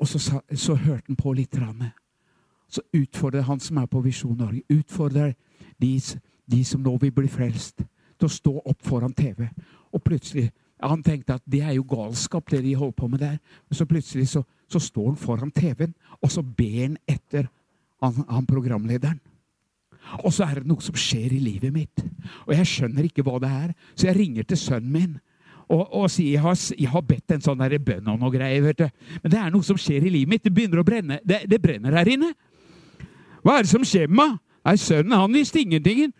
Og 0.00 0.08
så, 0.08 0.40
så 0.54 0.74
hørte 0.74 1.06
han 1.08 1.16
på 1.16 1.32
litt. 1.32 1.56
Rann. 1.56 1.90
Så 2.68 2.82
utfordrer 2.92 3.46
han 3.46 3.60
som 3.60 3.78
er 3.78 3.86
på 3.86 4.02
Visjon 4.04 4.36
Norge, 4.36 4.62
utfordrer 4.68 5.34
de, 5.80 5.92
de 6.46 6.64
som 6.64 6.82
nå 6.82 6.96
vil 7.00 7.12
bli 7.14 7.28
frelst, 7.30 7.84
til 8.16 8.28
å 8.28 8.32
stå 8.32 8.54
opp 8.64 8.82
foran 8.82 9.14
TV. 9.14 9.46
Og 9.94 10.02
plutselig 10.04 10.50
han 10.82 11.02
tenkte 11.04 11.38
at 11.38 11.44
det 11.48 11.62
er 11.64 11.76
jo 11.78 11.86
galskap, 11.88 12.50
det 12.50 12.62
de 12.64 12.74
holder 12.76 12.96
på 12.98 13.08
med 13.08 13.22
der. 13.22 13.38
Men 13.68 13.78
så 13.78 13.86
plutselig 13.88 14.28
så, 14.28 14.42
så 14.68 14.80
står 14.82 15.12
han 15.12 15.20
foran 15.20 15.54
TV-en, 15.54 15.94
og 16.20 16.32
så 16.32 16.42
ber 16.42 16.82
han 16.82 16.98
etter 17.08 17.48
han, 18.02 18.24
han, 18.28 18.46
programlederen. 18.46 19.20
Og 20.22 20.32
så 20.34 20.44
er 20.44 20.60
det 20.60 20.68
noe 20.68 20.84
som 20.84 20.94
skjer 20.98 21.32
i 21.34 21.40
livet 21.42 21.72
mitt. 21.74 22.02
Og 22.46 22.52
jeg 22.54 22.68
skjønner 22.70 23.08
ikke 23.08 23.24
hva 23.26 23.40
det 23.42 23.50
er. 23.50 23.72
Så 23.94 24.06
jeg 24.06 24.18
ringer 24.20 24.46
til 24.46 24.60
sønnen 24.60 24.92
min 24.92 25.16
og, 25.66 25.82
og 25.90 26.10
sier 26.10 26.36
jeg 26.36 26.42
har, 26.44 26.58
jeg 26.78 26.90
har 26.92 27.04
bedt 27.06 27.34
en 27.34 27.42
sånn 27.42 27.62
bønn 27.62 28.10
og 28.12 28.20
noe 28.20 28.32
greier. 28.34 28.62
vet 28.62 28.78
du. 28.78 28.88
Men 29.22 29.32
det 29.32 29.40
er 29.40 29.50
noe 29.50 29.66
som 29.66 29.78
skjer 29.78 30.06
i 30.06 30.12
livet 30.12 30.30
mitt. 30.30 30.44
Det 30.44 30.54
begynner 30.54 30.82
å 30.82 30.86
brenne. 30.86 31.20
Det, 31.24 31.42
det 31.50 31.62
brenner 31.62 31.96
her 31.98 32.08
inne. 32.08 32.32
Hva 33.42 33.58
er 33.58 33.66
det 33.66 33.72
som 33.74 33.86
skjer 33.86 34.06
med 34.10 34.38
meg? 34.66 34.78
Sønnen 34.82 35.14
han 35.14 35.34
visste 35.34 35.62
ingenting. 35.62 36.10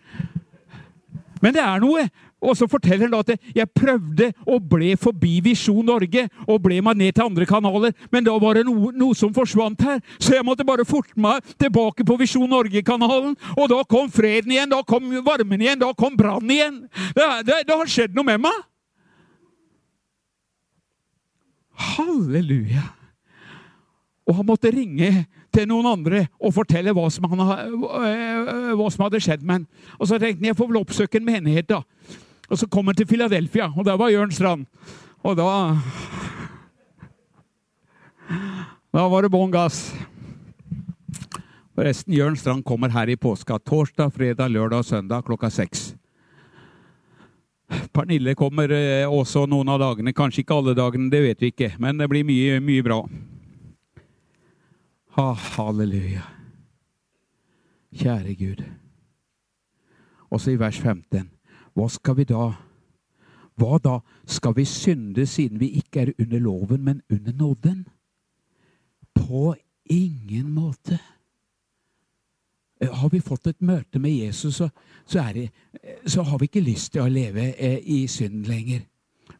Men 1.43 1.55
det 1.55 1.63
er 1.63 1.81
noe. 1.83 2.07
Og 2.37 2.53
så 2.53 2.67
forteller 2.69 3.07
han 3.07 3.13
da 3.15 3.23
at 3.23 3.47
jeg 3.55 3.69
prøvde 3.73 4.27
og 4.45 4.67
ble 4.69 4.91
forbi 4.99 5.39
Visjon 5.41 5.87
Norge 5.87 6.27
og 6.45 6.59
ble 6.61 6.77
meg 6.85 6.99
ned 6.99 7.15
til 7.17 7.25
andre 7.25 7.47
kanaler, 7.49 7.95
men 8.13 8.27
da 8.27 8.35
var 8.37 8.59
det 8.59 8.67
noe, 8.67 8.91
noe 8.93 9.17
som 9.17 9.33
forsvant 9.33 9.81
her. 9.81 10.03
Så 10.19 10.35
jeg 10.35 10.45
måtte 10.45 10.67
bare 10.67 10.85
forte 10.85 11.17
meg 11.17 11.41
tilbake 11.57 12.05
på 12.05 12.19
Visjon 12.21 12.49
Norge-kanalen. 12.51 13.33
Og 13.57 13.71
da 13.73 13.81
kom 13.89 14.11
freden 14.13 14.53
igjen, 14.53 14.69
da 14.69 14.83
kom 14.85 15.09
varmen 15.25 15.65
igjen, 15.65 15.81
da 15.81 15.89
kom 15.97 16.17
brannen 16.19 16.53
igjen. 16.53 16.81
Det, 17.17 17.25
det, 17.49 17.63
det 17.65 17.79
har 17.79 17.89
skjedd 17.89 18.13
noe 18.17 18.29
med 18.29 18.45
meg. 18.45 18.66
Halleluja. 21.77 22.83
Og 24.27 24.35
han 24.35 24.47
måtte 24.47 24.71
ringe 24.73 25.25
til 25.55 25.67
noen 25.69 25.87
andre 25.87 26.25
og 26.37 26.53
fortelle 26.55 26.91
hva 26.95 27.05
som, 27.13 27.27
han, 27.31 27.43
hva 28.75 28.87
som 28.91 29.05
hadde 29.05 29.21
skjedd 29.23 29.45
med 29.45 29.61
ham. 29.61 29.67
Og 29.97 30.09
så 30.09 30.19
tenkte 30.19 30.41
han 30.41 30.51
jeg 30.51 30.59
får 30.59 30.71
vel 30.71 30.81
oppsøke 30.81 31.21
en 31.21 31.27
menighet, 31.27 31.69
da. 31.69 31.83
Og 32.47 32.59
så 32.59 32.67
kom 32.71 32.87
han 32.87 32.95
til 32.95 33.07
Philadelphia, 33.07 33.69
og 33.75 33.85
der 33.87 33.99
var 33.99 34.11
Jørn 34.11 34.31
Strand. 34.31 34.67
Og 35.23 35.35
da 35.39 35.77
Da 38.97 39.03
var 39.11 39.21
det 39.21 39.31
bånn 39.31 39.51
gass. 39.53 39.91
Forresten, 41.77 42.15
Jørn 42.15 42.37
Strand 42.39 42.63
kommer 42.65 42.89
her 42.89 43.11
i 43.11 43.15
påska. 43.19 43.59
Torsdag, 43.61 44.09
fredag, 44.15 44.49
lørdag 44.49 44.81
og 44.81 44.87
søndag 44.87 45.27
klokka 45.27 45.51
seks. 45.53 45.91
Pernille 47.67 48.35
kommer 48.35 48.71
eh, 48.71 49.09
også 49.09 49.45
noen 49.49 49.69
av 49.73 49.81
dagene. 49.81 50.13
Kanskje 50.15 50.43
ikke 50.43 50.55
alle 50.55 50.75
dagene, 50.77 51.09
det 51.11 51.23
vet 51.23 51.41
vi 51.43 51.51
ikke. 51.51 51.73
Men 51.83 51.99
det 51.99 52.07
blir 52.11 52.27
mye, 52.27 52.61
mye 52.63 52.85
bra. 52.85 53.01
Ha, 55.17 55.27
halleluja. 55.57 56.23
Kjære 57.97 58.35
Gud. 58.37 58.63
Også 60.29 60.53
i 60.53 60.59
vers 60.59 60.79
15. 60.79 61.27
Hva 61.77 61.87
skal 61.91 62.17
vi 62.19 62.27
da? 62.29 62.51
Hva 63.57 63.79
da? 63.81 63.99
Skal 64.29 64.55
vi 64.57 64.65
synde 64.69 65.25
siden 65.25 65.59
vi 65.59 65.71
ikke 65.79 66.05
er 66.05 66.13
under 66.21 66.39
loven, 66.43 66.83
men 66.83 67.01
under 67.09 67.33
nåden? 67.33 67.85
På 69.15 69.55
ingen 69.89 70.51
måte. 70.53 70.99
Eh, 72.79 72.93
har 72.93 73.09
vi 73.09 73.21
fått 73.21 73.47
et 73.47 73.61
møte 73.61 73.99
med 73.99 74.11
Jesus, 74.11 74.55
så, 74.55 74.69
så, 75.05 75.23
det, 75.33 75.49
eh, 75.83 75.97
så 76.05 76.21
har 76.21 76.37
vi 76.39 76.49
ikke 76.49 76.61
lyst 76.61 76.93
til 76.93 77.01
å 77.01 77.09
leve 77.09 77.53
eh, 77.57 77.79
i 77.81 78.05
synden 78.07 78.45
lenger. 78.45 78.83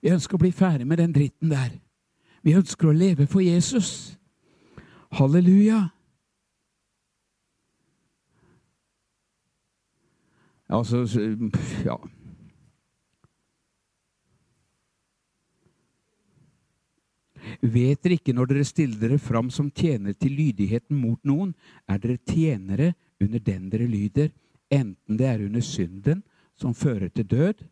Vi 0.01 0.13
ønsker 0.13 0.37
å 0.37 0.41
bli 0.41 0.51
ferdig 0.51 0.87
med 0.87 0.97
den 0.97 1.13
dritten 1.13 1.53
der. 1.53 1.75
Vi 2.41 2.55
ønsker 2.57 2.89
å 2.89 2.95
leve 2.95 3.27
for 3.27 3.45
Jesus. 3.45 4.17
Halleluja. 5.17 5.87
Altså 10.67 11.05
Ja. 11.85 11.97
Vet 17.61 18.03
dere 18.03 18.17
ikke 18.17 18.33
når 18.35 18.49
dere 18.49 18.63
stiller 18.67 18.99
dere 18.99 19.17
fram 19.21 19.47
som 19.53 19.69
tjenere 19.71 20.17
til 20.19 20.33
lydigheten 20.35 20.97
mot 20.99 21.19
noen, 21.23 21.53
er 21.87 22.01
dere 22.03 22.19
tjenere 22.27 22.89
under 23.21 23.39
den 23.39 23.69
dere 23.69 23.87
lyder, 23.87 24.31
enten 24.69 25.17
det 25.17 25.27
er 25.27 25.45
under 25.45 25.61
synden 25.61 26.23
som 26.57 26.73
fører 26.73 27.09
til 27.09 27.27
død, 27.27 27.63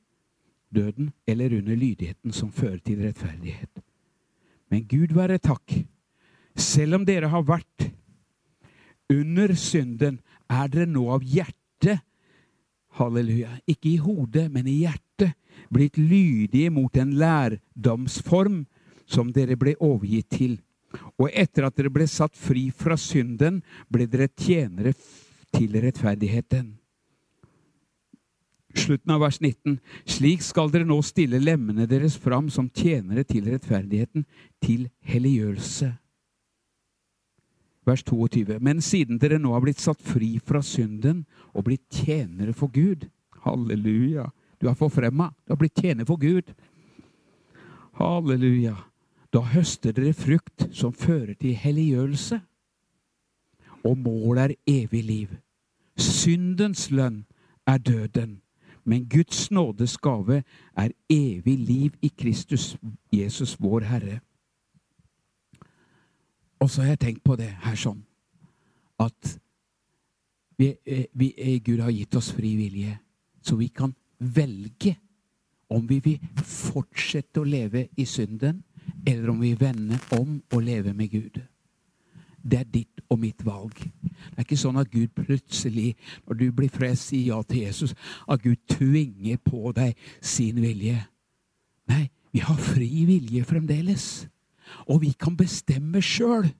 døden, 0.76 1.12
eller 1.28 1.58
under 1.58 1.76
lydigheten 1.76 2.32
som 2.32 2.52
fører 2.52 2.80
til 2.86 3.02
rettferdighet. 3.06 3.82
Men 4.72 4.88
Gud 4.90 5.14
være 5.14 5.38
takk. 5.38 5.78
Selv 6.56 6.96
om 6.96 7.06
dere 7.06 7.30
har 7.30 7.44
vært 7.46 7.90
under 9.12 9.54
synden, 9.60 10.20
er 10.50 10.68
dere 10.72 10.90
nå 10.90 11.08
av 11.14 11.24
hjertet 11.26 12.02
halleluja, 13.00 13.58
ikke 13.68 13.90
i 13.96 13.98
hodet, 14.02 14.48
men 14.52 14.68
i 14.70 14.82
hjertet, 14.84 15.36
blitt 15.72 15.98
lydige 15.98 16.72
mot 16.74 16.96
en 17.00 17.16
lærdomsform 17.20 18.64
som 19.10 19.32
dere 19.34 19.58
ble 19.60 19.76
overgitt 19.84 20.30
til. 20.36 20.58
Og 21.20 21.30
etter 21.32 21.68
at 21.68 21.76
dere 21.76 21.92
ble 21.94 22.08
satt 22.08 22.36
fri 22.40 22.70
fra 22.76 22.98
synden, 23.00 23.62
ble 23.92 24.08
dere 24.12 24.30
tjenere 24.32 24.94
til 25.56 25.78
rettferdigheten. 25.82 26.76
Slutten 28.76 29.14
av 29.16 29.24
vers 29.24 29.40
19. 29.40 29.80
Slik 30.04 30.44
skal 30.44 30.72
dere 30.72 30.88
nå 30.88 31.00
stille 31.08 31.40
lemmene 31.40 31.88
deres 31.88 32.18
fram 32.20 32.50
som 32.52 32.68
tjenere 32.70 33.24
til 33.24 33.48
rettferdigheten, 33.48 34.26
til 34.60 34.90
helliggjørelse. 35.08 35.94
Vers 37.86 38.04
22. 38.04 38.60
Men 38.60 38.82
siden 38.82 39.22
dere 39.22 39.40
nå 39.40 39.54
har 39.56 39.64
blitt 39.64 39.80
satt 39.80 40.02
fri 40.04 40.36
fra 40.44 40.60
synden 40.66 41.24
og 41.54 41.70
blitt 41.70 41.86
tjenere 42.04 42.54
for 42.54 42.74
Gud 42.74 43.08
Halleluja! 43.46 44.32
Du 44.62 44.68
er 44.68 44.74
forfremma. 44.74 45.30
Du 45.46 45.54
har 45.54 45.60
blitt 45.60 45.78
tjener 45.78 46.06
for 46.06 46.18
Gud. 46.18 46.54
Halleluja. 48.00 48.76
Da 49.34 49.44
høster 49.52 49.94
dere 49.94 50.16
frukt 50.18 50.70
som 50.74 50.94
fører 50.94 51.36
til 51.38 51.58
helliggjørelse. 51.60 52.40
Og 53.86 53.98
målet 53.98 54.56
er 54.56 54.56
evig 54.66 55.04
liv. 55.06 55.36
Syndens 55.98 56.90
lønn 56.92 57.26
er 57.68 57.78
døden, 57.78 58.42
men 58.84 59.10
Guds 59.10 59.52
nådes 59.52 59.98
gave 59.98 60.44
er 60.78 60.90
evig 61.10 61.58
liv 61.60 61.92
i 62.02 62.12
Kristus, 62.18 62.78
Jesus 63.14 63.56
vår 63.60 63.80
Herre. 63.80 64.20
Og 66.60 66.70
så 66.70 66.82
har 66.82 66.90
jeg 66.90 67.00
tenkt 67.00 67.24
på 67.24 67.36
det 67.36 67.50
her 67.64 67.76
sånn 67.76 68.04
at 69.00 69.40
vi, 70.58 70.76
eh, 70.86 71.06
vi, 71.14 71.34
eh, 71.38 71.60
Gud 71.64 71.80
har 71.80 71.92
gitt 71.92 72.16
oss 72.16 72.32
fri 72.32 72.56
vilje, 72.56 73.00
så 73.42 73.56
vi 73.56 73.68
kan 73.68 73.96
velge 74.20 74.96
om 75.70 75.88
vi 75.88 76.00
vil 76.00 76.20
fortsette 76.44 77.42
å 77.42 77.48
leve 77.48 77.90
i 77.98 78.06
synden, 78.06 78.64
eller 79.06 79.30
om 79.30 79.42
vi 79.42 79.54
vender 79.54 80.00
om 80.12 80.42
og 80.54 80.64
lever 80.64 80.94
med 80.94 81.12
Gud. 81.12 81.42
Det 82.46 82.60
er 82.60 82.68
ditt 82.70 83.02
og 83.10 83.20
mitt 83.20 83.42
valg. 83.46 83.74
Det 83.74 84.38
er 84.38 84.46
ikke 84.46 84.60
sånn 84.60 84.78
at 84.78 84.92
Gud 84.94 85.10
plutselig, 85.18 85.96
når 86.28 86.40
du 86.40 86.46
blir 86.54 86.70
frelst, 86.70 87.10
sier 87.10 87.34
ja 87.34 87.40
til 87.42 87.64
Jesus, 87.66 87.96
at 88.30 88.44
Gud 88.44 88.62
tvinger 88.70 89.40
på 89.42 89.74
deg 89.76 89.98
sin 90.22 90.62
vilje. 90.62 91.00
Nei, 91.90 92.06
vi 92.34 92.44
har 92.46 92.60
fri 92.62 92.90
vilje 93.10 93.46
fremdeles. 93.50 94.28
Og 94.90 95.02
vi 95.06 95.12
kan 95.18 95.38
bestemme 95.38 96.02
sjøl 96.04 96.52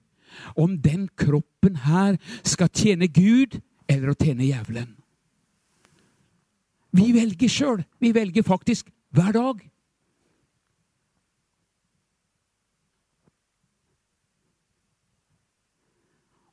om 0.58 0.76
den 0.82 1.08
kroppen 1.18 1.78
her 1.86 2.18
skal 2.46 2.70
tjene 2.74 3.08
Gud 3.08 3.58
eller 3.88 4.12
å 4.12 4.18
tjene 4.18 4.46
djevelen. 4.46 4.90
Vi 6.96 7.10
velger 7.14 7.50
sjøl. 7.50 7.82
Vi 8.00 8.12
velger 8.16 8.46
faktisk 8.46 8.90
hver 9.14 9.34
dag. 9.36 9.60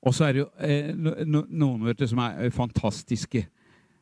Og 0.04 0.16
så 0.16 0.28
er 0.28 0.36
det 0.36 0.44
jo 0.44 0.50
eh, 0.60 0.92
noen 1.26 1.94
du, 1.96 2.06
som 2.10 2.20
er 2.26 2.52
fantastiske, 2.52 3.46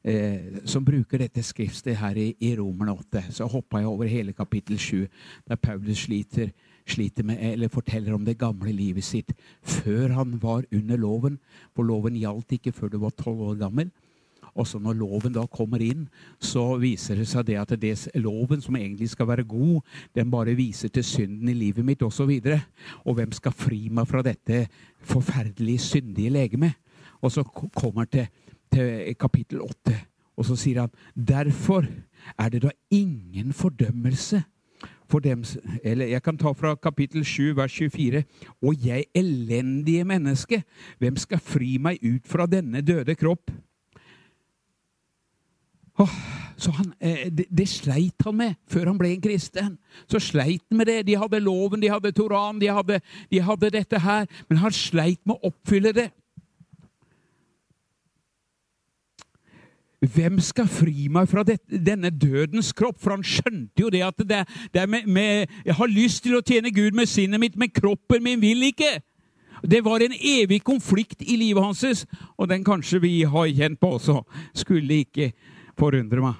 eh, 0.04 0.62
som 0.66 0.86
bruker 0.86 1.22
dette 1.22 1.44
skriftstedet 1.46 2.00
her 2.02 2.18
i, 2.18 2.28
i 2.42 2.56
Romerne 2.58 2.96
8. 2.98 3.28
Så 3.38 3.50
hoppa 3.50 3.82
jeg 3.82 3.90
over 3.92 4.10
hele 4.10 4.34
kapittel 4.34 4.80
7, 4.82 5.06
der 5.50 5.62
Paulus 5.62 6.08
sliter, 6.08 6.50
sliter 6.90 7.28
med, 7.28 7.38
eller 7.52 7.70
forteller 7.70 8.16
om 8.18 8.26
det 8.26 8.40
gamle 8.42 8.74
livet 8.74 9.06
sitt 9.06 9.36
før 9.62 10.18
han 10.18 10.40
var 10.42 10.66
under 10.74 10.98
loven. 10.98 11.38
For 11.76 11.86
loven 11.86 12.18
gjaldt 12.18 12.58
ikke 12.58 12.74
før 12.74 12.94
du 12.94 12.98
var 13.06 13.14
tolv 13.18 13.52
år 13.52 13.62
gammel. 13.62 13.94
Og 14.56 14.68
så 14.68 14.80
når 14.80 14.98
loven 15.00 15.36
da 15.36 15.46
kommer 15.48 15.82
inn, 15.84 16.08
så 16.40 16.76
viser 16.82 17.22
det 17.22 17.28
seg 17.32 17.48
det 17.48 17.58
at 17.62 17.74
det 17.80 17.94
loven, 18.20 18.62
som 18.62 18.76
egentlig 18.76 19.10
skal 19.14 19.30
være 19.30 19.48
god, 19.48 19.82
den 20.16 20.32
bare 20.32 20.56
viser 20.58 20.92
til 20.92 21.06
synden 21.08 21.50
i 21.50 21.58
livet 21.58 21.86
mitt 21.86 22.04
osv. 22.04 22.30
Og, 22.30 22.44
så 22.44 22.60
og 23.06 23.18
hvem 23.20 23.32
skal 23.32 23.56
fri 23.56 23.82
meg 23.90 24.08
fra 24.08 24.24
dette 24.26 24.66
forferdelige, 25.08 25.80
syndige 25.80 26.34
legeme? 26.34 26.74
Og 27.22 27.32
så 27.32 27.44
kommer 27.44 28.06
han 28.06 28.08
til, 28.12 28.28
til 28.72 29.16
kapittel 29.20 29.62
8, 29.62 29.98
og 30.38 30.46
så 30.46 30.56
sier 30.58 30.82
han 30.82 30.96
derfor 31.16 31.86
er 32.38 32.50
det 32.50 32.64
da 32.64 32.72
ingen 32.92 33.54
fordømmelse 33.54 34.42
for 35.12 35.20
dem 35.20 35.44
jeg 35.84 36.22
kan 36.24 36.38
ta 36.40 36.54
fra 36.56 36.76
kapittel 36.76 37.26
7, 37.26 37.56
vers 37.58 37.74
24. 37.76 38.24
Og 38.62 38.86
jeg 38.86 39.06
elendige 39.16 40.06
menneske, 40.08 40.64
hvem 41.00 41.18
skal 41.20 41.40
fri 41.40 41.78
meg 41.78 42.00
ut 42.04 42.28
fra 42.28 42.48
denne 42.48 42.82
døde 42.82 43.16
kropp? 43.16 43.52
Oh, 46.00 46.14
så 46.58 46.72
han, 46.72 46.94
eh, 47.02 47.28
det, 47.38 47.46
det, 47.58 47.68
sleit 47.70 48.24
han 48.26 48.38
med 48.38 48.54
før 48.70 48.92
han 48.92 48.98
ble 48.98 49.12
en 49.12 49.22
kristen. 49.22 49.78
Så 50.08 50.22
sleit 50.24 50.64
han 50.70 50.78
med 50.78 50.88
det. 50.88 51.02
De 51.08 51.18
hadde 51.18 51.42
loven, 51.44 51.82
de 51.82 51.92
hadde 51.92 52.12
Toran, 52.16 52.62
de 52.62 52.70
de 53.32 53.42
hadde 53.42 53.70
dette 53.70 54.00
her. 54.00 54.26
Men 54.50 54.58
han 54.58 54.72
sleit 54.72 55.20
med 55.26 55.36
å 55.36 55.52
oppfylle 55.52 55.94
det. 55.94 56.10
Hvem 60.02 60.40
skal 60.42 60.66
fri 60.66 61.06
meg 61.14 61.28
fra 61.30 61.44
dette, 61.46 61.78
denne 61.78 62.10
dødens 62.10 62.72
kropp? 62.74 62.98
For 62.98 63.14
han 63.14 63.24
skjønte 63.26 63.84
jo 63.84 63.90
det 63.94 64.02
at 64.02 64.24
det, 64.26 64.40
det 64.74 64.90
med, 64.90 65.06
med, 65.06 65.48
Jeg 65.66 65.76
har 65.78 65.88
lyst 65.88 66.24
til 66.24 66.40
å 66.40 66.42
tjene 66.42 66.74
Gud 66.74 66.98
med 66.98 67.10
sinnet 67.10 67.40
mitt, 67.40 67.58
men 67.58 67.70
kroppen 67.70 68.24
min 68.24 68.42
vil 68.42 68.64
ikke. 68.72 68.96
Det 69.62 69.84
var 69.86 70.02
en 70.02 70.14
evig 70.18 70.64
konflikt 70.66 71.22
i 71.22 71.36
livet 71.38 71.64
hans, 71.64 72.06
og 72.38 72.50
den 72.50 72.64
kanskje 72.66 73.02
vi 73.02 73.22
har 73.30 73.46
kjent 73.46 73.80
på 73.80 73.94
også. 74.00 74.24
Skulle 74.58 75.04
ikke 75.06 75.32
forundrer 75.80 76.22
meg. 76.24 76.40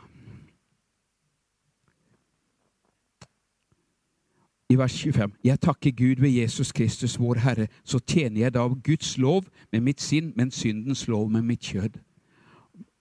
I 4.72 4.78
vers 4.80 4.94
25.: 5.04 5.34
Jeg 5.44 5.60
takker 5.60 5.92
Gud 5.92 6.22
ved 6.22 6.30
Jesus 6.30 6.72
Kristus, 6.72 7.20
vår 7.20 7.42
Herre, 7.44 7.68
så 7.84 8.00
tjener 8.00 8.42
jeg 8.42 8.54
da 8.54 8.64
av 8.64 8.78
Guds 8.84 9.18
lov 9.18 9.44
med 9.72 9.82
mitt 9.82 10.02
sinn, 10.02 10.32
men 10.36 10.52
syndens 10.52 11.08
lov 11.08 11.30
med 11.32 11.42
mitt 11.42 11.60
kjød. 11.60 12.00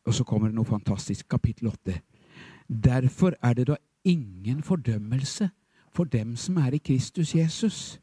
Og 0.06 0.14
så 0.14 0.24
kommer 0.24 0.48
det 0.48 0.54
noe 0.54 0.64
fantastisk, 0.64 1.28
kapittel 1.28 1.68
8. 1.68 2.00
Derfor 2.84 3.34
er 3.42 3.54
det 3.54 3.66
da 3.66 3.76
ingen 4.04 4.62
fordømmelse 4.62 5.50
for 5.92 6.04
dem 6.04 6.36
som 6.36 6.56
er 6.56 6.74
i 6.74 6.78
Kristus 6.78 7.34
Jesus. 7.34 8.00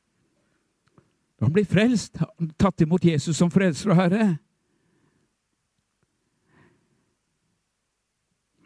Han 1.41 1.53
blir 1.53 1.65
frelst, 1.65 2.17
tatt 2.59 2.81
imot 2.81 3.05
Jesus 3.05 3.37
som 3.37 3.51
frelser 3.51 3.91
og 3.91 3.95
Herre. 3.95 4.37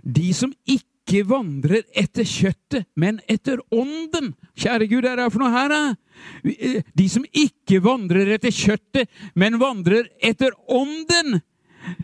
De 0.02 0.32
som 0.34 0.54
ikke 0.66 1.24
vandrer 1.28 1.84
etter 1.98 2.26
kjøttet, 2.28 2.88
men 2.96 3.20
etter 3.30 3.60
ånden. 3.74 4.34
Kjære 4.58 4.88
Gud, 4.90 5.06
er 5.06 5.20
det 5.20 5.30
for 5.34 5.44
noe 5.44 5.54
her, 5.54 5.72
da? 5.72 6.82
De 6.98 7.08
som 7.12 7.26
ikke 7.32 7.82
vandrer 7.84 8.34
etter 8.38 8.54
kjøttet, 8.54 9.10
men 9.36 9.60
vandrer 9.62 10.10
etter 10.24 10.56
ånden, 10.70 11.42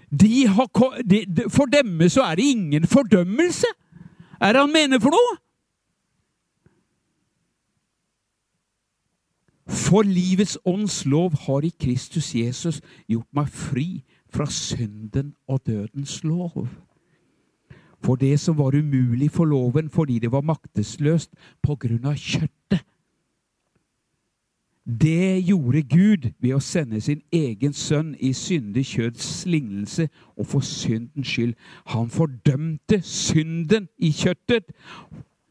de 0.09 0.47
har, 0.49 0.69
de, 1.05 1.25
for 1.53 1.69
dem 1.69 2.01
så 2.09 2.23
er 2.25 2.39
det 2.39 2.47
ingen 2.55 2.87
fordømmelse. 2.89 3.69
Er 4.41 4.53
det 4.53 4.63
han 4.63 4.73
mener 4.73 5.01
for 5.01 5.13
noe? 5.13 5.35
For 9.67 10.07
livets 10.07 10.57
ånds 10.65 11.05
lov 11.05 11.35
har 11.45 11.65
i 11.67 11.73
Kristus 11.75 12.31
Jesus 12.35 12.79
gjort 13.07 13.27
meg 13.35 13.49
fri 13.51 13.87
fra 14.31 14.47
synden 14.51 15.33
og 15.47 15.65
dødens 15.67 16.21
lov. 16.23 16.67
For 18.07 18.15
det 18.15 18.39
som 18.39 18.57
var 18.57 18.75
umulig 18.75 19.31
for 19.31 19.45
loven 19.45 19.89
fordi 19.89 20.19
det 20.19 20.31
var 20.31 20.45
maktesløst 20.47 21.33
på 21.63 21.75
grunn 21.75 22.05
av 22.07 22.15
kjøttet. 22.15 22.85
Det 24.87 25.43
gjorde 25.43 25.81
Gud 25.83 26.29
ved 26.39 26.53
å 26.55 26.61
sende 26.63 27.01
sin 27.03 27.19
egen 27.35 27.73
sønn 27.75 28.13
i 28.23 28.29
syndig 28.31 28.85
kjøds 28.93 29.25
lignelse 29.45 30.05
og 30.37 30.47
for 30.47 30.63
syndens 30.63 31.27
skyld. 31.27 31.57
Han 31.91 32.07
fordømte 32.07 33.01
synden 33.03 33.89
i 33.99 34.13
kjøttet. 34.15 34.71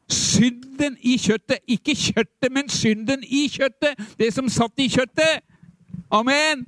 Synden 0.09 0.97
i 1.03 1.19
kjøttet! 1.21 1.61
Ikke 1.69 1.93
kjøttet, 1.93 2.49
men 2.53 2.73
synden 2.73 3.21
i 3.29 3.45
kjøttet! 3.53 4.01
Det 4.17 4.33
som 4.33 4.49
satt 4.49 4.81
i 4.81 4.89
kjøttet! 4.89 5.45
Amen! 6.09 6.65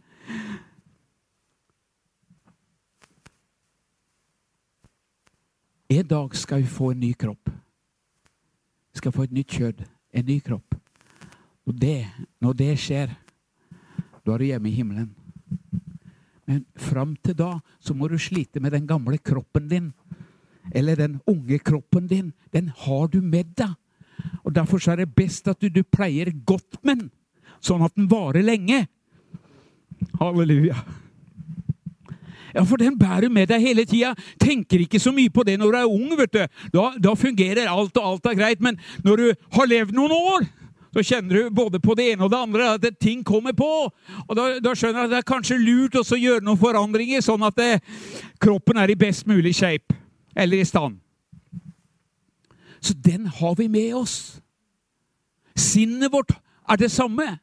En 5.88 6.06
dag 6.06 6.34
skal 6.36 6.60
vi 6.60 6.68
få 6.68 6.90
en 6.92 7.00
ny 7.00 7.14
kropp. 7.16 7.48
Vi 8.92 9.00
skal 9.00 9.12
få 9.12 9.24
et 9.24 9.32
nytt 9.32 9.54
kjød, 9.56 9.78
en 10.12 10.26
ny 10.28 10.36
kropp. 10.44 10.74
Og 11.64 11.76
det, 11.80 12.04
når 12.44 12.56
det 12.58 12.74
skjer, 12.80 13.14
da 14.20 14.34
er 14.34 14.42
du 14.42 14.44
hjemme 14.44 14.68
i 14.68 14.74
himmelen. 14.76 15.08
Men 16.44 16.66
fram 16.76 17.14
til 17.24 17.36
da 17.38 17.54
så 17.80 17.96
må 17.96 18.08
du 18.08 18.18
slite 18.20 18.60
med 18.60 18.76
den 18.76 18.84
gamle 18.88 19.16
kroppen 19.16 19.68
din. 19.72 19.88
Eller 20.76 20.96
den 20.96 21.22
unge 21.24 21.58
kroppen 21.58 22.06
din. 22.08 22.34
Den 22.52 22.68
har 22.68 23.08
du 23.08 23.22
med 23.24 23.56
deg. 23.56 23.72
Og 24.44 24.52
Derfor 24.52 24.84
er 24.92 25.00
det 25.00 25.14
best 25.16 25.48
at 25.48 25.60
du, 25.60 25.70
du 25.72 25.82
pleier 25.84 26.28
godt 26.44 26.82
med 26.84 27.00
den, 27.00 27.10
sånn 27.64 27.84
at 27.86 27.96
den 27.96 28.10
varer 28.12 28.44
lenge. 28.44 28.84
Halleluja. 30.20 30.76
Ja, 32.58 32.64
for 32.66 32.80
den 32.80 32.96
bærer 32.98 33.28
du 33.28 33.30
med 33.30 33.46
deg 33.52 33.62
hele 33.62 33.84
tida. 33.86 34.16
Tenker 34.42 34.82
ikke 34.82 34.98
så 34.98 35.12
mye 35.14 35.30
på 35.30 35.44
det 35.46 35.54
når 35.60 35.70
du 35.70 35.78
er 35.78 35.92
ung. 35.92 36.16
vet 36.18 36.32
du. 36.34 36.40
Da, 36.74 36.88
da 36.98 37.14
fungerer 37.14 37.70
alt, 37.70 37.96
og 37.96 38.08
alt 38.08 38.26
er 38.26 38.34
greit. 38.34 38.60
Men 38.60 38.80
når 39.06 39.20
du 39.20 39.26
har 39.54 39.70
levd 39.70 39.94
noen 39.94 40.14
år, 40.16 40.48
så 40.90 41.04
kjenner 41.06 41.36
du 41.36 41.54
både 41.54 41.78
på 41.78 41.94
det 41.94 42.08
ene 42.12 42.26
og 42.26 42.32
det 42.32 42.40
andre 42.40 42.72
at 42.74 42.86
ting 42.98 43.22
kommer 43.22 43.54
på. 43.54 43.68
Og 44.26 44.34
da, 44.34 44.48
da 44.58 44.74
skjønner 44.74 45.04
du 45.04 45.06
at 45.06 45.12
det 45.12 45.20
er 45.20 45.28
kanskje 45.28 45.60
lurt 45.62 46.00
å 46.00 46.02
gjøre 46.02 46.42
noen 46.42 46.58
forandringer, 46.58 47.22
sånn 47.22 47.46
at 47.46 47.54
det, 47.60 47.70
kroppen 48.42 48.80
er 48.82 48.90
i 48.90 48.98
best 48.98 49.28
mulig 49.30 49.54
shape. 49.54 49.94
Eller 50.34 50.58
i 50.58 50.66
stand. 50.66 50.98
Så 52.82 52.94
den 52.94 53.30
har 53.38 53.54
vi 53.58 53.68
med 53.70 53.94
oss. 54.02 54.16
Sinnet 55.54 56.10
vårt 56.10 56.34
er 56.66 56.82
det 56.82 56.90
samme. 56.90 57.36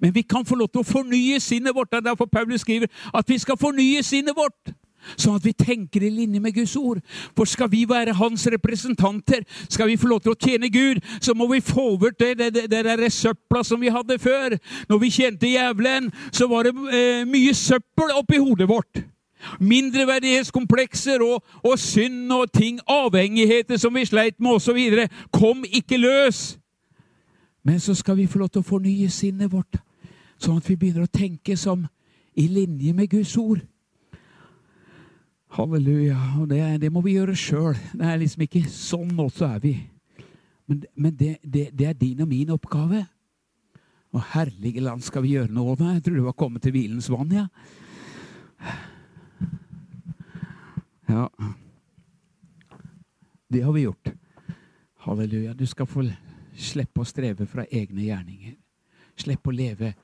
Men 0.00 0.14
vi 0.14 0.22
kan 0.22 0.46
få 0.46 0.58
lov 0.60 0.72
til 0.72 0.84
å 0.84 0.88
fornye 0.88 1.40
sinnet 1.40 1.74
vårt. 1.76 1.90
Det 1.92 2.02
er 2.02 2.08
derfor 2.10 2.30
Paulus 2.30 2.64
skriver 2.64 2.90
at 3.14 3.28
vi 3.28 3.38
skal 3.38 3.60
fornye 3.60 4.02
sinnet 4.02 4.36
vårt. 4.36 4.74
Sånn 5.20 5.36
at 5.36 5.44
vi 5.44 5.52
tenker 5.56 6.04
i 6.04 6.10
linje 6.12 6.40
med 6.40 6.54
Guds 6.56 6.74
ord. 6.80 7.00
For 7.36 7.48
skal 7.48 7.70
vi 7.72 7.84
være 7.88 8.16
hans 8.16 8.46
representanter, 8.54 9.44
skal 9.68 9.90
vi 9.90 9.98
få 10.00 10.10
lov 10.10 10.24
til 10.24 10.34
å 10.34 10.38
tjene 10.38 10.70
Gud, 10.72 11.02
så 11.20 11.36
må 11.36 11.48
vi 11.52 11.60
få 11.64 11.94
bort 12.00 12.18
det, 12.20 12.34
det, 12.40 12.50
det, 12.56 12.66
det 12.72 12.84
der 12.88 13.04
søpla 13.12 13.64
som 13.66 13.82
vi 13.82 13.92
hadde 13.92 14.18
før. 14.22 14.56
Når 14.88 15.02
vi 15.02 15.12
kjente 15.18 15.50
djevelen, 15.50 16.10
så 16.32 16.48
var 16.50 16.68
det 16.68 16.74
eh, 16.88 17.26
mye 17.28 17.54
søppel 17.56 18.14
oppi 18.16 18.40
hodet 18.40 18.68
vårt. 18.70 19.04
Mindreverdighetskomplekser 19.60 21.20
og, 21.20 21.42
og 21.60 21.78
synd 21.78 22.32
og 22.32 22.48
ting, 22.54 22.80
avhengigheter 22.88 23.76
som 23.80 23.94
vi 23.94 24.06
sleit 24.08 24.40
med 24.40 24.56
osv. 24.56 24.80
Kom 25.34 25.66
ikke 25.68 26.00
løs! 26.00 26.54
Men 27.64 27.80
så 27.80 27.94
skal 27.96 28.18
vi 28.18 28.28
få 28.28 28.42
lov 28.42 28.52
til 28.52 28.60
å 28.60 28.68
fornye 28.68 29.08
sinnet 29.12 29.52
vårt, 29.52 29.78
sånn 30.36 30.58
at 30.60 30.68
vi 30.68 30.76
begynner 30.76 31.06
å 31.06 31.12
tenke 31.12 31.56
som 31.56 31.86
i 32.36 32.44
linje 32.50 32.92
med 32.92 33.08
Guds 33.10 33.32
ord. 33.40 33.62
Halleluja. 35.54 36.18
Og 36.40 36.48
det, 36.50 36.60
det 36.82 36.90
må 36.92 37.00
vi 37.04 37.14
gjøre 37.14 37.36
sjøl. 37.38 37.76
Det 37.94 38.06
er 38.08 38.20
liksom 38.20 38.44
ikke 38.44 38.64
sånn 38.70 39.14
også 39.22 39.48
er 39.54 39.62
vi. 39.62 39.74
Men, 40.66 40.82
men 40.96 41.14
det, 41.16 41.36
det, 41.42 41.68
det, 41.76 41.86
er 41.88 41.98
din 41.98 42.24
og 42.24 42.30
min 42.30 42.52
oppgave. 42.54 43.04
Og 44.14 44.22
herlige 44.34 44.82
land, 44.82 45.02
skal 45.02 45.24
vi 45.24 45.34
gjøre 45.36 45.54
noe 45.54 45.76
med? 45.78 45.96
Jeg 45.96 46.04
tror 46.06 46.18
du 46.18 46.26
var 46.26 46.36
kommet 46.38 46.62
til 46.62 46.74
hvilens 46.74 47.10
vann, 47.10 47.32
ja. 47.34 47.46
Ja. 51.10 51.28
Det 53.50 53.62
har 53.62 53.74
vi 53.74 53.86
gjort. 53.86 54.12
Halleluja. 55.06 55.54
Du 55.54 55.66
skal 55.66 55.86
få 55.86 56.06
Slippe 56.54 57.02
å 57.02 57.08
streve 57.08 57.46
fra 57.50 57.66
egne 57.70 58.06
gjerninger. 58.06 58.54
Slippe 59.18 59.50
å 59.50 59.54
leve 59.54 59.94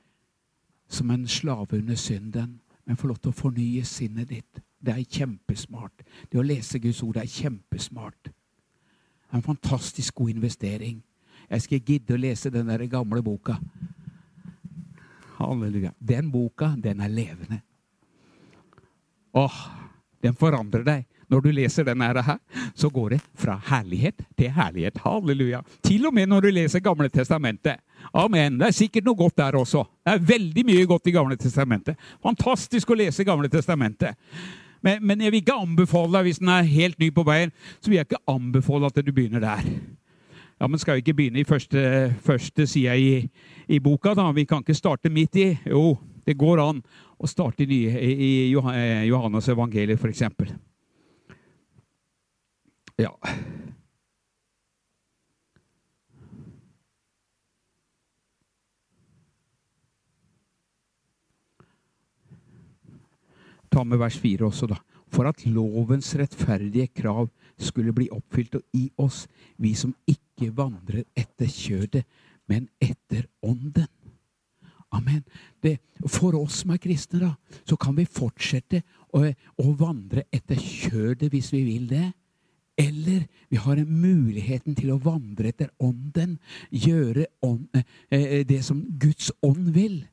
som 0.91 1.11
en 1.11 1.27
slave 1.27 1.79
under 1.79 1.95
synden, 1.95 2.59
men 2.85 2.99
få 2.99 3.07
lov 3.11 3.21
til 3.21 3.31
å 3.31 3.37
fornye 3.37 3.83
sinnet 3.87 4.29
ditt. 4.31 4.59
Det 4.81 4.93
er 4.93 5.05
kjempesmart. 5.05 6.03
Det 6.29 6.39
å 6.41 6.45
lese 6.45 6.81
Guds 6.81 7.03
ord 7.05 7.21
er 7.21 7.29
kjempesmart. 7.29 8.27
Det 8.27 9.31
er 9.31 9.39
en 9.39 9.45
fantastisk 9.45 10.15
god 10.17 10.33
investering. 10.33 10.99
Jeg 11.51 11.65
skal 11.65 11.83
gidde 11.85 12.15
å 12.15 12.19
lese 12.19 12.51
den 12.51 12.67
der 12.71 12.83
gamle 12.91 13.21
boka. 13.23 13.57
Halleluja. 15.37 15.93
Den 15.99 16.31
boka, 16.31 16.73
den 16.77 16.99
er 17.01 17.11
levende. 17.11 17.61
Åh, 19.37 19.59
den 20.23 20.35
forandrer 20.35 20.83
deg. 20.83 21.05
Når 21.31 21.45
du 21.45 21.51
leser 21.55 21.85
denne 21.87 22.09
her, 22.11 22.39
så 22.75 22.89
går 22.91 23.13
det 23.15 23.19
fra 23.39 23.55
herlighet 23.69 24.19
til 24.37 24.51
herlighet. 24.51 24.97
Halleluja. 24.99 25.61
Til 25.83 26.09
og 26.09 26.13
med 26.13 26.27
når 26.27 26.47
du 26.47 26.49
leser 26.51 26.83
Gamle 26.83 27.07
testamentet. 27.09 27.79
Amen. 28.13 28.57
Det 28.59 28.67
er 28.67 28.75
sikkert 28.75 29.07
noe 29.07 29.15
godt 29.15 29.37
der 29.39 29.55
også. 29.55 29.85
Det 30.03 30.15
er 30.17 30.25
veldig 30.33 30.65
mye 30.67 30.89
godt 30.89 31.07
i 31.07 31.13
Gamle 31.15 31.37
testamentet. 31.39 31.95
Fantastisk 32.23 32.91
å 32.91 32.97
lese 32.99 33.23
Gamle 33.23 33.47
testamentet. 33.51 34.19
Men, 34.81 34.99
men, 35.05 35.21
jeg 35.21 35.31
vil 35.31 35.43
ikke 35.43 35.55
anbefale 35.61 36.17
deg, 36.17 36.27
hvis 36.27 36.41
den 36.41 36.49
er 36.51 36.67
helt 36.67 36.99
ny 36.99 37.11
på 37.13 37.23
veien, 37.23 37.51
så 37.79 37.91
vil 37.91 37.99
jeg 37.99 38.09
ikke 38.09 38.23
anbefale 38.33 38.89
at 38.89 38.97
du 39.05 39.11
begynner 39.13 39.43
der. 39.43 39.67
Ja, 40.61 40.67
Men 40.67 40.81
skal 40.81 40.97
vi 40.97 41.05
ikke 41.05 41.15
begynne 41.17 41.41
i 41.41 41.47
første, 41.47 42.13
første 42.21 42.67
sida 42.67 42.97
i, 42.97 43.29
i, 43.67 43.79
boka, 43.79 44.13
da? 44.17 44.27
Vi 44.35 44.45
kan 44.49 44.65
ikke 44.65 44.77
starte 44.77 45.09
midt 45.09 45.37
i. 45.37 45.47
Jo, 45.69 45.95
det 46.25 46.37
går 46.37 46.61
an 46.61 46.83
å 47.21 47.29
starte 47.29 47.63
i, 47.63 47.79
i, 47.87 48.11
i 48.27 48.33
Johannes 48.51 49.49
evangeliet, 49.49 50.01
f.eks. 50.01 50.51
Ja. 53.01 53.17
Ta 63.71 63.83
med 63.83 63.97
vers 63.97 64.19
4 64.19 64.45
også, 64.45 64.67
da. 64.69 64.77
For 65.11 65.27
at 65.27 65.41
lovens 65.47 66.13
rettferdige 66.19 66.91
krav 66.93 67.29
skulle 67.57 67.93
bli 67.95 68.09
oppfylt 68.11 68.59
og 68.59 68.77
i 68.77 68.85
oss, 69.01 69.25
vi 69.57 69.73
som 69.75 69.95
ikke 70.07 70.51
vandrer 70.55 71.07
etter 71.17 71.49
kjødet, 71.49 72.05
men 72.51 72.69
etter 72.83 73.25
ånden. 73.41 73.89
Amen. 74.91 75.23
Det, 75.63 75.79
for 76.11 76.35
oss 76.35 76.61
som 76.61 76.75
er 76.75 76.81
kristne, 76.83 77.23
da, 77.23 77.33
så 77.65 77.77
kan 77.79 77.95
vi 77.95 78.05
fortsette 78.05 78.83
å, 79.15 79.23
å 79.23 79.67
vandre 79.79 80.27
etter 80.35 80.59
kjødet 80.59 81.31
hvis 81.31 81.53
vi 81.55 81.63
vil 81.65 81.87
det. 81.89 82.09
Eller 82.77 83.25
vi 83.49 83.57
har 83.59 83.81
muligheten 83.85 84.75
til 84.75 84.93
å 84.93 84.99
vandre 85.01 85.51
etter 85.51 85.69
Ånden, 85.83 86.37
gjøre 86.71 87.27
ånd, 87.43 87.67
eh, 87.75 87.83
eh, 88.09 88.45
det 88.47 88.63
som 88.63 88.81
Guds 88.97 89.31
ånd 89.43 89.73
vil. 89.75 90.07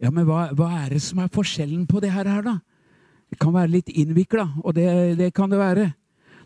Ja, 0.00 0.10
Men 0.10 0.26
hva, 0.26 0.52
hva, 0.52 0.84
er 0.84 0.90
det 0.90 1.02
som 1.02 1.18
er 1.18 1.32
forskjellen 1.32 1.86
på 1.86 2.00
det 2.00 2.10
her, 2.12 2.24
da? 2.42 2.58
Det 3.30 3.38
kan 3.38 3.54
være 3.54 3.70
litt 3.70 3.88
innvikla, 3.88 4.48
og 4.64 4.74
det, 4.74 5.16
det, 5.16 5.32
kan 5.34 5.50
det 5.50 5.58
være. 5.58 5.92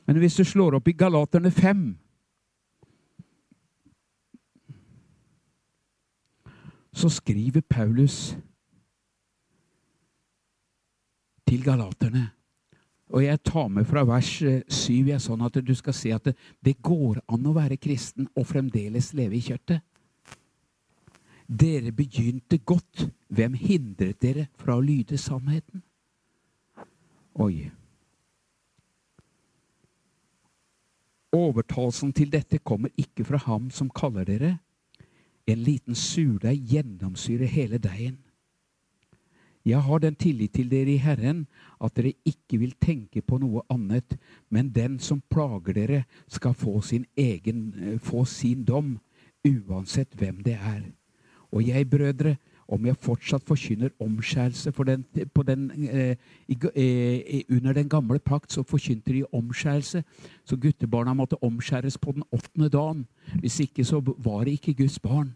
Men 0.07 0.19
hvis 0.19 0.37
du 0.37 0.45
slår 0.45 0.77
opp 0.79 0.89
i 0.89 0.93
Galaterne 0.93 1.51
5 1.51 1.87
Så 6.97 7.11
skriver 7.13 7.61
Paulus 7.61 8.39
til 11.45 11.61
galaterne 11.61 12.31
og 13.15 13.23
jeg 13.23 13.39
tar 13.47 13.69
med 13.71 13.87
fra 13.87 14.03
vers 14.07 14.31
7 14.43 15.11
eh, 15.13 15.21
sånn 15.23 15.45
at 15.47 15.59
du 15.63 15.75
skal 15.79 15.95
se 15.95 16.11
at 16.15 16.27
det, 16.27 16.35
det, 16.65 16.75
går 16.83 17.21
an 17.31 17.47
å 17.47 17.55
være 17.55 17.79
kristen 17.79 18.27
og 18.35 18.49
fremdeles 18.51 19.13
leve 19.15 19.39
i 19.39 19.45
kjøttet. 19.47 19.85
Dere 21.47 21.93
begynte 21.95 22.59
godt. 22.59 23.07
Hvem 23.31 23.55
hindret 23.59 24.19
dere 24.23 24.49
fra 24.59 24.75
å 24.79 24.83
lyde 24.83 25.19
sannheten? 25.19 25.83
Oi. 27.43 27.69
Overtalelsen 31.37 32.15
til 32.17 32.31
dette 32.33 32.59
kommer 32.59 32.91
ikke 32.99 33.27
fra 33.29 33.39
ham 33.47 33.71
som 33.71 33.91
kaller 33.91 34.27
dere. 34.27 34.53
En 35.47 35.63
liten 35.63 35.95
surdeig 35.95 36.65
gjennomsyrer 36.73 37.51
hele 37.51 37.79
deigen. 37.79 38.19
Jeg 39.67 39.83
har 39.83 39.99
den 39.99 40.15
tillit 40.15 40.53
til 40.55 40.71
dere 40.71 40.95
i 40.95 41.03
Herren 41.03 41.47
at 41.83 41.97
dere 41.99 42.15
ikke 42.25 42.61
vil 42.63 42.75
tenke 42.81 43.23
på 43.23 43.41
noe 43.43 43.65
annet, 43.73 44.15
men 44.51 44.71
den 44.71 45.01
som 45.03 45.23
plager 45.31 45.75
dere, 45.75 46.05
skal 46.29 46.55
få 46.55 46.81
sin, 46.87 47.07
egen, 47.17 47.75
eh, 47.83 47.99
få 47.99 48.25
sin 48.25 48.65
dom, 48.65 48.99
uansett 49.47 50.15
hvem 50.15 50.43
det 50.47 50.55
er. 50.55 50.85
Og 51.51 51.67
jeg, 51.67 51.91
brødre, 51.91 52.37
om 52.69 52.87
jeg 52.87 52.97
fortsatt 52.97 53.45
forkynner 53.47 53.91
omskjærelse 54.01 54.73
den, 54.87 55.05
den, 55.47 55.71
eh, 55.89 56.17
eh, 56.75 57.43
Under 57.51 57.73
den 57.73 57.89
gamle 57.89 58.19
pakt 58.19 58.53
så 58.53 58.63
forkynte 58.63 59.13
de 59.13 59.25
omskjærelse, 59.33 60.05
så 60.45 60.57
guttebarna 60.57 61.15
måtte 61.15 61.43
omskjæres 61.43 61.99
på 61.99 62.13
den 62.13 62.23
åttende 62.33 62.69
dagen. 62.69 63.07
Hvis 63.41 63.61
ikke 63.61 63.85
så 63.85 64.01
var 64.19 64.45
det 64.45 64.51
ikke 64.51 64.75
Guds 64.75 64.99
barn. 64.99 65.35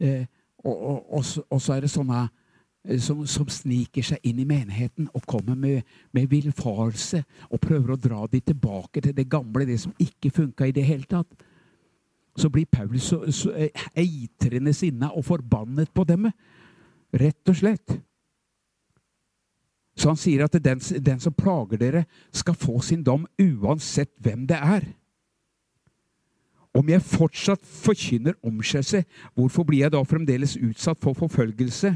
Eh, 0.00 0.26
og, 0.58 0.82
og, 0.82 1.12
og, 1.12 1.24
og, 1.50 1.60
så 1.60 1.72
er 1.72 1.80
det 1.80 1.90
sånne 1.90 2.28
som, 2.98 3.26
som, 3.26 3.46
sniker 3.46 4.02
seg 4.02 4.24
inn 4.26 4.40
i 4.42 4.46
menigheten 4.48 5.06
og 5.14 5.26
kommer 5.28 5.54
med, 5.54 5.86
med 6.10 6.26
villfarelse 6.30 7.22
og 7.48 7.60
prøver 7.62 7.94
å 7.94 8.00
dra 8.00 8.24
de 8.30 8.40
tilbake 8.42 9.04
til 9.04 9.14
det 9.14 9.28
gamle, 9.30 9.66
det 9.68 9.78
som 9.80 9.94
ikke 10.02 10.32
funka 10.34 10.66
i 10.66 10.74
det 10.74 10.86
hele 10.86 11.06
tatt. 11.06 11.30
Så 12.34 12.48
blir 12.50 12.66
Paulus 12.66 13.06
så, 13.12 13.20
så 13.30 13.52
eh, 13.54 13.84
eitrende 13.94 14.72
sinna 14.74 15.12
og 15.12 15.26
forbannet 15.28 15.92
på 15.94 16.04
dem. 16.08 16.26
Rett 17.12 17.52
og 17.52 17.58
slett. 17.60 17.94
Så 19.94 20.08
han 20.08 20.18
sier 20.18 20.46
at 20.46 20.56
den, 20.64 20.80
den 20.80 21.20
som 21.20 21.34
plager 21.36 21.78
dere, 21.78 22.04
skal 22.32 22.56
få 22.56 22.80
sin 22.82 23.04
dom 23.04 23.28
uansett 23.38 24.14
hvem 24.24 24.46
det 24.48 24.58
er. 24.58 24.88
Om 26.72 26.88
jeg 26.88 27.04
fortsatt 27.04 27.66
forkynner 27.68 28.38
omskjærelse, 28.42 29.04
hvorfor 29.36 29.68
blir 29.68 29.84
jeg 29.84 29.92
da 29.92 30.00
fremdeles 30.08 30.56
utsatt 30.56 31.02
for 31.04 31.14
forfølgelse? 31.14 31.92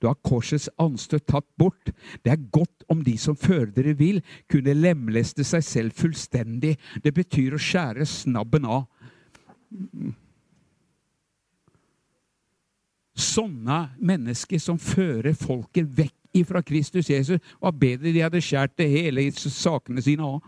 Du 0.00 0.08
har 0.08 0.18
korsets 0.26 0.68
anstøt 0.80 1.26
tatt 1.30 1.46
bort. 1.58 1.92
Det 2.24 2.32
er 2.32 2.48
godt 2.52 2.86
om 2.92 3.02
de 3.04 3.16
som 3.20 3.36
fører 3.38 3.70
dere 3.74 3.96
vil, 3.98 4.22
kunne 4.50 4.76
lemleste 4.76 5.46
seg 5.46 5.64
selv 5.66 5.98
fullstendig. 5.98 6.76
Det 7.04 7.14
betyr 7.14 7.56
å 7.56 7.62
skjære 7.62 8.06
snabben 8.08 8.68
av. 8.68 8.86
Sånne 13.18 13.80
mennesker 13.98 14.62
som 14.62 14.78
fører 14.78 15.34
folket 15.36 15.90
vekk 15.98 16.14
ifra 16.38 16.62
Kristus 16.62 17.10
Jesus, 17.10 17.40
var 17.60 17.74
bedre 17.74 18.12
de 18.12 18.22
hadde 18.22 18.42
skjært 18.44 18.76
det 18.78 18.88
hele 18.92 19.24
i 19.26 19.32
sakene 19.32 20.02
sine 20.04 20.26
av. 20.26 20.42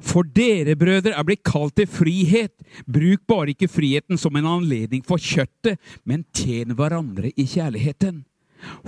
For 0.00 0.24
dere, 0.24 0.74
brødre, 0.80 1.12
er 1.12 1.26
blitt 1.26 1.44
kalt 1.44 1.76
til 1.76 1.88
frihet. 1.90 2.54
Bruk 2.88 3.26
bare 3.28 3.52
ikke 3.52 3.68
friheten 3.68 4.18
som 4.18 4.36
en 4.36 4.48
anledning 4.48 5.04
for 5.06 5.20
kjøttet, 5.20 5.78
men 6.08 6.24
tjen 6.36 6.74
hverandre 6.76 7.32
i 7.36 7.46
kjærligheten. 7.46 8.24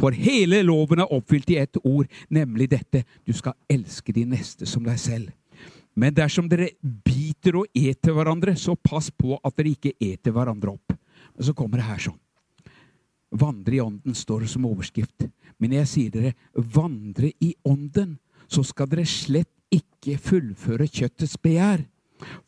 For 0.00 0.12
hele 0.16 0.62
loven 0.66 1.00
er 1.00 1.12
oppfylt 1.12 1.52
i 1.52 1.60
ett 1.60 1.78
ord, 1.84 2.08
nemlig 2.32 2.70
dette 2.72 3.04
du 3.24 3.32
skal 3.36 3.56
elske 3.72 4.12
de 4.12 4.24
neste 4.28 4.68
som 4.68 4.84
deg 4.84 5.00
selv. 5.00 5.30
Men 5.94 6.14
dersom 6.16 6.48
dere 6.48 6.70
biter 6.80 7.58
og 7.60 7.68
eter 7.76 8.16
hverandre, 8.16 8.56
så 8.56 8.76
pass 8.76 9.10
på 9.12 9.36
at 9.36 9.56
dere 9.58 9.74
ikke 9.74 9.96
eter 10.00 10.32
hverandre 10.32 10.72
opp. 10.72 10.96
Men 11.36 11.46
så 11.48 11.54
kommer 11.56 11.80
det 11.80 11.88
her 11.88 12.04
sånn. 12.08 12.20
Vandre 13.32 13.76
i 13.76 13.80
ånden 13.80 14.16
står 14.16 14.44
som 14.48 14.68
overskrift. 14.68 15.28
Men 15.60 15.76
jeg 15.78 15.88
sier 15.88 16.12
dere, 16.12 16.34
vandre 16.52 17.32
i 17.40 17.52
ånden, 17.68 18.16
så 18.48 18.64
skal 18.66 18.88
dere 18.92 19.08
slett 19.08 19.52
ikke 19.72 20.18
fullføre 20.20 20.88
kjøttets 20.90 21.38
begjær. 21.42 21.84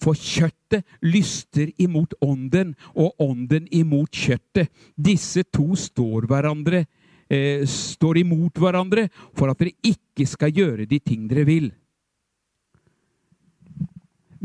For 0.03 0.15
kjøttet 0.15 0.85
lyster 1.03 1.73
imot 1.83 2.15
ånden, 2.23 2.75
og 2.95 3.17
ånden 3.23 3.67
imot 3.75 4.13
kjøttet. 4.15 4.71
Disse 4.95 5.43
to 5.51 5.75
står, 5.79 6.29
hverandre, 6.31 6.85
eh, 7.31 7.65
står 7.67 8.23
imot 8.23 8.59
hverandre 8.59 9.09
for 9.35 9.51
at 9.51 9.59
dere 9.59 9.75
ikke 9.83 10.27
skal 10.27 10.53
gjøre 10.53 10.87
de 10.87 10.99
ting 10.99 11.29
dere 11.29 11.45
vil. 11.45 11.73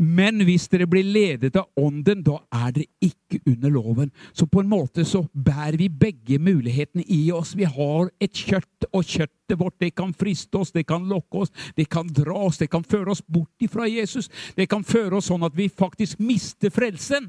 Men 0.00 0.40
hvis 0.48 0.64
dere 0.72 0.86
blir 0.88 1.04
ledet 1.04 1.58
av 1.60 1.66
Ånden, 1.76 2.22
da 2.24 2.38
er 2.56 2.70
dere 2.72 2.88
ikke 3.04 3.42
under 3.50 3.72
loven. 3.74 4.12
Så 4.32 4.46
på 4.48 4.62
en 4.62 4.70
måte 4.70 5.04
så 5.04 5.26
bærer 5.34 5.76
vi 5.76 5.90
begge 5.92 6.38
mulighetene 6.40 7.04
i 7.04 7.26
oss. 7.36 7.52
Vi 7.52 7.66
har 7.68 8.08
et 8.16 8.32
kjøtt, 8.32 8.86
og 8.96 9.04
kjøttet 9.04 9.58
vårt 9.60 9.76
det 9.82 9.90
kan 9.98 10.14
friste 10.16 10.56
oss, 10.56 10.72
det 10.72 10.86
kan 10.88 11.04
lokke 11.10 11.42
oss, 11.44 11.52
det 11.76 11.90
kan 11.92 12.08
dra 12.08 12.46
oss, 12.46 12.56
det 12.62 12.70
kan 12.72 12.86
føre 12.86 13.12
oss 13.12 13.20
bort 13.28 13.60
ifra 13.60 13.84
Jesus. 13.90 14.30
Det 14.56 14.70
kan 14.70 14.86
føre 14.88 15.18
oss 15.18 15.28
sånn 15.28 15.44
at 15.44 15.58
vi 15.58 15.68
faktisk 15.68 16.22
mister 16.24 16.72
frelsen. 16.72 17.28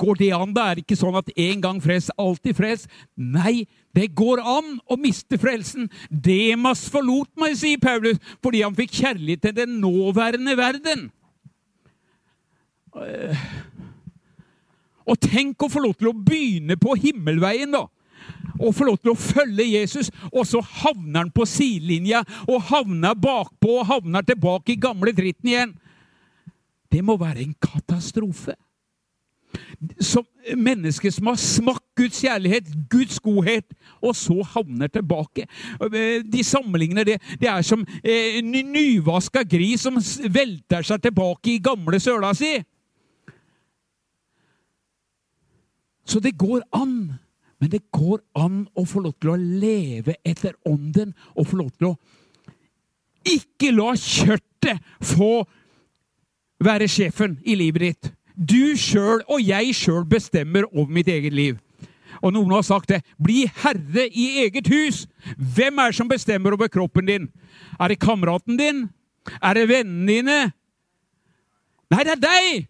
Går 0.00 0.16
det 0.16 0.30
an? 0.32 0.54
Det 0.56 0.62
er 0.64 0.80
ikke 0.80 0.96
sånn 0.96 1.18
at 1.18 1.28
en 1.28 1.60
gang 1.60 1.82
frelst, 1.84 2.14
alltid 2.16 2.56
frelst. 2.56 2.88
Nei, 3.20 3.66
det 3.92 4.14
går 4.16 4.40
an 4.40 4.78
å 4.88 4.96
miste 4.96 5.36
frelsen. 5.36 5.90
Demas 6.08 6.86
forlot 6.88 7.28
meg, 7.36 7.58
sier 7.60 7.82
Paulus, 7.82 8.16
fordi 8.40 8.64
han 8.64 8.78
fikk 8.78 8.96
kjærlighet 9.02 9.44
til 9.44 9.58
den 9.60 9.76
nåværende 9.84 10.56
verden. 10.56 11.04
Eh, 12.94 13.44
og 15.04 15.20
tenk 15.20 15.62
å 15.64 15.70
få 15.70 15.82
lov 15.84 15.96
til 15.98 16.10
å 16.12 16.16
begynne 16.16 16.78
på 16.80 16.94
himmelveien, 16.96 17.74
da. 17.74 17.86
Og 18.62 18.72
få 18.76 18.86
lov 18.88 19.00
til 19.02 19.12
å 19.12 19.18
følge 19.18 19.66
Jesus, 19.66 20.10
og 20.30 20.46
så 20.48 20.62
havner 20.62 21.24
han 21.24 21.32
på 21.34 21.44
sidelinja 21.48 22.22
og 22.46 22.70
havner 22.70 23.16
bakpå 23.18 23.80
og 23.80 23.88
havner 23.90 24.24
tilbake 24.24 24.72
i 24.72 24.80
gamle 24.80 25.12
dritten 25.12 25.50
igjen. 25.50 25.74
Det 26.92 27.02
må 27.04 27.18
være 27.20 27.42
en 27.42 27.56
katastrofe. 27.60 28.54
Som 30.02 30.24
mennesker 30.56 31.12
som 31.14 31.28
har 31.30 31.38
smakt 31.38 31.84
Guds 31.98 32.20
kjærlighet, 32.22 32.70
Guds 32.90 33.20
godhet, 33.22 33.66
og 34.02 34.16
så 34.18 34.40
havner 34.54 34.90
tilbake. 34.90 35.46
De 36.26 36.44
sammenligner 36.46 37.06
det. 37.06 37.18
Det 37.38 37.50
er 37.50 37.62
som 37.66 37.84
en 37.84 38.54
eh, 38.54 38.64
nyvaska 38.66 39.44
gris 39.46 39.84
som 39.86 40.00
velter 40.30 40.86
seg 40.86 41.04
tilbake 41.04 41.52
i 41.52 41.62
gamle 41.62 42.00
søla 42.02 42.32
si. 42.38 42.56
Så 46.04 46.20
det 46.20 46.36
går 46.38 46.62
an. 46.72 47.14
Men 47.60 47.70
det 47.70 47.84
går 47.94 48.20
an 48.36 48.64
å 48.76 48.84
få 48.84 49.00
lov 49.04 49.14
til 49.20 49.32
å 49.32 49.40
leve 49.40 50.18
etter 50.26 50.56
ånden 50.68 51.14
og 51.34 51.46
få 51.48 51.60
lov 51.62 51.70
til 51.78 51.92
å 51.92 51.96
ikke 53.24 53.70
la 53.72 53.94
kjørtet 53.96 54.82
få 55.00 55.44
være 56.64 56.88
sjefen 56.90 57.38
i 57.44 57.56
livet 57.56 57.86
ditt. 57.86 58.10
Du 58.34 58.74
sjøl 58.76 59.22
og 59.30 59.40
jeg 59.40 59.72
sjøl 59.78 60.04
bestemmer 60.08 60.66
over 60.72 60.90
mitt 60.92 61.08
eget 61.08 61.32
liv. 61.32 61.56
Og 62.20 62.34
noen 62.34 62.52
har 62.54 62.66
sagt 62.66 62.90
det. 62.92 63.00
Bli 63.16 63.44
herre 63.62 64.06
i 64.08 64.26
eget 64.44 64.68
hus. 64.70 65.04
Hvem 65.36 65.80
er 65.80 65.92
det 65.92 65.98
som 65.98 66.10
bestemmer 66.10 66.56
over 66.56 66.70
kroppen 66.72 67.08
din? 67.08 67.30
Er 67.80 67.92
det 67.92 68.02
kameraten 68.02 68.58
din? 68.60 68.84
Er 69.40 69.56
det 69.56 69.68
vennene 69.70 70.06
dine? 70.10 70.38
Nei, 71.92 72.04
det 72.04 72.16
er 72.16 72.22
deg! 72.22 72.68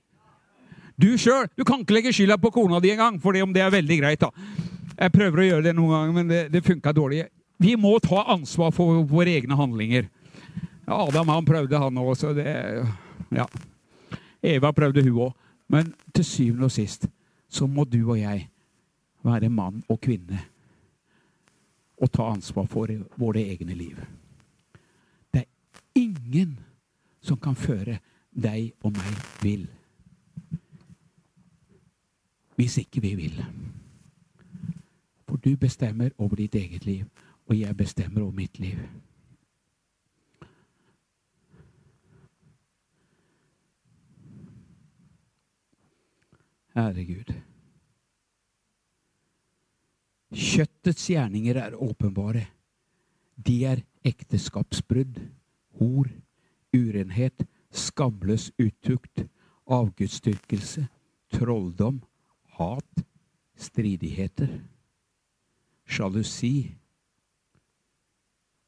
Du 1.01 1.09
sjøl 1.18 1.49
du 1.59 1.64
kan 1.66 1.82
ikke 1.82 1.97
legge 1.97 2.12
skylda 2.14 2.38
på 2.38 2.53
kona 2.55 2.80
di 2.80 2.92
engang, 2.95 3.18
for 3.20 3.34
om 3.42 3.53
det 3.53 3.62
er 3.62 3.72
veldig 3.74 3.99
greit. 4.01 4.20
da. 4.20 4.30
Jeg 4.95 5.12
prøver 5.12 5.40
å 5.40 5.47
gjøre 5.49 5.66
det 5.66 5.74
noen 5.74 5.95
ganger, 5.95 6.12
men 6.14 6.28
det, 6.30 6.42
det 6.53 6.62
funka 6.64 6.92
dårlig. 6.95 7.24
Vi 7.59 7.74
må 7.76 7.97
ta 8.03 8.22
ansvar 8.34 8.70
for 8.74 9.03
våre 9.09 9.34
egne 9.34 9.59
handlinger. 9.59 10.07
Adam 10.86 11.28
han 11.32 11.47
prøvde, 11.47 11.78
han 11.80 11.99
òg. 11.99 12.38
Ja. 13.34 13.47
Eva 14.45 14.72
prøvde, 14.72 15.03
hun 15.03 15.28
òg. 15.28 15.36
Men 15.72 15.95
til 16.14 16.26
syvende 16.28 16.68
og 16.68 16.74
sist 16.74 17.09
så 17.49 17.66
må 17.66 17.86
du 17.88 18.03
og 18.05 18.18
jeg 18.18 18.49
være 19.24 19.49
mann 19.49 19.80
og 19.88 20.01
kvinne 20.03 20.42
og 22.03 22.11
ta 22.12 22.26
ansvar 22.34 22.66
for 22.68 22.90
våre 23.16 23.40
egne 23.40 23.74
liv. 23.78 23.97
Det 25.32 25.45
er 25.45 26.03
ingen 26.03 26.59
som 27.24 27.38
kan 27.40 27.57
føre 27.57 28.01
deg 28.34 28.74
og 28.82 28.92
meg 28.99 29.24
vill 29.40 29.64
hvis 32.57 32.78
ikke 32.78 33.00
vi 33.02 33.14
vil. 33.14 33.44
For 35.28 35.36
du 35.36 35.57
bestemmer 35.57 36.11
over 36.18 36.36
ditt 36.36 36.55
eget 36.55 36.86
liv, 36.86 37.05
og 37.46 37.59
jeg 37.59 37.76
bestemmer 37.76 38.22
over 38.22 38.32
mitt 38.32 38.59
liv. 38.59 38.78
Herregud. 46.74 47.34
Kjøttets 50.34 51.07
gjerninger 51.07 51.57
er 51.57 51.76
åpenbare. 51.78 52.48
De 53.46 53.61
er 53.66 53.84
ekteskapsbrudd, 54.05 55.20
hor, 55.78 56.09
urenhet, 56.74 57.46
skamløs 57.70 58.50
utukt, 58.59 59.22
avgudsdyrkelse, 59.70 60.88
trolldom, 61.34 62.02
hat, 62.59 63.05
stridigheter, 63.57 64.50
sjalusi, 65.86 66.74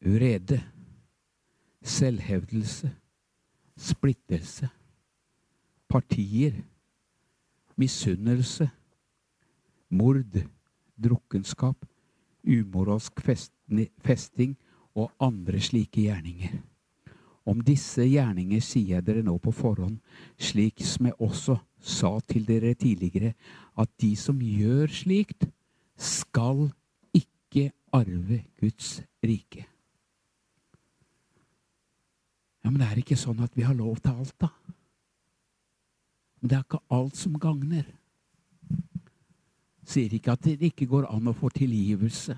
vrede, 0.01 0.61
selvhevdelse, 1.83 2.91
splittelse, 3.77 4.69
partier, 5.89 6.55
misunnelse, 7.77 8.71
mord, 9.89 10.41
drukkenskap, 10.97 11.85
umoralsk 12.47 13.21
festing 14.07 14.57
og 14.97 15.13
andre 15.21 15.61
slike 15.61 16.01
gjerninger. 16.01 16.57
Om 17.47 17.63
disse 17.63 18.03
gjerninger 18.03 18.63
sier 18.65 18.97
jeg 18.97 19.07
dere 19.07 19.23
nå 19.23 19.37
på 19.39 19.53
forhånd, 19.55 20.01
slik 20.35 20.83
som 20.83 21.07
jeg 21.07 21.19
også 21.23 21.55
sa 21.79 22.17
til 22.27 22.47
dere 22.49 22.75
tidligere, 22.75 23.37
at 23.79 23.91
de 24.03 24.11
som 24.19 24.41
gjør 24.43 24.91
slikt, 24.91 25.47
skal 25.97 26.67
ikke 27.15 27.71
arve 27.95 28.43
Guds 28.61 28.99
rike. 29.25 29.67
Ja, 32.65 32.71
Men 32.71 32.81
det 32.81 32.89
er 32.91 32.99
ikke 32.99 33.19
sånn 33.19 33.39
at 33.45 33.55
vi 33.55 33.63
har 33.63 33.79
lov 33.79 34.01
til 34.03 34.11
alt, 34.11 34.35
da. 34.43 34.51
Men 36.41 36.51
det 36.51 36.57
er 36.57 36.67
ikke 36.67 36.83
alt 36.91 37.17
som 37.17 37.39
gagner. 37.39 37.87
Sier 39.87 40.11
ikke 40.19 40.35
at 40.35 40.43
det 40.43 40.73
ikke 40.73 40.89
går 40.91 41.07
an 41.15 41.31
å 41.31 41.37
få 41.37 41.53
tilgivelse. 41.55 42.35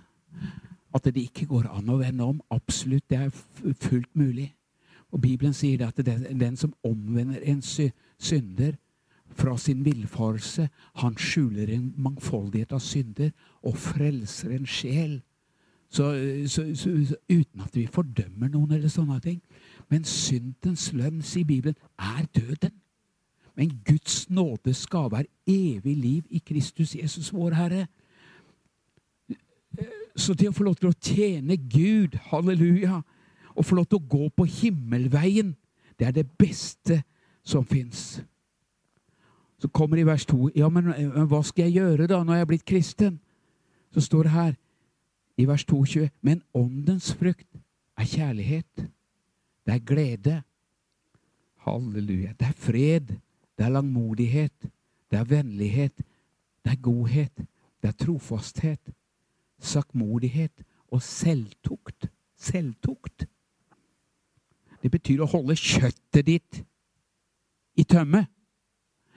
At 0.93 1.09
det 1.09 1.25
ikke 1.31 1.49
går 1.49 1.71
an 1.73 1.89
å 1.89 1.97
vende 1.97 2.29
om. 2.29 2.43
Absolutt, 2.53 3.09
det 3.09 3.23
er 3.25 3.33
fullt 3.33 4.13
mulig. 4.13 4.51
Og 5.13 5.21
Bibelen 5.21 5.55
sier 5.57 5.87
at 5.87 5.97
den, 6.05 6.27
den 6.41 6.57
som 6.57 6.75
omvender 6.85 7.41
en 7.43 7.63
synder 7.63 8.77
fra 9.39 9.57
sin 9.59 9.85
villfarelse, 9.85 10.69
han 10.95 11.17
skjuler 11.17 11.71
en 11.73 11.95
mangfoldighet 11.97 12.73
av 12.73 12.83
synder 12.83 13.31
og 13.63 13.77
frelser 13.77 14.53
en 14.57 14.67
sjel. 14.67 15.21
Så, 15.89 16.11
så, 16.47 16.67
så, 16.77 17.17
uten 17.31 17.65
at 17.65 17.77
vi 17.77 17.87
fordømmer 17.89 18.51
noen 18.53 18.75
eller 18.77 18.93
sånne 18.93 19.21
ting. 19.25 19.41
Men 19.89 20.05
syndens 20.05 20.91
lønn, 20.93 21.23
sier 21.25 21.49
Bibelen, 21.49 21.79
er 21.97 22.27
døden. 22.37 22.75
Men 23.57 23.73
Guds 23.87 24.29
nådes 24.31 24.85
gave 24.87 25.23
er 25.23 25.31
evig 25.49 25.97
liv 25.97 26.27
i 26.31 26.43
Kristus 26.45 26.95
Jesus, 26.95 27.33
vår 27.33 27.57
Herre. 27.57 27.87
Så 30.19 30.35
det 30.35 30.51
å 30.51 30.55
få 30.55 30.67
lov 30.69 30.77
til 30.79 30.91
å 30.91 30.99
tjene 31.01 31.57
Gud, 31.57 32.19
halleluja, 32.31 33.01
å 33.59 33.65
få 33.67 33.79
lov 33.79 33.89
til 33.91 33.99
å 33.99 34.09
gå 34.09 34.29
på 34.37 34.47
himmelveien, 34.47 35.55
det 35.99 36.07
er 36.07 36.15
det 36.15 36.29
beste 36.39 37.03
som 37.43 37.65
fins. 37.67 38.21
Så 39.59 39.69
kommer 39.75 39.99
det 39.99 40.05
i 40.05 40.07
vers 40.07 40.27
2 40.31 40.51
Ja, 40.55 40.69
men 40.71 40.93
hva 41.27 41.43
skal 41.43 41.67
jeg 41.67 41.81
gjøre 41.83 42.07
da, 42.07 42.23
når 42.23 42.39
jeg 42.39 42.47
er 42.47 42.51
blitt 42.53 42.69
kristen? 42.69 43.19
Så 43.91 44.05
står 44.05 44.29
det 44.29 44.33
her 44.33 44.53
i 45.39 45.47
vers 45.49 45.65
22 45.65 46.09
Men 46.23 46.43
åndens 46.55 47.13
frukt 47.15 47.49
er 47.99 48.05
kjærlighet. 48.07 48.89
Det 49.67 49.75
er 49.75 49.79
glede. 49.79 50.43
Halleluja. 51.67 52.33
Det 52.39 52.47
er 52.47 52.57
fred. 52.57 53.09
Det 53.59 53.67
er 53.67 53.75
langmodighet. 53.75 54.71
Det 55.11 55.19
er 55.19 55.25
vennlighet. 55.25 55.97
Det 56.65 56.73
er 56.73 56.81
godhet. 56.83 57.37
Det 57.83 57.89
er 57.89 58.05
trofasthet. 58.05 58.95
Sakkmodighet 59.59 60.63
og 60.89 61.03
selvtukt. 61.03 62.11
Selvtukt. 62.37 63.08
Det 64.83 64.91
betyr 64.91 65.23
å 65.23 65.31
holde 65.31 65.57
kjøttet 65.59 66.27
ditt 66.27 66.61
i 67.79 67.85
tømme. 67.85 68.25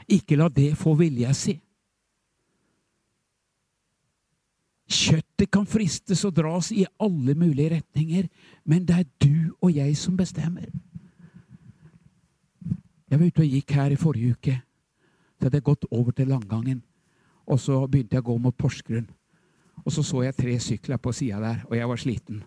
Ikke 0.09 0.38
la 0.39 0.49
det 0.49 0.74
få 0.80 0.95
vilja 0.99 1.34
si. 1.38 1.55
Kjøttet 4.91 5.47
kan 5.53 5.68
fristes 5.70 6.26
og 6.28 6.34
dras 6.36 6.72
i 6.76 6.84
alle 6.99 7.36
mulige 7.38 7.78
retninger, 7.78 8.28
men 8.68 8.84
det 8.88 8.97
er 8.97 9.07
du 9.24 9.53
og 9.62 9.72
jeg 9.72 9.95
som 9.95 10.18
bestemmer. 10.20 10.68
Jeg 13.12 13.20
var 13.20 13.28
ute 13.28 13.43
og 13.43 13.55
gikk 13.55 13.74
her 13.76 13.93
i 13.93 13.99
forrige 13.99 14.36
uke. 14.36 14.57
Så 15.39 15.47
hadde 15.47 15.57
jeg 15.57 15.68
gått 15.68 15.88
over 15.91 16.16
til 16.16 16.30
Langangen. 16.32 16.82
Og 17.47 17.59
så 17.59 17.80
begynte 17.88 18.18
jeg 18.18 18.24
å 18.24 18.30
gå 18.30 18.38
mot 18.39 18.55
Porsgrunn. 18.55 19.07
Og 19.82 19.91
så 19.95 20.03
så 20.05 20.26
jeg 20.26 20.38
tre 20.38 20.59
sykler 20.62 20.99
på 21.01 21.14
sida 21.16 21.39
der, 21.41 21.64
og 21.68 21.76
jeg 21.76 21.89
var 21.89 21.99
sliten 21.99 22.43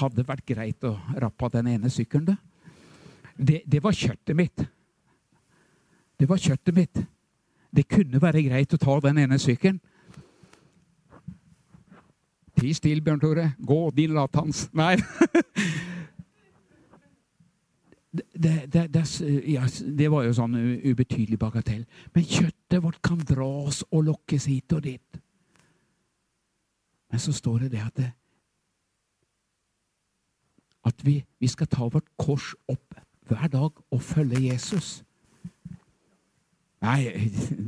hadde 0.00 0.24
vært 0.26 0.46
greit 0.48 0.84
å 0.88 0.96
rappe 1.20 1.46
av 1.46 1.54
den 1.56 1.70
ene 1.74 1.90
sykkelen, 1.92 2.36
det, 3.36 3.62
det 3.66 3.80
var 3.82 3.96
kjøttet 3.96 4.36
mitt. 4.36 4.64
Det 6.20 6.28
var 6.28 6.40
kjøttet 6.40 6.76
mitt. 6.76 7.00
Det 7.72 7.86
kunne 7.88 8.20
være 8.22 8.44
greit 8.44 8.74
å 8.76 8.80
ta 8.80 8.98
den 9.02 9.22
ene 9.24 9.38
sykkelen. 9.40 9.80
Ti 12.58 12.74
still, 12.76 13.00
Bjørn 13.02 13.22
Tore. 13.22 13.46
Gå, 13.58 13.80
din 13.96 14.12
latans. 14.14 14.68
Nei. 14.76 14.96
Det, 18.12 18.66
det, 18.68 18.82
det, 18.92 19.02
ja, 19.48 19.62
det, 19.96 20.08
var 20.12 20.26
jo 20.26 20.34
sånn 20.36 20.52
ubetydelig 20.84 21.38
bagatell. 21.40 21.86
Men 22.12 22.26
kjøttet 22.28 22.82
vårt 22.84 22.98
kan 23.00 23.22
dras 23.24 23.78
og 23.88 24.02
lokkes 24.04 24.50
hit 24.50 24.74
og 24.76 24.82
dit. 24.84 25.20
Men 27.08 27.22
så 27.24 27.32
står 27.32 27.64
det 27.64 27.70
det 27.72 27.80
at 27.86 28.02
at 30.84 31.04
vi, 31.06 31.22
vi 31.40 31.48
skal 31.48 31.70
ta 31.70 31.86
vårt 31.88 32.08
kors 32.18 32.52
opp 32.70 32.98
hver 33.30 33.48
dag 33.48 33.70
og 33.90 34.02
følge 34.02 34.40
Jesus. 34.48 35.02
Nei, 36.82 37.12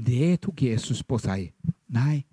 det 0.06 0.40
tok 0.42 0.64
Jesus 0.66 1.02
på 1.06 1.18
seg. 1.22 1.52
Nei, 1.94 2.24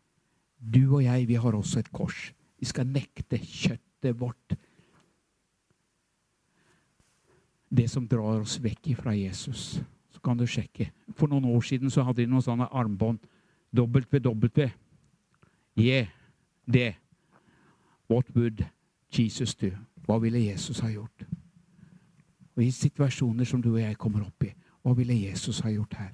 du 0.57 0.95
og 0.95 1.03
jeg, 1.03 1.27
vi 1.29 1.37
har 1.37 1.55
også 1.55 1.83
et 1.83 1.91
kors. 1.93 2.31
Vi 2.59 2.65
skal 2.69 2.89
nekte 2.89 3.37
kjøttet 3.37 4.17
vårt. 4.19 4.55
Det 7.71 7.87
som 7.89 8.07
drar 8.09 8.41
oss 8.41 8.57
vekk 8.61 8.95
fra 8.97 9.13
Jesus. 9.15 9.79
Så 10.11 10.19
kan 10.25 10.37
du 10.37 10.47
sjekke. 10.49 10.89
For 11.15 11.29
noen 11.29 11.45
år 11.53 11.61
siden 11.65 11.93
så 11.93 12.03
hadde 12.03 12.23
de 12.23 12.29
noen 12.29 12.45
sånne 12.45 12.67
armbånd. 12.67 13.21
WW. 13.71 14.67
Yeah, 15.79 16.09
det. 16.65 16.95
What 18.09 18.25
would 18.35 18.65
Jesus 19.13 19.55
do? 19.55 19.71
Hva 20.05 20.17
ville 20.21 20.41
Jesus 20.43 20.79
ha 20.83 20.89
gjort? 20.91 21.25
Og 22.55 22.63
I 22.63 22.71
situasjoner 22.75 23.47
som 23.47 23.61
du 23.61 23.71
og 23.73 23.81
jeg 23.81 23.97
kommer 23.97 24.25
opp 24.25 24.43
i, 24.43 24.51
hva 24.81 24.93
ville 24.97 25.15
Jesus 25.15 25.61
ha 25.63 25.71
gjort 25.71 25.93
her? 25.99 26.11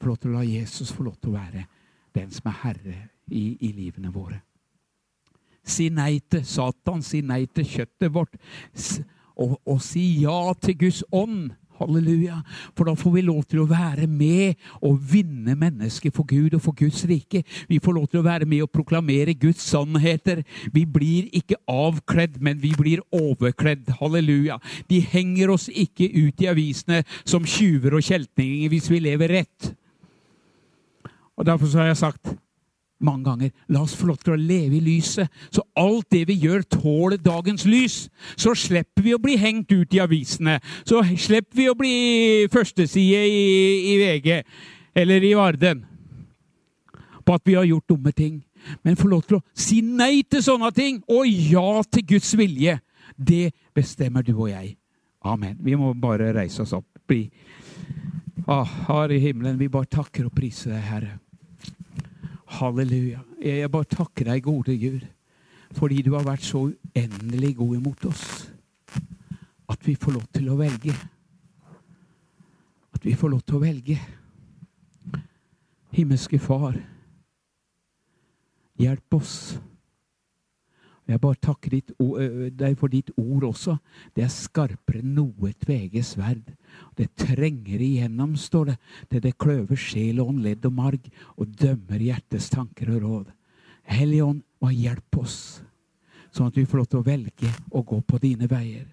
Få 0.00 0.10
lov 0.10 0.18
til 0.20 0.30
å 0.30 0.38
la 0.38 0.44
Jesus 0.44 0.92
få 0.92 1.06
lov 1.06 1.16
til 1.16 1.32
å 1.32 1.38
være 1.38 1.64
den 2.14 2.30
som 2.30 2.50
er 2.50 2.58
herre 2.62 2.96
i, 3.30 3.56
i 3.64 3.72
livene 3.72 4.12
våre. 4.12 4.42
Si 5.64 5.88
nei 5.88 6.18
til 6.28 6.44
Satan, 6.44 7.02
si 7.02 7.22
nei 7.24 7.46
til 7.48 7.64
kjøttet 7.64 8.12
vårt, 8.12 8.36
og, 9.40 9.56
og 9.64 9.80
si 9.82 10.04
ja 10.20 10.52
til 10.60 10.76
Guds 10.84 11.00
ånd 11.10 11.54
Halleluja. 11.84 12.40
For 12.74 12.88
da 12.88 12.94
får 12.98 13.14
vi 13.14 13.24
lov 13.26 13.42
til 13.48 13.62
å 13.62 13.68
være 13.68 14.08
med 14.10 14.60
og 14.80 14.98
vinne 15.12 15.56
mennesker 15.58 16.12
for 16.14 16.26
Gud 16.28 16.56
og 16.56 16.62
for 16.64 16.76
Guds 16.78 17.04
rike. 17.08 17.44
Vi 17.68 17.80
får 17.82 17.98
lov 17.98 18.08
til 18.10 18.22
å 18.22 18.26
være 18.26 18.48
med 18.48 18.64
og 18.64 18.72
proklamere 18.72 19.36
Guds 19.38 19.62
sannheter. 19.68 20.42
Vi 20.72 20.86
blir 20.88 21.28
ikke 21.36 21.60
avkledd, 21.70 22.40
men 22.40 22.60
vi 22.62 22.72
blir 22.78 23.04
overkledd. 23.14 23.92
Halleluja. 24.00 24.58
De 24.90 25.00
henger 25.12 25.52
oss 25.54 25.68
ikke 25.68 26.08
ut 26.14 26.40
i 26.40 26.50
avisene 26.50 27.02
som 27.24 27.44
tjuver 27.44 27.98
og 27.98 28.04
kjeltninger 28.04 28.72
hvis 28.72 28.90
vi 28.92 29.02
lever 29.04 29.38
rett. 29.40 29.74
Og 31.34 31.46
Derfor 31.46 31.66
har 31.78 31.90
jeg 31.90 32.02
sagt 32.02 32.34
mange 33.00 33.24
ganger. 33.24 33.50
La 33.68 33.82
oss 33.84 33.94
få 33.96 34.08
lov 34.08 34.20
til 34.22 34.34
å 34.34 34.40
leve 34.40 34.78
i 34.78 34.82
lyset, 34.84 35.30
så 35.50 35.64
alt 35.78 36.06
det 36.14 36.24
vi 36.28 36.36
gjør, 36.44 36.62
tåler 36.76 37.20
dagens 37.20 37.66
lys. 37.68 37.96
Så 38.36 38.54
slipper 38.58 39.04
vi 39.04 39.14
å 39.14 39.22
bli 39.22 39.36
hengt 39.40 39.72
ut 39.72 39.94
i 39.94 40.02
avisene. 40.02 40.60
Så 40.86 41.02
slipper 41.16 41.58
vi 41.58 41.68
å 41.70 41.78
bli 41.78 41.96
førsteside 42.52 43.24
i, 43.26 43.42
i 43.94 43.98
VG 44.02 44.40
eller 44.94 45.26
i 45.26 45.34
Varden 45.34 45.84
på 47.24 47.34
at 47.34 47.46
vi 47.48 47.56
har 47.56 47.64
gjort 47.64 47.88
dumme 47.88 48.12
ting. 48.12 48.42
Men 48.84 48.96
få 48.96 49.08
lov 49.08 49.24
til 49.28 49.38
å 49.38 49.44
si 49.56 49.80
nei 49.84 50.22
til 50.28 50.44
sånne 50.44 50.70
ting 50.76 51.02
og 51.08 51.28
ja 51.28 51.82
til 51.92 52.06
Guds 52.14 52.32
vilje. 52.38 52.78
Det 53.16 53.52
bestemmer 53.76 54.24
du 54.24 54.34
og 54.34 54.48
jeg. 54.50 54.74
Amen. 55.24 55.56
Vi 55.64 55.76
må 55.76 55.92
bare 55.96 56.32
reise 56.36 56.64
oss 56.64 56.74
opp. 56.76 56.86
Bli. 57.08 57.26
Ah, 58.48 58.64
Her 58.88 59.12
i 59.12 59.20
himmelen, 59.20 59.58
vi 59.60 59.68
bare 59.72 59.88
takker 59.88 60.28
og 60.28 60.34
priser 60.36 60.72
deg, 60.74 60.84
Herre. 60.84 61.12
Halleluja. 62.54 63.20
Jeg 63.42 63.70
bare 63.70 63.90
takker 63.90 64.28
deg, 64.30 64.44
gode 64.44 64.76
Gud, 64.78 65.02
fordi 65.74 66.02
du 66.06 66.12
har 66.14 66.26
vært 66.26 66.44
så 66.46 66.68
uendelig 66.68 67.54
god 67.58 67.76
imot 67.76 68.06
oss. 68.10 68.24
At 69.70 69.80
vi 69.86 69.96
får 69.98 70.14
lov 70.14 70.26
til 70.34 70.50
å 70.52 70.58
velge. 70.60 70.94
At 72.94 73.04
vi 73.04 73.14
får 73.18 73.32
lov 73.32 73.42
til 73.42 73.58
å 73.58 73.62
velge. 73.64 73.98
Himmelske 75.94 76.38
Far, 76.42 76.78
hjelp 78.78 79.18
oss. 79.18 79.36
Jeg 81.04 81.20
bare 81.20 81.36
takker 81.36 81.74
deg 82.56 82.78
for 82.80 82.88
ditt 82.88 83.10
ord 83.20 83.44
også. 83.50 83.76
Det 84.16 84.24
er 84.24 84.32
skarpere 84.32 85.02
enn 85.02 85.12
noe 85.18 85.52
tvege 85.60 86.00
sverd. 86.06 86.54
Det 86.96 87.10
trenger 87.20 87.82
igjennom, 87.84 88.38
står 88.40 88.72
det, 88.72 88.76
til 89.12 89.24
det 89.26 89.34
kløver 89.36 89.76
sjel 89.76 90.22
og 90.22 90.32
ånd, 90.32 90.42
ledd 90.46 90.64
og 90.64 90.76
marg, 90.78 91.10
og 91.36 91.52
dømmer 91.60 92.00
hjertets 92.00 92.48
tanker 92.54 92.94
og 92.96 93.04
råd. 93.04 93.30
Hellige 93.84 94.24
Ånd, 94.24 94.42
hjelp 94.72 95.18
oss, 95.20 95.60
sånn 96.32 96.48
at 96.48 96.56
vi 96.56 96.64
får 96.64 96.80
lov 96.80 96.86
til 96.88 97.02
å 97.02 97.04
velge 97.04 97.50
å 97.68 97.82
gå 97.84 97.98
på 98.08 98.20
dine 98.22 98.48
veier. 98.48 98.86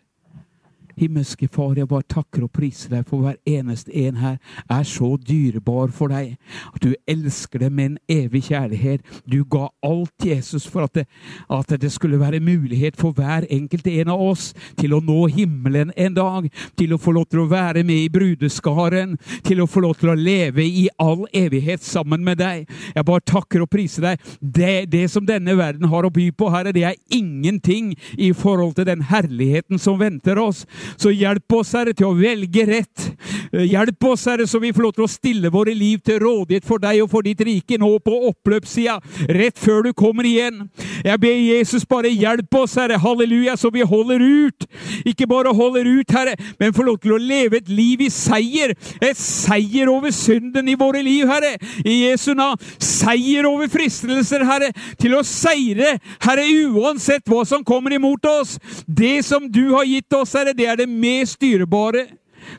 Himmelske 1.01 1.47
Far, 1.49 1.73
jeg 1.77 1.89
bare 1.89 2.05
takker 2.09 2.45
og 2.45 2.51
priser 2.53 2.91
deg 2.93 3.07
for 3.09 3.25
hver 3.25 3.39
eneste 3.49 3.89
en 4.03 4.19
her 4.21 4.37
er 4.69 4.83
så 4.87 5.15
dyrebar 5.17 5.89
for 5.95 6.11
deg. 6.13 6.35
At 6.75 6.83
du 6.83 6.93
elsker 7.09 7.63
dem 7.63 7.77
med 7.77 7.85
en 7.85 7.97
evig 8.21 8.43
kjærlighet. 8.49 9.01
Du 9.25 9.41
ga 9.49 9.67
alt 9.85 10.25
Jesus 10.25 10.67
for 10.69 10.85
at 10.85 10.99
det, 10.99 11.07
at 11.49 11.73
det 11.81 11.91
skulle 11.91 12.19
være 12.19 12.39
mulighet 12.43 12.99
for 12.99 13.15
hver 13.17 13.47
enkelt 13.49 13.87
en 13.87 14.13
av 14.13 14.21
oss 14.21 14.51
til 14.79 14.93
å 14.93 15.01
nå 15.03 15.25
himmelen 15.33 15.93
en 15.97 16.15
dag. 16.17 16.49
Til 16.77 16.93
å 16.93 17.01
få 17.01 17.15
lov 17.17 17.27
til 17.31 17.43
å 17.43 17.49
være 17.49 17.83
med 17.87 18.05
i 18.05 18.11
brudeskaren. 18.13 19.17
Til 19.47 19.63
å 19.63 19.69
få 19.69 19.83
lov 19.85 19.97
til 20.01 20.13
å 20.13 20.17
leve 20.17 20.65
i 20.65 20.87
all 21.01 21.25
evighet 21.33 21.83
sammen 21.85 22.23
med 22.25 22.41
deg. 22.41 22.67
Jeg 22.95 23.07
bare 23.07 23.25
takker 23.25 23.65
og 23.65 23.71
priser 23.71 24.11
deg. 24.11 24.29
Det, 24.41 24.75
det 24.91 25.07
som 25.11 25.25
denne 25.25 25.57
verden 25.57 25.89
har 25.89 26.05
å 26.05 26.13
by 26.13 26.29
på, 26.37 26.51
Herre, 26.53 26.75
det 26.75 26.85
er 26.87 26.99
ingenting 27.09 27.95
i 28.17 28.31
forhold 28.37 28.75
til 28.77 28.87
den 28.87 29.05
herligheten 29.09 29.81
som 29.81 29.99
venter 30.01 30.39
oss. 30.41 30.65
Så 30.97 31.13
hjelp 31.13 31.53
oss, 31.59 31.73
Herre, 31.77 31.93
til 31.93 32.09
å 32.09 32.15
velge 32.17 32.65
rett. 32.67 33.07
Eh, 33.51 33.65
hjelp 33.71 34.03
oss, 34.11 34.25
Herre, 34.29 34.47
så 34.47 34.59
vi 34.59 34.71
får 34.73 34.85
lov 34.85 34.93
til 34.95 35.05
å 35.05 35.11
stille 35.11 35.51
våre 35.53 35.73
liv 35.75 35.99
til 36.05 36.21
rådighet 36.23 36.67
for 36.67 36.81
deg 36.81 37.01
og 37.03 37.09
for 37.11 37.25
ditt 37.25 37.41
rike 37.45 37.79
nå 37.81 37.89
på 38.03 38.17
oppløpssida, 38.29 38.99
rett 39.35 39.59
før 39.59 39.87
du 39.87 39.91
kommer 39.97 40.27
igjen. 40.27 40.63
Jeg 41.03 41.19
ber 41.21 41.35
Jesus 41.35 41.85
bare 41.89 42.11
hjelp 42.11 42.55
oss, 42.61 42.77
Herre, 42.79 42.99
halleluja, 43.01 43.57
så 43.59 43.71
vi 43.73 43.83
holder 43.87 44.21
ut. 44.21 44.67
Ikke 45.07 45.27
bare 45.27 45.53
holder 45.55 45.87
ut, 45.89 46.11
Herre, 46.15 46.35
men 46.59 46.75
får 46.75 46.87
lov 46.87 46.99
til 47.03 47.15
å 47.15 47.21
leve 47.21 47.59
et 47.59 47.71
liv 47.71 48.05
i 48.05 48.09
seier. 48.13 48.75
Et 49.01 49.17
seier 49.17 49.89
over 49.91 50.13
synden 50.15 50.69
i 50.71 50.77
våre 50.79 51.01
liv, 51.03 51.25
Herre. 51.27 51.57
I 51.83 51.97
Jesu 52.05 52.31
navn. 52.37 52.61
Seier 52.81 53.47
over 53.49 53.67
fristelser, 53.71 54.45
Herre. 54.47 54.71
Til 55.01 55.17
å 55.17 55.23
seire, 55.27 55.97
Herre, 56.23 56.45
uansett 56.71 57.27
hva 57.29 57.43
som 57.47 57.65
kommer 57.67 57.95
imot 57.97 58.25
oss. 58.29 58.57
Det 58.87 59.19
som 59.25 59.49
du 59.51 59.73
har 59.75 59.87
gitt 59.89 60.13
oss, 60.15 60.35
Herre, 60.37 60.55
det 60.55 60.69
er 60.69 60.70
det 60.79 60.89
mest 60.89 61.39
dyrebare 61.41 62.07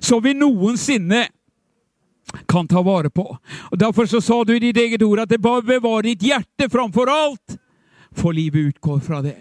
som 0.00 0.22
vi 0.22 0.34
noensinne 0.34 1.26
kan 2.48 2.68
ta 2.68 2.82
vare 2.82 3.10
på. 3.10 3.26
Og 3.70 3.78
Derfor 3.78 4.06
så 4.06 4.20
sa 4.20 4.44
du 4.44 4.54
i 4.56 4.62
ditt 4.62 4.76
eget 4.76 5.02
ord 5.02 5.24
at 5.24 5.30
det 5.32 5.42
bare 5.42 5.62
bevarer 5.62 6.12
ditt 6.12 6.22
hjerte 6.22 6.70
framfor 6.72 7.10
alt, 7.10 7.58
for 8.12 8.32
livet 8.32 8.72
utgår 8.72 9.00
fra 9.00 9.22
det. 9.22 9.38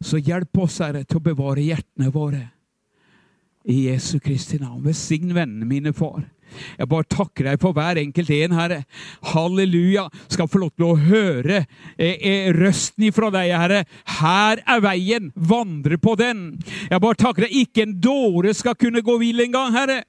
Så 0.00 0.18
hjelp 0.18 0.58
oss, 0.58 0.78
Herre, 0.82 1.04
til 1.04 1.18
å 1.20 1.24
bevare 1.24 1.64
hjertene 1.64 2.10
våre. 2.12 2.42
I 3.64 3.86
Jesu 3.86 4.18
Kristi 4.20 4.58
navn. 4.60 4.82
Velsign 4.84 5.32
vennene 5.34 5.64
mine, 5.64 5.92
far. 5.96 6.26
Jeg 6.78 6.88
bare 6.90 7.08
takker 7.10 7.48
deg 7.50 7.60
for 7.62 7.76
hver 7.76 8.00
enkelt 8.00 8.30
en, 8.34 8.56
Herre. 8.58 8.80
Halleluja. 9.32 10.06
Skal 10.32 10.48
få 10.50 10.62
lov 10.62 10.72
til 10.74 10.88
å 10.88 10.98
høre 10.98 11.60
eh, 11.96 12.14
eh, 12.14 12.48
røsten 12.54 13.08
ifra 13.08 13.30
deg, 13.34 13.52
Herre. 13.54 13.82
Her 14.18 14.62
er 14.62 14.84
veien. 14.84 15.30
Vandre 15.34 15.98
på 16.00 16.16
den. 16.20 16.44
Jeg 16.90 17.02
bare 17.02 17.20
takker 17.20 17.46
deg. 17.46 17.56
Ikke 17.64 17.84
en 17.86 17.96
dåre 18.02 18.54
skal 18.56 18.78
kunne 18.78 19.04
gå 19.04 19.16
vill 19.22 19.44
engang, 19.44 19.74
Herre. 19.74 20.02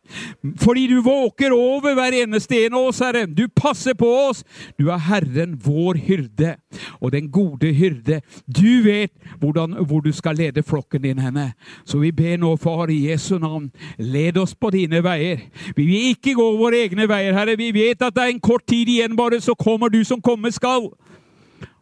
Fordi 0.61 0.87
du 0.91 0.99
våker 1.05 1.55
over 1.55 1.95
hver 1.97 2.17
eneste 2.23 2.65
en 2.65 2.77
av 2.79 2.89
oss, 2.91 3.01
Herre. 3.03 3.25
Du 3.27 3.47
passer 3.49 3.97
på 3.97 4.09
oss. 4.29 4.43
Du 4.79 4.89
er 4.89 5.01
Herren, 5.09 5.57
vår 5.61 5.99
hyrde. 6.05 6.55
Og 6.99 7.13
den 7.15 7.29
gode 7.33 7.71
hyrde. 7.75 8.21
Du 8.47 8.83
vet 8.85 9.13
hvordan, 9.39 9.77
hvor 9.85 10.03
du 10.05 10.11
skal 10.15 10.37
lede 10.39 10.63
flokken 10.63 11.03
din 11.05 11.19
henne. 11.19 11.51
Så 11.85 11.99
vi 12.01 12.11
ber 12.15 12.37
nå, 12.41 12.55
Far, 12.61 12.89
i 12.89 13.09
Jesu 13.09 13.37
navn, 13.39 13.71
led 13.97 14.37
oss 14.37 14.55
på 14.55 14.71
dine 14.73 15.01
veier. 15.03 15.45
Vi 15.75 15.85
vil 15.85 16.09
ikke 16.13 16.34
gå 16.36 16.45
våre 16.59 16.83
egne 16.86 17.07
veier, 17.09 17.36
Herre. 17.36 17.57
Vi 17.59 17.71
vet 17.75 18.03
at 18.05 18.15
det 18.15 18.23
er 18.23 18.33
en 18.33 18.43
kort 18.43 18.65
tid 18.67 18.89
igjen, 18.91 19.15
bare, 19.17 19.41
så 19.41 19.55
kommer 19.55 19.89
du 19.93 20.01
som 20.07 20.21
komme 20.21 20.51
skal. 20.53 20.89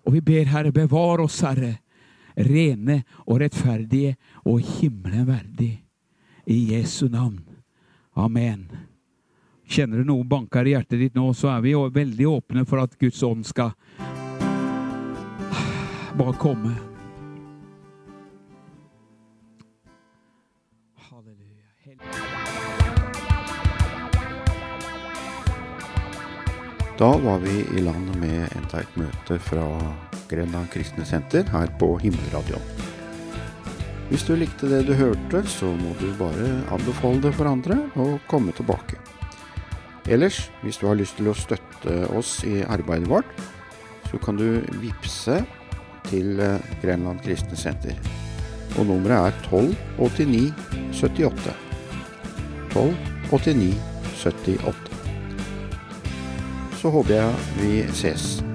Og 0.03 0.15
vi 0.15 0.21
ber, 0.21 0.45
Herre, 0.51 0.73
bevare 0.75 1.25
oss, 1.25 1.41
Herre, 1.45 1.77
rene 2.37 3.01
og 3.27 3.41
rettferdige 3.43 4.15
og 4.45 4.61
himmelen 4.79 5.27
verdig. 5.29 5.73
I 6.43 6.73
Jesu 6.73 7.07
navn. 7.07 7.39
Amen. 8.19 8.65
Kjenner 9.63 10.01
du 10.01 10.09
noe 10.09 10.27
banker 10.27 10.67
i 10.67 10.73
hjertet 10.75 10.99
ditt 10.99 11.15
nå, 11.15 11.29
så 11.33 11.53
er 11.55 11.63
vi 11.63 11.71
veldig 11.73 12.27
åpne 12.27 12.65
for 12.67 12.83
at 12.83 12.97
Guds 12.99 13.23
ånd 13.23 13.47
skal 13.47 13.71
bare 16.13 16.35
komme. 16.37 16.92
Da 26.97 27.17
var 27.17 27.39
vi 27.39 27.77
i 27.77 27.81
land 27.81 28.11
med 28.21 28.51
enda 28.53 28.83
et 28.83 28.97
møte 28.99 29.39
fra 29.41 29.63
Grenland 30.29 30.69
kristne 30.69 31.05
senter 31.09 31.47
her 31.49 31.71
på 31.81 31.87
Himmelradioen. 32.03 32.61
Hvis 34.11 34.25
du 34.27 34.35
likte 34.37 34.69
det 34.69 34.83
du 34.85 34.93
hørte, 34.93 35.41
så 35.49 35.71
må 35.73 35.95
du 35.97 36.11
bare 36.19 36.51
anbefale 36.75 37.23
det 37.23 37.31
for 37.33 37.49
andre 37.49 37.79
og 37.97 38.19
komme 38.29 38.53
tilbake. 38.53 38.99
Ellers, 40.05 40.51
hvis 40.61 40.77
du 40.77 40.85
har 40.85 40.99
lyst 40.99 41.17
til 41.17 41.31
å 41.31 41.37
støtte 41.37 42.03
oss 42.13 42.43
i 42.45 42.61
arbeidet 42.61 43.09
vårt, 43.09 43.33
så 44.11 44.21
kan 44.21 44.37
du 44.37 44.61
vippse 44.83 45.41
til 46.11 46.37
Grenland 46.83 47.25
kristne 47.25 47.57
senter. 47.57 47.97
Og 48.77 48.85
nummeret 48.85 49.33
er 49.33 49.45
1289 49.49 50.53
78. 51.01 51.57
1289 56.83 56.83
78 56.83 56.83
så 56.83 56.89
håper 56.89 57.15
jeg 57.15 57.33
vi 57.61 57.83
ses. 57.93 58.52